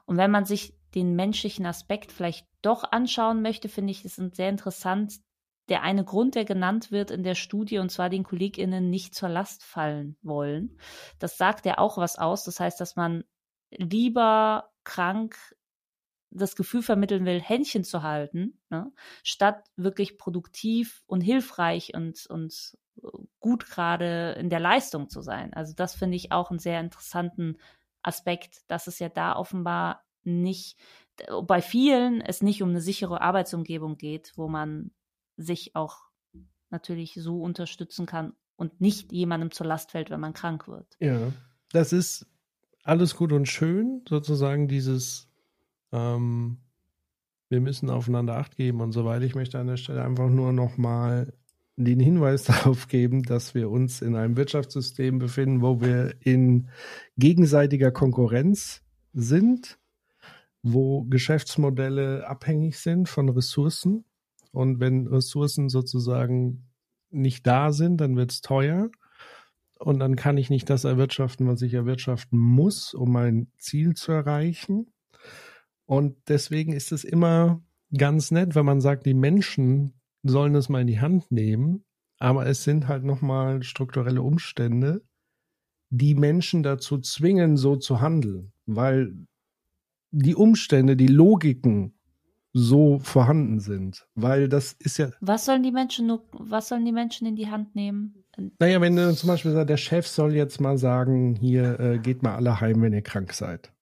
Und 0.05 0.17
wenn 0.17 0.31
man 0.31 0.45
sich 0.45 0.75
den 0.95 1.15
menschlichen 1.15 1.65
Aspekt 1.65 2.13
vielleicht 2.13 2.47
doch 2.63 2.85
anschauen 2.91 3.43
möchte, 3.43 3.69
finde 3.69 3.93
ich 3.93 4.05
es 4.05 4.17
sehr 4.17 4.49
interessant, 4.49 5.21
der 5.69 5.83
eine 5.83 6.05
Grund, 6.05 6.35
der 6.35 6.45
genannt 6.45 6.93
wird 6.93 7.11
in 7.11 7.23
der 7.23 7.35
Studie, 7.35 7.79
und 7.79 7.91
zwar 7.91 8.09
den 8.09 8.23
KollegInnen 8.23 8.89
nicht 8.89 9.15
zur 9.15 9.29
Last 9.29 9.65
fallen 9.65 10.17
wollen. 10.23 10.79
Das 11.19 11.39
sagt 11.39 11.67
ja 11.67 11.79
auch 11.79 11.99
was 11.99 12.19
aus. 12.19 12.45
Das 12.45 12.61
heißt, 12.61 12.81
dass 12.81 12.97
man 12.97 13.25
lieber 13.71 14.71
krank 14.85 15.37
das 16.31 16.57
Gefühl 16.57 16.83
vermitteln 16.83 17.25
will, 17.25 17.41
Händchen 17.41 17.85
zu 17.85 18.03
halten, 18.03 18.59
ne, 18.69 18.93
statt 19.23 19.65
wirklich 19.77 20.19
produktiv 20.19 21.03
und 21.07 21.21
hilfreich 21.21 21.95
und, 21.95 22.27
und 22.27 22.77
gut 23.41 23.67
gerade 23.67 24.33
in 24.39 24.51
der 24.51 24.61
Leistung 24.61 25.09
zu 25.09 25.21
sein. 25.21 25.55
Also 25.55 25.75
das 25.75 25.95
finde 25.95 26.17
ich 26.17 26.33
auch 26.33 26.51
einen 26.51 26.59
sehr 26.59 26.81
interessanten 26.81 27.57
Aspekt, 28.03 28.63
dass 28.69 28.87
es 28.87 28.99
ja 28.99 29.09
da 29.09 29.37
offenbar 29.37 30.05
nicht, 30.25 30.79
bei 31.45 31.63
vielen 31.63 32.21
es 32.21 32.43
nicht 32.43 32.63
um 32.63 32.71
eine 32.71 32.81
sichere 32.81 33.21
Arbeitsumgebung 33.21 33.97
geht, 33.97 34.33
wo 34.37 34.49
man 34.49 34.91
sich 35.37 35.77
auch 35.77 36.05
natürlich 36.71 37.15
so 37.15 37.43
unterstützen 37.43 38.07
kann 38.07 38.35
und 38.57 38.81
nicht 38.81 39.13
jemandem 39.13 39.51
zur 39.51 39.67
Last 39.67 39.93
fällt, 39.93 40.11
wenn 40.11 40.21
man 40.21 40.33
krank 40.33 40.67
wird. 40.69 40.97
Ja, 40.99 41.33
das 41.73 41.93
ist 41.93 42.27
alles 42.87 43.17
gut 43.17 43.33
und 43.33 43.47
schön, 43.47 44.03
sozusagen 44.09 44.69
dieses, 44.69 45.29
ähm, 45.93 46.59
wir 47.49 47.61
müssen 47.61 47.91
aufeinander 47.91 48.37
Acht 48.37 48.57
geben 48.57 48.81
und 48.81 48.93
so 48.93 49.05
weiter. 49.05 49.25
Ich 49.25 49.35
möchte 49.35 49.59
an 49.59 49.67
der 49.67 49.77
Stelle 49.77 50.05
einfach 50.05 50.31
nur 50.31 50.53
nochmal 50.53 51.33
den 51.75 51.99
Hinweis 51.99 52.45
darauf 52.45 52.87
geben, 52.87 53.25
dass 53.25 53.55
wir 53.55 53.71
uns 53.71 54.03
in 54.03 54.15
einem 54.15 54.37
Wirtschaftssystem 54.37 55.19
befinden, 55.19 55.63
wo 55.63 55.81
wir 55.81 56.15
in 56.21 56.69
gegenseitiger 57.19 57.91
Konkurrenz 57.91 58.83
sind, 59.13 59.79
wo 60.63 61.05
Geschäftsmodelle 61.05 62.27
abhängig 62.29 62.79
sind 62.79 63.09
von 63.09 63.29
Ressourcen. 63.29 64.05
Und 64.53 64.79
wenn 64.79 65.09
Ressourcen 65.09 65.69
sozusagen 65.69 66.69
nicht 67.11 67.47
da 67.49 67.73
sind, 67.73 68.01
dann 68.01 68.17
wird 68.17 68.31
es 68.31 68.43
teuer. 68.43 68.91
Und 69.79 69.99
dann 69.99 70.17
kann 70.17 70.39
ich 70.39 70.51
nicht 70.51 70.71
das 70.71 70.85
erwirtschaften, 70.85 71.47
was 71.47 71.63
ich 71.63 71.75
erwirtschaften 71.75 72.39
muss, 72.39 72.95
um 72.95 73.13
mein 73.13 73.49
Ziel 73.59 73.95
zu 73.95 74.13
erreichen. 74.13 74.93
Und 75.85 76.17
deswegen 76.29 76.73
ist 76.73 76.93
es 76.93 77.05
immer 77.05 77.63
ganz 77.97 78.31
nett, 78.31 78.55
wenn 78.55 78.65
man 78.65 78.81
sagt, 78.81 79.07
die 79.07 79.15
Menschen 79.15 80.01
sollen 80.23 80.55
es 80.55 80.69
mal 80.69 80.81
in 80.81 80.87
die 80.87 81.01
Hand 81.01 81.31
nehmen. 81.31 81.85
Aber 82.19 82.47
es 82.47 82.65
sind 82.65 82.89
halt 82.89 83.05
nochmal 83.05 83.63
strukturelle 83.63 84.23
Umstände, 84.23 85.03
die 85.91 86.15
Menschen 86.15 86.63
dazu 86.63 86.99
zwingen, 86.99 87.57
so 87.57 87.77
zu 87.77 88.01
handeln. 88.01 88.53
Weil 88.65 89.15
die 90.11 90.35
Umstände, 90.35 90.97
die 90.97 91.07
Logiken 91.07 91.96
so 92.59 92.99
vorhanden 93.01 93.61
sind. 93.61 94.07
Weil 94.15 94.49
das 94.49 94.73
ist 94.73 94.97
ja. 94.97 95.11
Was 95.21 95.45
sollen 95.45 95.63
die 95.63 95.73
Menschen 95.73 96.07
nur, 96.07 96.25
was 96.33 96.69
sollen 96.69 96.87
die 96.87 96.93
Menschen 96.93 97.27
in 97.27 97.37
die 97.37 97.51
Hand 97.51 97.75
nehmen? 97.77 98.25
Naja, 98.59 98.81
wenn 98.81 98.97
du 98.97 99.15
zum 99.15 99.29
Beispiel 99.29 99.53
sagst, 99.53 99.69
der 99.69 99.77
Chef 99.77 100.07
soll 100.07 100.35
jetzt 100.35 100.61
mal 100.61 100.79
sagen, 100.79 101.37
hier 101.37 101.79
äh, 101.81 101.99
geht 101.99 102.23
mal 102.23 102.35
alle 102.35 102.61
heim, 102.61 102.83
wenn 102.83 102.93
ihr 102.93 103.03
krank 103.03 103.33
seid. 103.33 103.73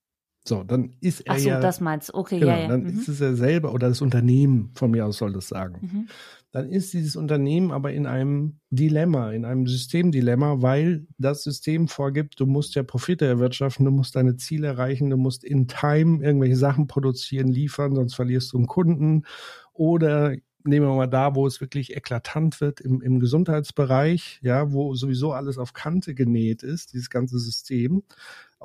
So, 0.47 0.63
dann 0.63 0.95
ist 1.01 1.21
er 1.23 1.35
Ach 1.35 1.39
so, 1.39 1.49
ja. 1.49 1.61
das 1.61 1.81
meinst 1.81 2.11
du. 2.11 2.15
Okay, 2.15 2.39
genau, 2.39 2.53
ja, 2.53 2.59
ja. 2.61 2.69
Dann 2.69 2.83
mhm. 2.83 2.99
ist 2.99 3.09
es 3.09 3.21
er 3.21 3.35
selber 3.35 3.73
oder 3.73 3.89
das 3.89 4.03
Unternehmen 4.03 4.71
von 4.75 4.91
mir 4.91 5.07
aus 5.07 5.17
soll 5.19 5.33
das 5.33 5.49
sagen. 5.49 5.79
Mhm. 5.81 6.09
Dann 6.53 6.69
ist 6.69 6.93
dieses 6.93 7.17
Unternehmen 7.17 7.73
aber 7.73 7.93
in 7.93 8.07
einem 8.07 8.61
Dilemma, 8.71 9.33
in 9.33 9.45
einem 9.45 9.67
Systemdilemma, 9.67 10.63
weil 10.63 11.07
das 11.19 11.43
System 11.43 11.89
vorgibt, 11.89 12.39
du 12.39 12.47
musst 12.47 12.77
ja 12.77 12.85
Profite 12.85 13.27
erwirtschaften, 13.27 13.85
du 13.85 13.91
musst 13.91 14.15
deine 14.15 14.37
Ziele 14.37 14.69
erreichen, 14.69 15.11
du 15.11 15.17
musst 15.17 15.43
in 15.43 15.67
Time 15.67 16.23
irgendwelche 16.23 16.57
Sachen 16.57 16.87
produzieren, 16.87 17.49
liefern, 17.49 17.97
sonst 17.97 18.15
verlierst 18.15 18.53
du 18.53 18.59
einen 18.59 18.67
Kunden. 18.67 19.25
Oder 19.73 20.37
nehmen 20.63 20.87
wir 20.87 20.95
mal 20.95 21.07
da, 21.07 21.35
wo 21.35 21.47
es 21.47 21.61
wirklich 21.61 21.97
eklatant 21.97 22.61
wird 22.61 22.81
im, 22.81 23.01
im 23.01 23.21
Gesundheitsbereich, 23.21 24.41
ja, 24.43 24.73
wo 24.73 24.95
sowieso 24.95 25.33
alles 25.33 25.59
auf 25.59 25.73
Kante 25.73 26.15
genäht 26.15 26.63
ist, 26.63 26.93
dieses 26.93 27.11
ganze 27.11 27.39
System, 27.39 28.03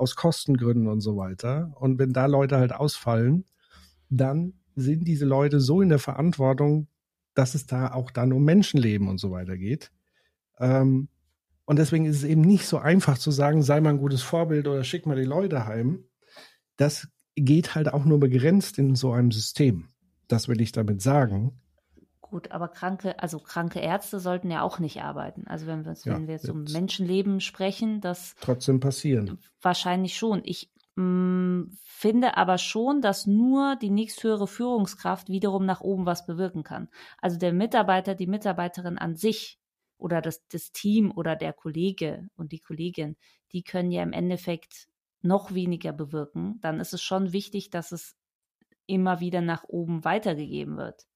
aus 0.00 0.16
Kostengründen 0.16 0.88
und 0.88 1.00
so 1.00 1.16
weiter. 1.16 1.72
Und 1.78 1.98
wenn 1.98 2.12
da 2.12 2.26
Leute 2.26 2.56
halt 2.56 2.72
ausfallen, 2.72 3.44
dann 4.08 4.54
sind 4.74 5.06
diese 5.06 5.26
Leute 5.26 5.60
so 5.60 5.82
in 5.82 5.88
der 5.88 5.98
Verantwortung, 5.98 6.88
dass 7.34 7.54
es 7.54 7.66
da 7.66 7.92
auch 7.92 8.10
dann 8.10 8.32
um 8.32 8.44
Menschenleben 8.44 9.08
und 9.08 9.18
so 9.18 9.30
weiter 9.30 9.56
geht. 9.56 9.92
Ähm, 10.58 11.08
und 11.64 11.78
deswegen 11.78 12.06
ist 12.06 12.16
es 12.16 12.24
eben 12.24 12.40
nicht 12.40 12.66
so 12.66 12.78
einfach 12.78 13.16
zu 13.18 13.30
sagen, 13.30 13.62
sei 13.62 13.80
mal 13.80 13.90
ein 13.90 13.98
gutes 13.98 14.22
Vorbild 14.22 14.66
oder 14.66 14.82
schick 14.82 15.06
mal 15.06 15.16
die 15.16 15.22
Leute 15.22 15.66
heim. 15.66 16.04
Das 16.76 17.08
geht 17.36 17.74
halt 17.74 17.92
auch 17.92 18.04
nur 18.04 18.18
begrenzt 18.18 18.78
in 18.78 18.96
so 18.96 19.12
einem 19.12 19.30
System. 19.30 19.88
Das 20.26 20.48
will 20.48 20.60
ich 20.60 20.72
damit 20.72 21.00
sagen. 21.00 21.60
Gut, 22.30 22.52
aber 22.52 22.68
kranke, 22.68 23.18
also 23.20 23.38
kranke 23.40 23.80
Ärzte 23.80 24.20
sollten 24.20 24.50
ja 24.50 24.62
auch 24.62 24.78
nicht 24.78 25.02
arbeiten. 25.02 25.46
Also 25.48 25.66
wenn 25.66 25.84
wir, 25.84 25.94
Ja, 26.04 26.14
wenn 26.14 26.26
wir 26.28 26.34
jetzt 26.34 26.48
um 26.48 26.60
jetzt- 26.64 26.72
Menschenleben 26.72 27.40
sprechen, 27.40 28.00
das 28.00 28.34
Trotzdem 28.40 28.78
passieren. 28.78 29.38
wahrscheinlich 29.60 30.16
schon. 30.16 30.40
Ich 30.44 30.70
mh, 30.94 31.66
finde 31.82 32.36
aber 32.36 32.58
schon, 32.58 33.00
dass 33.02 33.26
nur 33.26 33.76
die 33.76 33.90
nächsthöhere 33.90 34.46
Führungskraft 34.46 35.28
wiederum 35.28 35.66
nach 35.66 35.80
oben 35.80 36.06
was 36.06 36.24
bewirken 36.26 36.62
kann. 36.62 36.88
Also 37.18 37.36
der 37.36 37.52
Mitarbeiter, 37.52 38.14
die 38.14 38.26
Mitarbeiterin 38.28 38.96
an 38.98 39.16
sich 39.16 39.58
oder 39.98 40.20
das, 40.22 40.46
das 40.48 40.72
Team 40.72 41.10
oder 41.10 41.36
der 41.36 41.52
Kollege 41.52 42.28
und 42.36 42.52
die 42.52 42.60
Kollegin, 42.60 43.16
die 43.52 43.62
können 43.64 43.90
ja 43.90 44.02
im 44.02 44.12
Endeffekt 44.12 44.86
noch 45.22 45.52
weniger 45.52 45.92
bewirken. 45.92 46.58
Dann 46.62 46.80
ist 46.80 46.94
es 46.94 47.02
schon 47.02 47.32
wichtig, 47.32 47.70
dass 47.70 47.92
es 47.92 48.14
immer 48.86 49.20
wieder 49.20 49.40
nach 49.40 49.64
oben 49.68 50.04
weitergegeben 50.04 50.76
wird. 50.76 51.06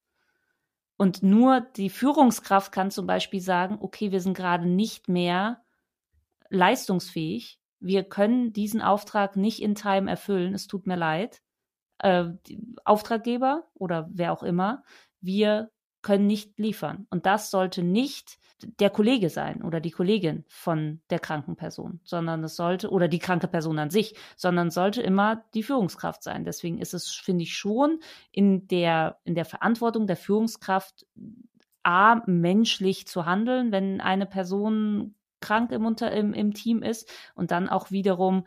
Und 0.97 1.23
nur 1.23 1.61
die 1.61 1.91
Führungskraft 1.91 2.71
kann 2.73 2.91
zum 2.91 3.07
Beispiel 3.07 3.41
sagen, 3.41 3.79
okay, 3.81 4.13
wir 4.13 4.21
sind 4.21 4.37
gerade 4.37 4.67
nicht 4.67 5.09
mehr 5.09 5.63
leistungsfähig. 6.51 7.59
Wir 7.81 8.05
können 8.05 8.53
diesen 8.53 8.81
Auftrag 8.81 9.37
nicht 9.37 9.61
in 9.61 9.75
Time 9.75 10.09
erfüllen. 10.09 10.55
Es 10.55 10.67
tut 10.67 10.87
mir 10.87 10.97
leid. 10.97 11.43
Äh, 11.99 12.27
Auftraggeber 12.85 13.69
oder 13.75 14.09
wer 14.13 14.33
auch 14.33 14.43
immer, 14.43 14.85
wir 15.21 15.71
können 16.03 16.27
nicht 16.27 16.59
liefern. 16.59 17.07
Und 17.11 17.27
das 17.27 17.51
sollte 17.51 17.83
nicht 17.83 18.39
der 18.79 18.91
Kollege 18.91 19.31
sein 19.31 19.63
oder 19.63 19.81
die 19.81 19.91
Kollegin 19.91 20.45
von 20.49 21.01
der 21.11 21.19
kranken 21.19 21.57
Person, 21.57 22.01
sondern 22.05 22.43
es 22.45 22.57
sollte, 22.57 22.91
oder 22.91 23.09
die 23.09 23.19
kranke 23.19 23.49
Person 23.49 23.79
an 23.79 23.91
sich, 23.91 24.15
sondern 24.37 24.71
sollte 24.71 25.03
immer 25.03 25.45
die 25.55 25.63
Führungskraft 25.63 26.23
sein. 26.23 26.45
Deswegen 26.45 26.79
ist 26.79 26.95
es, 26.95 27.11
finde 27.11 27.45
ich, 27.45 27.57
schon 27.57 28.01
in 28.33 28.67
der, 28.69 29.19
in 29.25 29.35
der 29.35 29.45
Verantwortung 29.45 30.07
der 30.07 30.17
Führungskraft, 30.17 31.07
A, 31.83 32.23
menschlich 32.27 33.07
zu 33.07 33.27
handeln, 33.27 33.71
wenn 33.71 34.01
eine 34.01 34.27
Person 34.27 35.15
krank 35.41 35.71
im, 35.71 35.85
im, 35.85 36.33
im 36.33 36.55
Team 36.55 36.83
ist 36.83 37.11
und 37.35 37.51
dann 37.51 37.69
auch 37.69 37.91
wiederum 37.91 38.47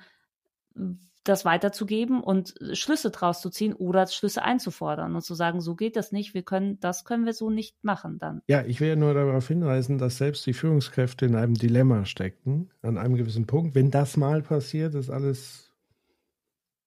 das 1.30 1.46
weiterzugeben 1.46 2.22
und 2.22 2.56
Schlüsse 2.74 3.12
draus 3.12 3.42
zu 3.42 3.50
ziehen 3.50 3.74
oder 3.74 4.08
Schlüsse 4.08 4.44
einzufordern 4.44 5.16
und 5.16 5.22
zu 5.22 5.36
sagen, 5.36 5.62
so 5.62 5.76
geht 5.76 5.96
das 5.96 6.12
nicht, 6.12 6.34
wir 6.34 6.44
können, 6.44 6.80
das 6.80 7.06
können 7.06 7.26
wir 7.26 7.34
so 7.34 7.50
nicht 7.50 7.84
machen 7.84 8.20
dann. 8.20 8.42
Ja, 8.48 8.64
ich 8.64 8.80
will 8.80 8.90
ja 8.90 8.96
nur 8.96 9.14
darauf 9.14 9.48
hinweisen, 9.48 9.98
dass 9.98 10.18
selbst 10.18 10.46
die 10.46 10.54
Führungskräfte 10.54 11.26
in 11.26 11.36
einem 11.36 11.54
Dilemma 11.54 12.06
steckten, 12.06 12.70
an 12.82 12.98
einem 12.98 13.16
gewissen 13.16 13.46
Punkt. 13.46 13.76
Wenn 13.76 13.92
das 13.92 14.18
mal 14.18 14.42
passiert, 14.42 14.96
ist 14.96 15.10
alles 15.10 15.72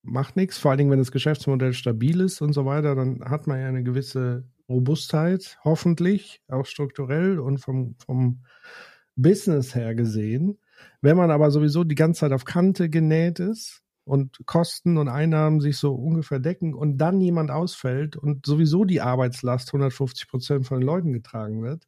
macht 0.03 0.35
nichts. 0.35 0.57
Vor 0.57 0.71
allen 0.71 0.79
Dingen, 0.79 0.91
wenn 0.91 0.99
das 0.99 1.11
Geschäftsmodell 1.11 1.73
stabil 1.73 2.21
ist 2.21 2.41
und 2.41 2.53
so 2.53 2.65
weiter, 2.65 2.95
dann 2.95 3.23
hat 3.23 3.47
man 3.47 3.59
ja 3.59 3.67
eine 3.67 3.83
gewisse 3.83 4.45
Robustheit, 4.67 5.59
hoffentlich, 5.63 6.41
auch 6.47 6.65
strukturell 6.65 7.39
und 7.39 7.59
vom, 7.59 7.95
vom 8.05 8.43
Business 9.15 9.75
her 9.75 9.95
gesehen. 9.95 10.57
Wenn 11.01 11.17
man 11.17 11.29
aber 11.29 11.51
sowieso 11.51 11.83
die 11.83 11.95
ganze 11.95 12.21
Zeit 12.21 12.31
auf 12.31 12.45
Kante 12.45 12.89
genäht 12.89 13.39
ist 13.39 13.80
und 14.03 14.39
Kosten 14.45 14.97
und 14.97 15.07
Einnahmen 15.07 15.61
sich 15.61 15.77
so 15.77 15.93
ungefähr 15.93 16.39
decken 16.39 16.73
und 16.73 16.97
dann 16.97 17.21
jemand 17.21 17.51
ausfällt 17.51 18.17
und 18.17 18.45
sowieso 18.45 18.83
die 18.85 19.01
Arbeitslast 19.01 19.69
150 19.69 20.27
Prozent 20.27 20.65
von 20.65 20.79
den 20.79 20.85
Leuten 20.85 21.13
getragen 21.13 21.61
wird, 21.61 21.87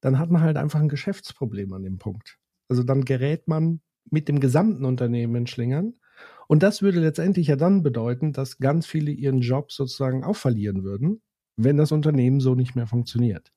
dann 0.00 0.18
hat 0.18 0.30
man 0.30 0.42
halt 0.42 0.56
einfach 0.56 0.80
ein 0.80 0.88
Geschäftsproblem 0.88 1.72
an 1.72 1.82
dem 1.82 1.98
Punkt. 1.98 2.38
Also 2.68 2.82
dann 2.82 3.04
gerät 3.04 3.48
man 3.48 3.80
mit 4.10 4.28
dem 4.28 4.40
gesamten 4.40 4.84
Unternehmen 4.84 5.34
in 5.34 5.46
Schlingern. 5.46 5.94
Und 6.46 6.62
das 6.62 6.82
würde 6.82 7.00
letztendlich 7.00 7.48
ja 7.48 7.56
dann 7.56 7.82
bedeuten, 7.82 8.32
dass 8.32 8.58
ganz 8.58 8.86
viele 8.86 9.10
ihren 9.10 9.40
Job 9.40 9.72
sozusagen 9.72 10.24
auch 10.24 10.36
verlieren 10.36 10.84
würden, 10.84 11.20
wenn 11.56 11.76
das 11.76 11.92
Unternehmen 11.92 12.40
so 12.40 12.54
nicht 12.54 12.74
mehr 12.74 12.86
funktioniert. 12.86 13.52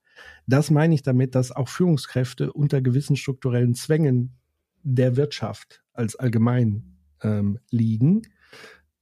Das 0.46 0.72
meine 0.72 0.94
ich 0.94 1.04
damit, 1.04 1.36
dass 1.36 1.52
auch 1.52 1.70
Führungskräfte 1.70 2.52
unter 2.52 2.82
gewissen 2.82 3.16
strukturellen 3.16 3.76
Zwängen 3.76 4.38
der 4.84 5.16
Wirtschaft 5.16 5.84
als 5.94 6.16
allgemein 6.16 6.91
ähm, 7.22 7.60
liegen 7.70 8.24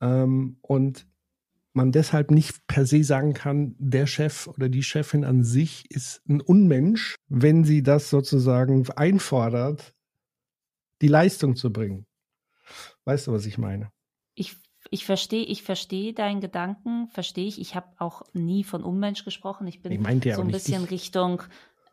ähm, 0.02 0.58
und 0.62 1.08
man 1.74 1.92
deshalb 1.92 2.32
nicht 2.32 2.68
per 2.68 2.86
se 2.86 3.04
sagen 3.04 3.34
kann, 3.34 3.76
der 3.78 4.08
Chef 4.08 4.48
oder 4.48 4.70
die 4.70 4.84
Chefin 4.84 5.24
an 5.24 5.44
sich 5.44 5.90
ist 5.92 6.22
ein 6.28 6.42
Unmensch, 6.42 7.16
wenn 7.28 7.64
sie 7.64 7.84
das 7.84 8.10
sozusagen 8.10 8.90
einfordert, 8.96 9.94
die 11.02 11.08
Leistung 11.08 11.56
zu 11.56 11.72
bringen. 11.72 12.06
Weißt 13.06 13.28
du, 13.28 13.32
was 13.32 13.46
ich 13.46 13.58
meine? 13.58 13.92
Ich 14.36 14.58
ich 14.92 15.06
verstehe, 15.06 15.44
ich 15.44 15.64
verstehe 15.64 16.14
deinen 16.14 16.42
Gedanken, 16.42 17.08
verstehe 17.10 17.48
ich. 17.48 17.60
Ich 17.60 17.76
habe 17.76 17.88
auch 17.98 18.24
nie 18.34 18.64
von 18.64 18.84
Unmensch 18.84 19.24
gesprochen. 19.24 19.68
Ich 19.68 19.82
bin 19.82 19.92
ich 19.92 20.36
so 20.36 20.42
ein 20.42 20.48
bisschen 20.48 20.86
ich. 20.86 20.92
Richtung, 20.92 21.44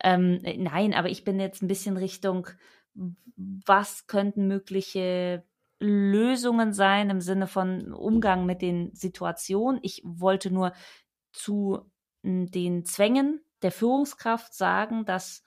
ähm, 0.03 0.41
nein, 0.57 0.95
aber 0.95 1.11
ich 1.11 1.25
bin 1.25 1.39
jetzt 1.41 1.63
ein 1.63 1.69
bisschen 1.69 1.97
Richtung, 1.97 2.49
was 2.95 4.07
könnten 4.07 4.49
mögliche 4.49 5.45
Lösungen 5.79 6.73
sein 6.73 7.11
im 7.11 7.21
Sinne 7.21 7.47
von 7.47 7.93
Umgang 7.93 8.47
mit 8.47 8.63
den 8.63 8.95
Situationen. 8.95 9.81
Ich 9.83 10.03
wollte 10.05 10.51
nur 10.51 10.73
zu 11.33 11.91
den 12.23 12.85
Zwängen 12.85 13.41
der 13.63 13.73
Führungskraft 13.73 14.55
sagen, 14.55 15.05
dass 15.05 15.43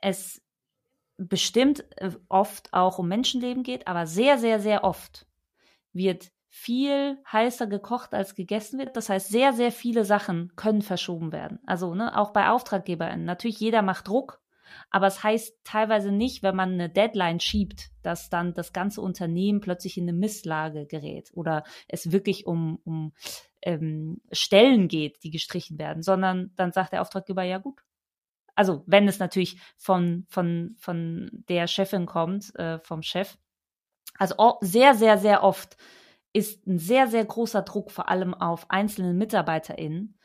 es 0.00 0.42
bestimmt 1.16 1.84
äh, 1.98 2.10
oft 2.28 2.72
auch 2.72 2.98
um 2.98 3.08
Menschenleben 3.08 3.62
geht, 3.62 3.86
aber 3.86 4.06
sehr, 4.06 4.38
sehr, 4.38 4.60
sehr 4.60 4.84
oft 4.84 5.26
wird 5.92 6.30
viel 6.48 7.18
heißer 7.30 7.66
gekocht 7.66 8.14
als 8.14 8.34
gegessen 8.34 8.78
wird. 8.78 8.96
Das 8.96 9.08
heißt, 9.08 9.28
sehr, 9.28 9.52
sehr 9.52 9.72
viele 9.72 10.04
Sachen 10.04 10.52
können 10.56 10.82
verschoben 10.82 11.32
werden. 11.32 11.58
Also 11.66 11.94
ne, 11.94 12.16
auch 12.16 12.30
bei 12.30 12.48
AuftraggeberInnen. 12.48 13.24
Natürlich, 13.24 13.60
jeder 13.60 13.82
macht 13.82 14.08
Druck, 14.08 14.40
aber 14.90 15.06
es 15.06 15.22
heißt 15.22 15.58
teilweise 15.64 16.12
nicht, 16.12 16.42
wenn 16.42 16.56
man 16.56 16.72
eine 16.72 16.88
Deadline 16.88 17.40
schiebt, 17.40 17.90
dass 18.02 18.30
dann 18.30 18.54
das 18.54 18.72
ganze 18.72 19.00
Unternehmen 19.00 19.60
plötzlich 19.60 19.96
in 19.96 20.04
eine 20.04 20.12
Misslage 20.16 20.86
gerät 20.86 21.30
oder 21.34 21.64
es 21.88 22.12
wirklich 22.12 22.46
um, 22.46 22.78
um 22.84 23.12
ähm, 23.62 24.20
Stellen 24.32 24.88
geht, 24.88 25.22
die 25.22 25.30
gestrichen 25.30 25.78
werden, 25.78 26.02
sondern 26.02 26.52
dann 26.56 26.72
sagt 26.72 26.92
der 26.92 27.02
Auftraggeber, 27.02 27.42
ja 27.42 27.58
gut. 27.58 27.82
Also 28.54 28.82
wenn 28.86 29.06
es 29.06 29.18
natürlich 29.18 29.60
von, 29.76 30.24
von, 30.28 30.76
von 30.78 31.30
der 31.48 31.66
Chefin 31.66 32.06
kommt, 32.06 32.54
äh, 32.56 32.78
vom 32.80 33.02
Chef. 33.02 33.36
Also 34.18 34.58
sehr, 34.62 34.94
sehr, 34.94 35.18
sehr 35.18 35.42
oft 35.42 35.76
ist 36.32 36.66
ein 36.66 36.78
sehr, 36.78 37.06
sehr 37.08 37.24
großer 37.24 37.62
Druck 37.62 37.90
vor 37.90 38.08
allem 38.08 38.34
auf 38.34 38.70
einzelne 38.70 39.14
MitarbeiterInnen 39.14 40.15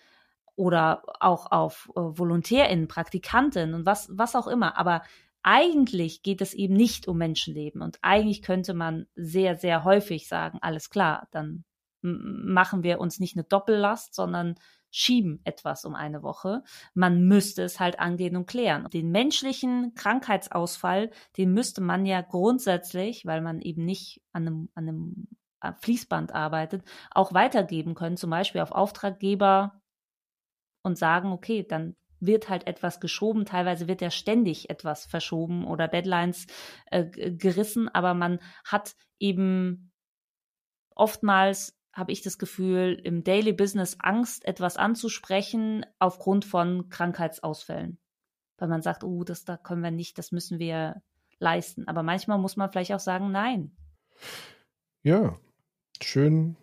oder 0.62 1.01
auch 1.20 1.51
auf 1.51 1.89
äh, 1.95 1.99
VolontärInnen, 1.99 2.88
Praktikantinnen 2.88 3.74
und 3.74 3.88
was, 3.88 4.12
was 4.14 4.36
auch 4.36 4.45
immer. 4.45 4.78
Aber 4.78 5.01
eigentlich 5.41 6.22
geht 6.22 6.39
es 6.39 6.53
eben 6.53 6.76
nicht 6.76 7.07
um 7.07 7.18
Menschenleben. 7.18 7.82
Und 7.82 7.97
eigentlich 8.03 8.43
könnte 8.43 8.76
man 8.76 9.07
sehr, 9.16 9.55
sehr 9.55 9.84
häufig 9.84 10.28
sagen, 10.28 10.59
alles 10.62 10.91
klar, 10.91 11.28
dann 11.32 11.64
machen 12.03 12.84
wir 12.84 12.99
uns 12.99 13.20
nicht 13.20 13.36
eine 13.36 13.43
Doppellast, 13.43 14.14
sondern 14.14 14.53
schieben 14.91 15.41
etwas 15.45 15.84
um 15.84 15.95
eine 15.95 16.22
Woche. 16.22 16.64
Man 16.93 17.24
müsste 17.28 17.64
es 17.64 17.80
halt 17.80 17.99
angehen 17.99 18.36
und 18.36 18.45
klären. 18.45 18.88
Den 18.93 19.09
menschlichen 19.09 19.95
Krankheitsausfall, 19.95 21.09
den 21.38 21.53
müsste 21.53 21.82
man 21.82 22.05
ja 22.05 22.22
grundsätzlich, 22.22 23.26
weil 23.26 23.41
man 23.41 23.62
eben 23.62 23.84
nicht 23.84 24.22
an 24.32 24.45
einem, 24.45 24.70
an 24.76 24.88
einem 24.88 25.28
äh, 25.62 25.74
Fließband 25.80 26.36
arbeitet, 26.36 26.84
auch 27.09 27.34
weitergeben 27.34 27.95
können, 27.95 28.18
zum 28.18 28.30
Beispiel 28.30 28.62
auf 28.62 28.72
Auftraggeber 28.72 29.81
und 30.84 30.98
sagen, 30.98 31.32
okay, 31.32 31.66
dann 31.68 31.96
wird 32.20 32.50
halt 32.50 32.68
etwas 32.68 33.00
geschoben. 33.00 33.46
Teilweise 33.46 33.88
wird 33.88 34.02
ja 34.02 34.12
ständig 34.12 34.70
etwas 34.70 35.06
verschoben 35.06 35.66
oder 35.66 35.88
Deadlines 35.88 36.48
äh, 36.86 37.06
gerissen, 37.06 37.90
aber 37.90 38.14
man 38.14 38.40
hat 38.64 38.96
eben 39.20 39.92
oftmals 40.96 41.78
habe 41.94 42.12
ich 42.12 42.22
das 42.22 42.38
Gefühl, 42.38 43.00
im 43.04 43.24
Daily 43.24 43.52
Business 43.52 43.98
Angst, 44.00 44.46
etwas 44.46 44.78
anzusprechen 44.78 45.86
aufgrund 46.00 46.46
von 46.46 46.90
Krankheitsausfällen. 46.90 48.00
Weil 48.58 48.70
man 48.70 48.82
sagt, 48.82 49.04
oh, 49.04 49.24
das 49.24 49.44
da 49.44 49.58
können 49.58 49.84
wir 49.84 49.92
nicht, 49.92 50.18
das 50.18 50.32
müssen 50.32 50.60
wir 50.60 51.02
leisten. 51.40 51.88
Aber 51.88 52.04
manchmal 52.04 52.38
muss 52.38 52.56
man 52.56 52.72
vielleicht 52.72 52.94
auch 52.94 53.00
sagen, 53.00 53.32
nein. 53.32 53.76
Ja, 55.04 55.38
schön 56.02 56.56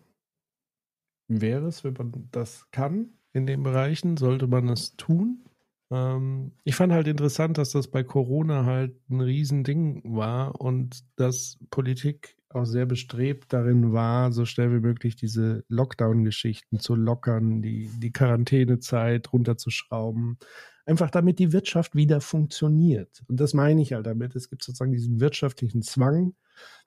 wäre 1.27 1.67
es, 1.67 1.83
wenn 1.83 1.93
man 1.93 2.27
das 2.31 2.71
kann 2.71 3.18
in 3.33 3.45
den 3.45 3.63
Bereichen, 3.63 4.17
sollte 4.17 4.47
man 4.47 4.69
es 4.69 4.95
tun. 4.95 5.45
Ähm, 5.91 6.53
ich 6.63 6.75
fand 6.75 6.93
halt 6.93 7.07
interessant, 7.07 7.57
dass 7.57 7.71
das 7.71 7.87
bei 7.87 8.03
Corona 8.03 8.65
halt 8.65 8.95
ein 9.09 9.21
Riesending 9.21 10.01
war 10.15 10.59
und 10.59 11.03
dass 11.15 11.57
Politik 11.69 12.35
auch 12.49 12.65
sehr 12.65 12.85
bestrebt 12.85 13.53
darin 13.53 13.93
war, 13.93 14.31
so 14.31 14.45
schnell 14.45 14.71
wie 14.71 14.79
möglich 14.79 15.15
diese 15.15 15.63
Lockdown-Geschichten 15.67 16.79
zu 16.79 16.95
lockern, 16.95 17.61
die, 17.61 17.89
die 17.99 18.11
Quarantänezeit 18.11 19.31
runterzuschrauben. 19.31 20.39
Einfach 20.85 21.11
damit 21.11 21.37
die 21.37 21.53
Wirtschaft 21.53 21.95
wieder 21.95 22.21
funktioniert. 22.21 23.21
Und 23.27 23.39
das 23.39 23.53
meine 23.53 23.81
ich 23.83 23.93
halt 23.93 24.07
damit. 24.07 24.35
Es 24.35 24.49
gibt 24.49 24.63
sozusagen 24.63 24.93
diesen 24.93 25.19
wirtschaftlichen 25.19 25.83
Zwang, 25.83 26.33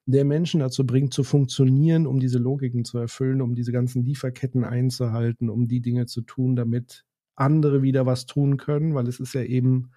der 0.05 0.25
Menschen 0.25 0.59
dazu 0.59 0.85
bringt, 0.85 1.13
zu 1.13 1.23
funktionieren, 1.23 2.07
um 2.07 2.19
diese 2.19 2.37
Logiken 2.37 2.83
zu 2.83 2.97
erfüllen, 2.97 3.41
um 3.41 3.55
diese 3.55 3.71
ganzen 3.71 4.03
Lieferketten 4.03 4.63
einzuhalten, 4.63 5.49
um 5.49 5.67
die 5.67 5.81
Dinge 5.81 6.05
zu 6.05 6.21
tun, 6.21 6.55
damit 6.55 7.05
andere 7.35 7.81
wieder 7.81 8.05
was 8.05 8.25
tun 8.25 8.57
können, 8.57 8.93
weil 8.95 9.07
es 9.07 9.19
ist 9.19 9.33
ja 9.33 9.43
eben, 9.43 9.91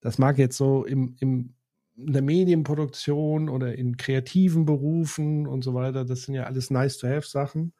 das 0.00 0.18
mag 0.18 0.38
jetzt 0.38 0.56
so 0.56 0.84
im, 0.84 1.16
im 1.20 1.54
in 1.96 2.12
der 2.12 2.22
Medienproduktion 2.22 3.48
oder 3.48 3.74
in 3.74 3.96
kreativen 3.96 4.66
Berufen 4.66 5.46
und 5.46 5.64
so 5.64 5.74
weiter, 5.74 6.04
das 6.04 6.22
sind 6.22 6.34
ja 6.34 6.44
alles 6.44 6.70
nice 6.70 6.98
to 6.98 7.08
have 7.08 7.26
Sachen. 7.26 7.72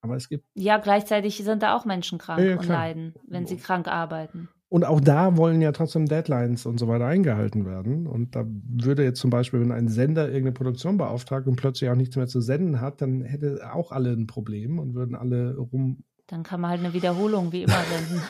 Aber 0.00 0.16
es 0.16 0.28
gibt. 0.28 0.44
Ja, 0.54 0.78
gleichzeitig 0.78 1.36
sind 1.38 1.62
da 1.62 1.76
auch 1.76 1.84
Menschen 1.84 2.18
krank 2.18 2.40
ja, 2.40 2.50
ja, 2.50 2.58
und 2.58 2.66
leiden, 2.66 3.14
wenn 3.26 3.46
sie 3.46 3.56
krank 3.56 3.88
arbeiten. 3.88 4.48
Und 4.68 4.84
auch 4.84 5.00
da 5.00 5.36
wollen 5.36 5.60
ja 5.60 5.72
trotzdem 5.72 6.06
Deadlines 6.06 6.66
und 6.66 6.78
so 6.78 6.88
weiter 6.88 7.06
eingehalten 7.06 7.64
werden. 7.64 8.06
Und 8.06 8.34
da 8.34 8.44
würde 8.46 9.04
jetzt 9.04 9.20
zum 9.20 9.30
Beispiel, 9.30 9.60
wenn 9.60 9.70
ein 9.70 9.88
Sender 9.88 10.26
irgendeine 10.26 10.52
Produktion 10.52 10.96
beauftragt 10.96 11.46
und 11.46 11.56
plötzlich 11.56 11.90
auch 11.90 11.94
nichts 11.94 12.16
mehr 12.16 12.26
zu 12.26 12.40
senden 12.40 12.80
hat, 12.80 13.00
dann 13.00 13.22
hätte 13.22 13.60
auch 13.72 13.92
alle 13.92 14.10
ein 14.10 14.26
Problem 14.26 14.78
und 14.78 14.94
würden 14.94 15.14
alle 15.14 15.56
rum. 15.56 16.02
Dann 16.26 16.42
kann 16.42 16.60
man 16.60 16.70
halt 16.70 16.80
eine 16.80 16.92
Wiederholung 16.92 17.52
wie 17.52 17.62
immer 17.62 17.82
senden. 17.84 18.22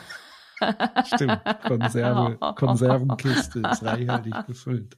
Stimmt, 1.05 1.41
Konserve, 1.67 2.37
Konservenkiste 2.55 3.59
ist 3.59 3.83
reichhaltig 3.83 4.33
gefüllt. 4.47 4.97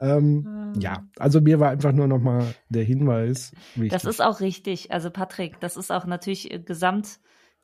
Ähm, 0.00 0.72
ja, 0.78 1.04
also 1.18 1.40
mir 1.40 1.60
war 1.60 1.70
einfach 1.70 1.92
nur 1.92 2.08
nochmal 2.08 2.54
der 2.68 2.84
Hinweis. 2.84 3.52
Wichtig. 3.76 3.92
Das 3.92 4.04
ist 4.04 4.20
auch 4.20 4.40
richtig. 4.40 4.90
Also 4.90 5.10
Patrick, 5.10 5.60
das 5.60 5.76
ist 5.76 5.92
auch 5.92 6.06
natürlich 6.06 6.52
äh, 6.52 6.58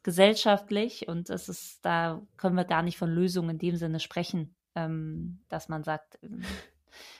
gesamtgesellschaftlich 0.02 1.08
und 1.08 1.28
das 1.28 1.48
ist, 1.48 1.84
da 1.84 2.22
können 2.36 2.56
wir 2.56 2.64
gar 2.64 2.82
nicht 2.82 2.98
von 2.98 3.10
Lösungen 3.10 3.50
in 3.50 3.58
dem 3.58 3.76
Sinne 3.76 4.00
sprechen, 4.00 4.56
ähm, 4.74 5.38
dass 5.48 5.68
man 5.68 5.84
sagt, 5.84 6.18
ähm, 6.22 6.42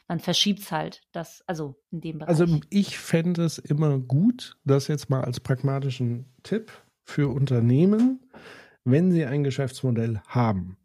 man 0.09 0.18
verschiebt 0.20 0.61
es 0.61 0.72
halt, 0.72 1.03
das, 1.12 1.43
also 1.47 1.76
in 1.91 2.01
dem 2.01 2.18
Bereich. 2.18 2.31
Also 2.31 2.61
ich 2.70 2.99
fände 2.99 3.45
es 3.45 3.59
immer 3.59 3.99
gut, 3.99 4.57
das 4.64 4.89
jetzt 4.89 5.11
mal 5.11 5.22
als 5.22 5.41
pragmatischen 5.41 6.24
Tipp 6.43 6.72
für 7.05 7.29
Unternehmen, 7.29 8.20
wenn 8.85 9.12
sie 9.12 9.26
ein 9.26 9.45
Geschäftsmodell 9.45 10.22
haben, 10.26 10.79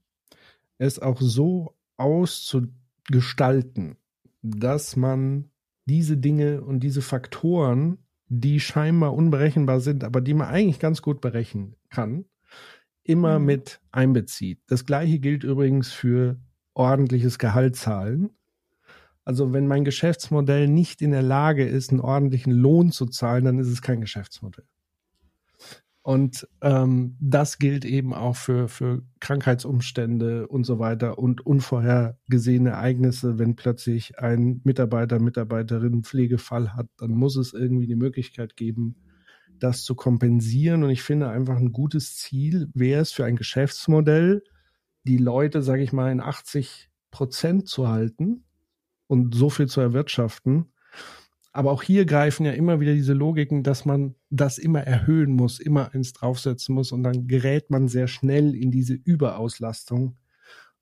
es 0.78 1.00
auch 1.00 1.22
so 1.22 1.76
auszugestalten, 1.98 3.98
dass 4.42 4.96
man 4.96 5.50
diese 5.86 6.18
Dinge 6.18 6.62
und 6.62 6.82
diese 6.82 7.02
Faktoren, 7.02 7.98
die 8.28 8.60
scheinbar 8.60 9.14
unberechenbar 9.14 9.80
sind, 9.80 10.04
aber 10.04 10.22
die 10.22 10.34
man 10.34 10.48
eigentlich 10.48 10.80
ganz 10.80 11.02
gut 11.02 11.22
berechnen 11.22 11.76
kann, 11.90 12.26
immer 13.04 13.40
mhm. 13.40 13.46
mit 13.46 13.82
einbezieht. 13.92 14.62
Das 14.68 14.86
gleiche 14.86 15.20
gilt 15.20 15.44
übrigens 15.44 15.92
für 15.92 16.40
ordentliches 16.74 17.38
Gehalt 17.38 17.76
zahlen. 17.76 18.32
Also 19.26 19.54
wenn 19.54 19.68
mein 19.68 19.86
Geschäftsmodell 19.86 20.68
nicht 20.68 21.02
in 21.02 21.12
der 21.12 21.22
Lage 21.22 21.66
ist, 21.66 21.92
einen 21.92 22.02
ordentlichen 22.02 22.52
Lohn 22.52 22.92
zu 22.92 23.06
zahlen, 23.06 23.46
dann 23.46 23.60
ist 23.60 23.70
es 23.70 23.82
kein 23.82 24.02
Geschäftsmodell. 24.02 24.66
Und 26.04 26.50
ähm, 26.60 27.16
das 27.22 27.60
gilt 27.60 27.86
eben 27.86 28.14
auch 28.14 28.36
für, 28.36 28.68
für 28.68 29.04
Krankheitsumstände 29.22 30.50
und 30.50 30.66
so 30.66 30.78
weiter 30.78 31.18
und 31.18 31.46
unvorhergesehene 31.46 32.72
Ereignisse. 32.72 33.40
Wenn 33.40 33.56
plötzlich 33.56 34.20
ein 34.20 34.60
Mitarbeiter, 34.66 35.20
Mitarbeiterin 35.20 36.04
Pflegefall 36.04 36.74
hat, 36.74 36.88
dann 36.98 37.12
muss 37.12 37.38
es 37.38 37.54
irgendwie 37.54 37.88
die 37.88 37.96
Möglichkeit 37.96 38.58
geben, 38.58 38.98
das 39.60 39.86
zu 39.86 39.96
kompensieren. 39.96 40.84
Und 40.84 40.90
ich 40.90 41.02
finde 41.02 41.30
einfach 41.30 41.56
ein 41.56 41.72
gutes 41.72 42.18
Ziel 42.18 42.70
wäre 42.74 43.02
es 43.02 43.14
für 43.14 43.24
ein 43.24 43.38
Geschäftsmodell, 43.38 44.44
die 45.06 45.18
Leute, 45.18 45.62
sage 45.62 45.84
ich 45.84 45.94
mal, 45.94 46.12
in 46.12 46.20
80 46.20 46.90
Prozent 47.12 47.70
zu 47.70 47.88
halten 47.88 48.44
und 49.08 49.36
so 49.36 49.50
viel 49.50 49.68
zu 49.68 49.80
erwirtschaften, 49.80 50.74
aber 51.54 51.72
auch 51.72 51.84
hier 51.84 52.06
greifen 52.06 52.46
ja 52.46 52.52
immer 52.52 52.80
wieder 52.80 52.94
diese 52.94 53.14
Logiken, 53.14 53.62
dass 53.62 53.86
man 53.86 54.16
das 54.32 54.58
immer 54.58 54.82
erhöhen 54.82 55.32
muss, 55.34 55.60
immer 55.60 55.94
eins 55.94 56.12
draufsetzen 56.12 56.74
muss 56.74 56.92
und 56.92 57.04
dann 57.04 57.28
gerät 57.28 57.70
man 57.70 57.88
sehr 57.88 58.08
schnell 58.08 58.56
in 58.56 58.72
diese 58.72 58.96
Überauslastung. 58.96 60.18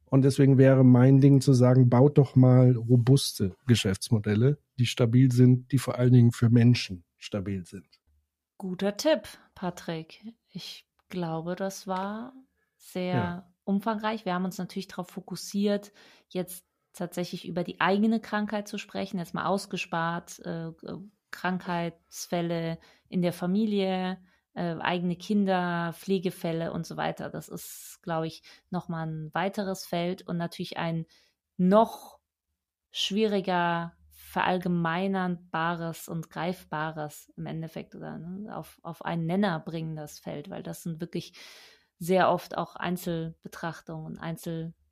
Und 0.06 0.24
deswegen 0.24 0.58
wäre 0.58 0.86
mein 0.86 1.20
Ding 1.20 1.42
zu 1.42 1.54
sagen, 1.54 1.90
baut 1.90 2.18
doch 2.18 2.38
mal 2.38 2.72
robuste 2.72 3.56
Geschäftsmodelle, 3.68 4.60
die 4.80 4.86
stabil 4.86 5.32
sind, 5.32 5.72
die 5.74 5.78
vor 5.78 6.00
allen 6.00 6.14
Dingen 6.14 6.32
für 6.32 6.50
Menschen 6.50 7.04
stabil 7.18 7.66
sind. 7.66 7.88
Guter 8.58 8.96
Tipp, 8.96 9.28
Patrick. 9.56 10.24
Ich 10.50 10.86
glaube, 11.10 11.56
das 11.56 11.86
war 11.86 12.34
sehr 12.78 13.14
ja. 13.14 13.54
umfangreich. 13.66 14.24
Wir 14.24 14.34
haben 14.34 14.46
uns 14.46 14.58
natürlich 14.58 14.88
darauf 14.88 15.10
fokussiert, 15.10 15.92
jetzt 16.30 16.66
tatsächlich 16.94 17.48
über 17.48 17.64
die 17.64 17.80
eigene 17.80 18.20
Krankheit 18.20 18.68
zu 18.68 18.78
sprechen, 18.78 19.18
jetzt 19.18 19.34
mal 19.34 19.46
ausgespart, 19.46 20.40
äh, 20.40 20.72
Krankheitsfälle 21.32 22.78
in 23.10 23.22
der 23.22 23.34
Familie, 23.34 24.18
äh, 24.54 24.76
eigene 24.80 25.16
Kinder, 25.16 25.94
Pflegefälle 25.94 26.74
und 26.74 26.86
so 26.86 26.98
weiter. 26.98 27.30
Das 27.30 27.48
ist, 27.48 28.00
glaube 28.04 28.28
ich, 28.28 28.44
nochmal 28.70 29.08
ein 29.08 29.34
weiteres 29.34 29.86
Feld 29.86 30.28
und 30.28 30.38
natürlich 30.38 30.78
ein 30.78 31.06
noch 31.58 32.20
schwieriger 32.92 33.94
verallgemeinerbares 34.10 36.08
und 36.08 36.30
greifbares 36.30 37.32
im 37.36 37.46
Endeffekt 37.46 37.96
oder 37.96 38.18
ne, 38.18 38.56
auf, 38.56 38.80
auf 38.82 39.04
einen 39.04 39.26
Nenner 39.26 39.60
bringen 39.60 39.96
das 39.96 40.20
Feld, 40.20 40.50
weil 40.50 40.64
das 40.64 40.84
sind 40.84 41.02
wirklich 41.02 41.34
sehr 42.00 42.30
oft 42.32 42.58
auch 42.58 42.76
Einzelbetrachtungen, 42.76 44.18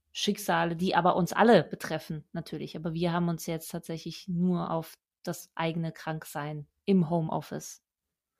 Einzelschicksale, 0.10 0.76
die 0.76 0.96
aber 0.96 1.16
uns 1.16 1.34
alle 1.34 1.64
betreffen 1.64 2.24
natürlich. 2.34 2.76
Aber 2.76 2.94
wir 2.94 3.12
haben 3.14 3.30
uns 3.30 3.46
jetzt 3.46 3.72
tatsächlich 3.72 4.28
nur 4.28 4.72
auf 4.72 4.98
das 5.24 5.50
eigene 5.56 5.92
Kranksein 5.92 6.68
im 6.86 7.10
Homeoffice 7.10 7.82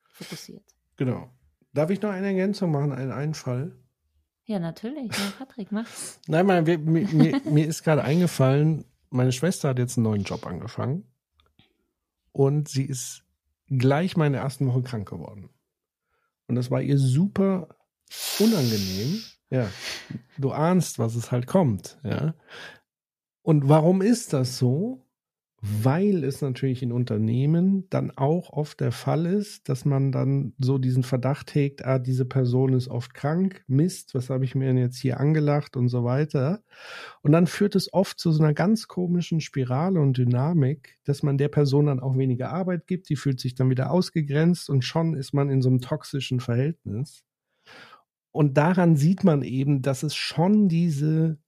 fokussiert. 0.08 0.64
Genau. 0.96 1.30
Darf 1.72 1.90
ich 1.90 2.02
noch 2.02 2.10
eine 2.10 2.28
Ergänzung 2.28 2.72
machen, 2.72 2.92
einen 2.92 3.12
Einfall? 3.12 3.76
Ja, 4.44 4.58
natürlich. 4.58 5.12
Ja, 5.12 5.32
Patrick, 5.38 5.70
mach. 5.70 5.86
Nein, 6.26 6.46
mein, 6.46 6.64
mir, 6.64 6.78
mir, 6.78 7.40
mir 7.44 7.66
ist 7.66 7.84
gerade 7.84 8.02
eingefallen, 8.02 8.84
meine 9.10 9.32
Schwester 9.32 9.68
hat 9.70 9.78
jetzt 9.78 9.96
einen 9.96 10.04
neuen 10.04 10.24
Job 10.24 10.46
angefangen 10.46 11.04
und 12.32 12.68
sie 12.68 12.84
ist 12.84 13.24
gleich 13.68 14.16
meine 14.16 14.38
ersten 14.38 14.66
Woche 14.66 14.82
krank 14.82 15.08
geworden. 15.08 15.50
Und 16.48 16.56
das 16.56 16.70
war 16.70 16.82
ihr 16.82 16.98
super 16.98 17.68
unangenehm. 18.40 19.22
Ja, 19.50 19.68
du 20.38 20.52
ahnst, 20.52 20.98
was 20.98 21.14
es 21.16 21.32
halt 21.32 21.46
kommt. 21.46 21.98
Ja. 22.04 22.34
Und 23.42 23.68
warum 23.68 24.00
ist 24.02 24.32
das 24.32 24.58
so? 24.58 25.04
weil 25.62 26.24
es 26.24 26.40
natürlich 26.40 26.82
in 26.82 26.90
Unternehmen 26.90 27.86
dann 27.90 28.10
auch 28.12 28.50
oft 28.50 28.80
der 28.80 28.92
Fall 28.92 29.26
ist, 29.26 29.68
dass 29.68 29.84
man 29.84 30.10
dann 30.10 30.54
so 30.58 30.78
diesen 30.78 31.02
Verdacht 31.02 31.54
hegt, 31.54 31.84
ah, 31.84 31.98
diese 31.98 32.24
Person 32.24 32.72
ist 32.72 32.88
oft 32.88 33.12
krank, 33.12 33.62
Mist, 33.66 34.14
was 34.14 34.30
habe 34.30 34.44
ich 34.44 34.54
mir 34.54 34.68
denn 34.68 34.78
jetzt 34.78 34.96
hier 34.96 35.20
angelacht 35.20 35.76
und 35.76 35.88
so 35.88 36.02
weiter. 36.02 36.62
Und 37.20 37.32
dann 37.32 37.46
führt 37.46 37.76
es 37.76 37.92
oft 37.92 38.18
zu 38.18 38.32
so 38.32 38.42
einer 38.42 38.54
ganz 38.54 38.88
komischen 38.88 39.42
Spirale 39.42 40.00
und 40.00 40.16
Dynamik, 40.16 40.98
dass 41.04 41.22
man 41.22 41.36
der 41.36 41.48
Person 41.48 41.86
dann 41.86 42.00
auch 42.00 42.16
weniger 42.16 42.50
Arbeit 42.50 42.86
gibt, 42.86 43.10
die 43.10 43.16
fühlt 43.16 43.38
sich 43.38 43.54
dann 43.54 43.68
wieder 43.68 43.90
ausgegrenzt 43.90 44.70
und 44.70 44.82
schon 44.82 45.14
ist 45.14 45.34
man 45.34 45.50
in 45.50 45.60
so 45.60 45.68
einem 45.68 45.82
toxischen 45.82 46.40
Verhältnis. 46.40 47.22
Und 48.32 48.56
daran 48.56 48.96
sieht 48.96 49.24
man 49.24 49.42
eben, 49.42 49.82
dass 49.82 50.02
es 50.02 50.14
schon 50.14 50.68
diese 50.68 51.38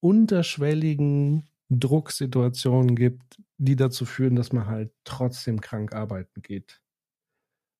unterschwelligen 0.00 1.48
Drucksituationen 1.68 2.96
gibt, 2.96 3.40
die 3.58 3.76
dazu 3.76 4.04
führen, 4.04 4.36
dass 4.36 4.52
man 4.52 4.66
halt 4.66 4.92
trotzdem 5.04 5.60
krank 5.60 5.94
arbeiten 5.94 6.42
geht. 6.42 6.80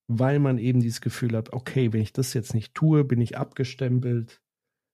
Weil 0.09 0.39
man 0.39 0.59
eben 0.59 0.81
dieses 0.81 1.01
Gefühl 1.01 1.37
hat, 1.37 1.53
okay, 1.53 1.93
wenn 1.93 2.01
ich 2.01 2.13
das 2.13 2.35
jetzt 2.35 2.55
nicht 2.55 2.75
tue, 2.75 3.05
bin 3.05 3.21
ich 3.21 3.37
abgestempelt, 3.37 4.41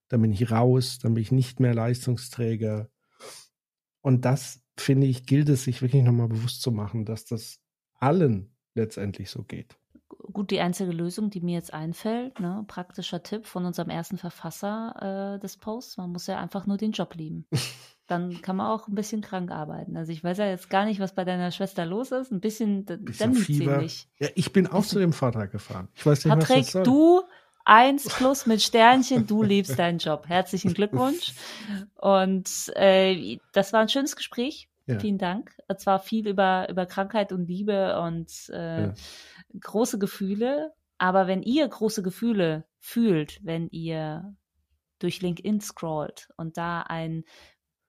dann 0.09 0.21
bin 0.21 0.31
ich 0.31 0.51
raus, 0.51 0.99
dann 0.99 1.13
bin 1.13 1.21
ich 1.21 1.31
nicht 1.31 1.59
mehr 1.59 1.73
Leistungsträger. 1.73 2.89
Und 4.01 4.25
das, 4.25 4.61
finde 4.77 5.07
ich, 5.07 5.25
gilt 5.25 5.49
es 5.49 5.63
sich 5.63 5.81
wirklich 5.81 6.03
nochmal 6.03 6.29
bewusst 6.29 6.61
zu 6.61 6.71
machen, 6.71 7.05
dass 7.05 7.25
das 7.25 7.59
allen 7.93 8.55
letztendlich 8.75 9.29
so 9.29 9.43
geht. 9.43 9.77
Gut, 10.33 10.51
die 10.51 10.59
einzige 10.59 10.91
Lösung, 10.91 11.29
die 11.29 11.41
mir 11.41 11.55
jetzt 11.55 11.73
einfällt, 11.73 12.39
ne, 12.39 12.65
praktischer 12.67 13.23
Tipp 13.23 13.45
von 13.45 13.65
unserem 13.65 13.89
ersten 13.89 14.17
Verfasser 14.17 15.35
äh, 15.35 15.39
des 15.39 15.57
Posts, 15.57 15.97
man 15.97 16.11
muss 16.11 16.27
ja 16.27 16.39
einfach 16.39 16.67
nur 16.67 16.77
den 16.77 16.91
Job 16.91 17.15
lieben. 17.15 17.45
dann 18.09 18.41
kann 18.41 18.55
man 18.55 18.67
auch 18.67 18.87
ein 18.87 18.95
bisschen 18.95 19.21
krank 19.21 19.51
arbeiten. 19.51 19.95
Also 19.95 20.11
ich 20.11 20.23
weiß 20.23 20.39
ja 20.39 20.47
jetzt 20.47 20.69
gar 20.69 20.85
nicht, 20.85 20.99
was 20.99 21.13
bei 21.13 21.23
deiner 21.23 21.51
Schwester 21.51 21.85
los 21.85 22.11
ist. 22.11 22.31
Ein 22.31 22.39
bisschen, 22.39 22.85
bisschen 22.85 23.35
Fieber. 23.35 23.83
Ja, 24.17 24.29
ich 24.33 24.51
bin 24.51 24.67
auch 24.67 24.83
zu 24.83 24.99
dem 24.99 25.13
Vortrag 25.13 25.51
gefahren. 25.51 25.87
Ich 25.93 26.05
weiß 26.05 26.25
nicht, 26.25 26.33
Patrick, 26.33 26.57
was 26.57 26.65
das 26.65 26.71
soll. 26.71 26.83
du 26.83 27.21
eins 27.65 28.07
plus 28.09 28.47
mit 28.47 28.61
Sternchen, 28.61 29.27
du 29.27 29.43
liebst 29.43 29.77
deinen 29.77 29.99
Job. 29.99 30.27
Herzlichen 30.27 30.73
Glückwunsch. 30.73 31.33
Und 31.95 32.49
äh, 32.75 33.37
das 33.53 33.73
war 33.73 33.81
ein 33.81 33.89
schönes 33.89 34.15
Gespräch. 34.15 34.69
Ja. 34.87 34.97
Vielen 34.97 35.19
Dank. 35.19 35.51
Es 35.67 35.85
war 35.85 35.99
viel 35.99 36.27
über, 36.27 36.67
über 36.67 36.87
Krankheit 36.87 37.31
und 37.31 37.47
Liebe 37.47 37.99
und 38.01 38.31
äh, 38.51 38.85
ja. 38.85 38.93
Große 39.59 39.99
Gefühle. 39.99 40.73
Aber 40.97 41.27
wenn 41.27 41.43
ihr 41.43 41.67
große 41.67 42.03
Gefühle 42.03 42.65
fühlt, 42.79 43.39
wenn 43.43 43.69
ihr 43.69 44.35
durch 44.99 45.21
LinkedIn 45.21 45.61
scrollt 45.61 46.29
und 46.35 46.57
da 46.57 46.81
ein 46.81 47.23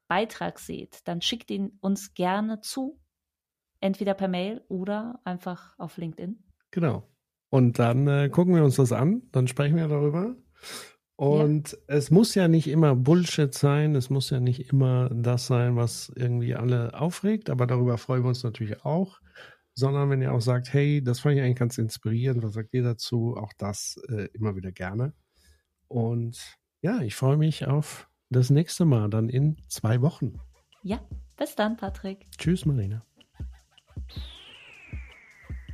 Beitrag 0.08 0.58
seht, 0.58 1.06
dann 1.06 1.22
schickt 1.22 1.50
ihn 1.50 1.78
uns 1.80 2.14
gerne 2.14 2.61
zu. 2.61 3.00
Entweder 3.80 4.14
per 4.14 4.28
Mail 4.28 4.62
oder 4.68 5.20
einfach 5.24 5.78
auf 5.78 5.96
LinkedIn. 5.96 6.42
Genau. 6.70 7.08
Und 7.48 7.78
dann 7.78 8.06
äh, 8.06 8.28
gucken 8.28 8.54
wir 8.54 8.64
uns 8.64 8.76
das 8.76 8.92
an, 8.92 9.22
dann 9.32 9.48
sprechen 9.48 9.76
wir 9.76 9.88
darüber. 9.88 10.36
Und 11.16 11.72
ja. 11.72 11.78
es 11.88 12.11
muss 12.11 12.34
ja 12.34 12.48
nicht 12.48 12.68
immer 12.68 12.94
Bullshit 12.94 13.52
sein, 13.52 13.94
es 13.94 14.08
muss 14.08 14.30
ja 14.30 14.40
nicht 14.40 14.72
immer 14.72 15.11
das 15.11 15.46
sein, 15.46 15.76
was 15.76 16.11
irgendwie 16.14 16.54
alle 16.54 16.98
aufregt, 16.98 17.50
aber 17.50 17.66
darüber 17.66 17.98
freuen 17.98 18.22
wir 18.22 18.28
uns 18.28 18.42
natürlich 18.42 18.84
auch. 18.84 19.20
Sondern 19.80 20.10
wenn 20.10 20.20
ihr 20.20 20.34
auch 20.34 20.42
sagt, 20.42 20.74
hey, 20.74 21.02
das 21.02 21.20
fand 21.20 21.36
ich 21.36 21.42
eigentlich 21.42 21.56
ganz 21.56 21.78
inspirierend, 21.78 22.42
was 22.42 22.52
sagt 22.52 22.74
ihr 22.74 22.82
dazu? 22.82 23.34
Auch 23.34 23.54
das 23.56 23.98
äh, 24.10 24.28
immer 24.34 24.54
wieder 24.54 24.72
gerne. 24.72 25.14
Und 25.88 26.58
ja, 26.82 27.00
ich 27.00 27.14
freue 27.14 27.38
mich 27.38 27.66
auf 27.66 28.10
das 28.28 28.50
nächste 28.50 28.84
Mal 28.84 29.08
dann 29.08 29.30
in 29.30 29.56
zwei 29.68 30.02
Wochen. 30.02 30.38
Ja, 30.82 31.00
bis 31.38 31.56
dann, 31.56 31.78
Patrick. 31.78 32.26
Tschüss, 32.36 32.66
Marlene. 32.66 33.02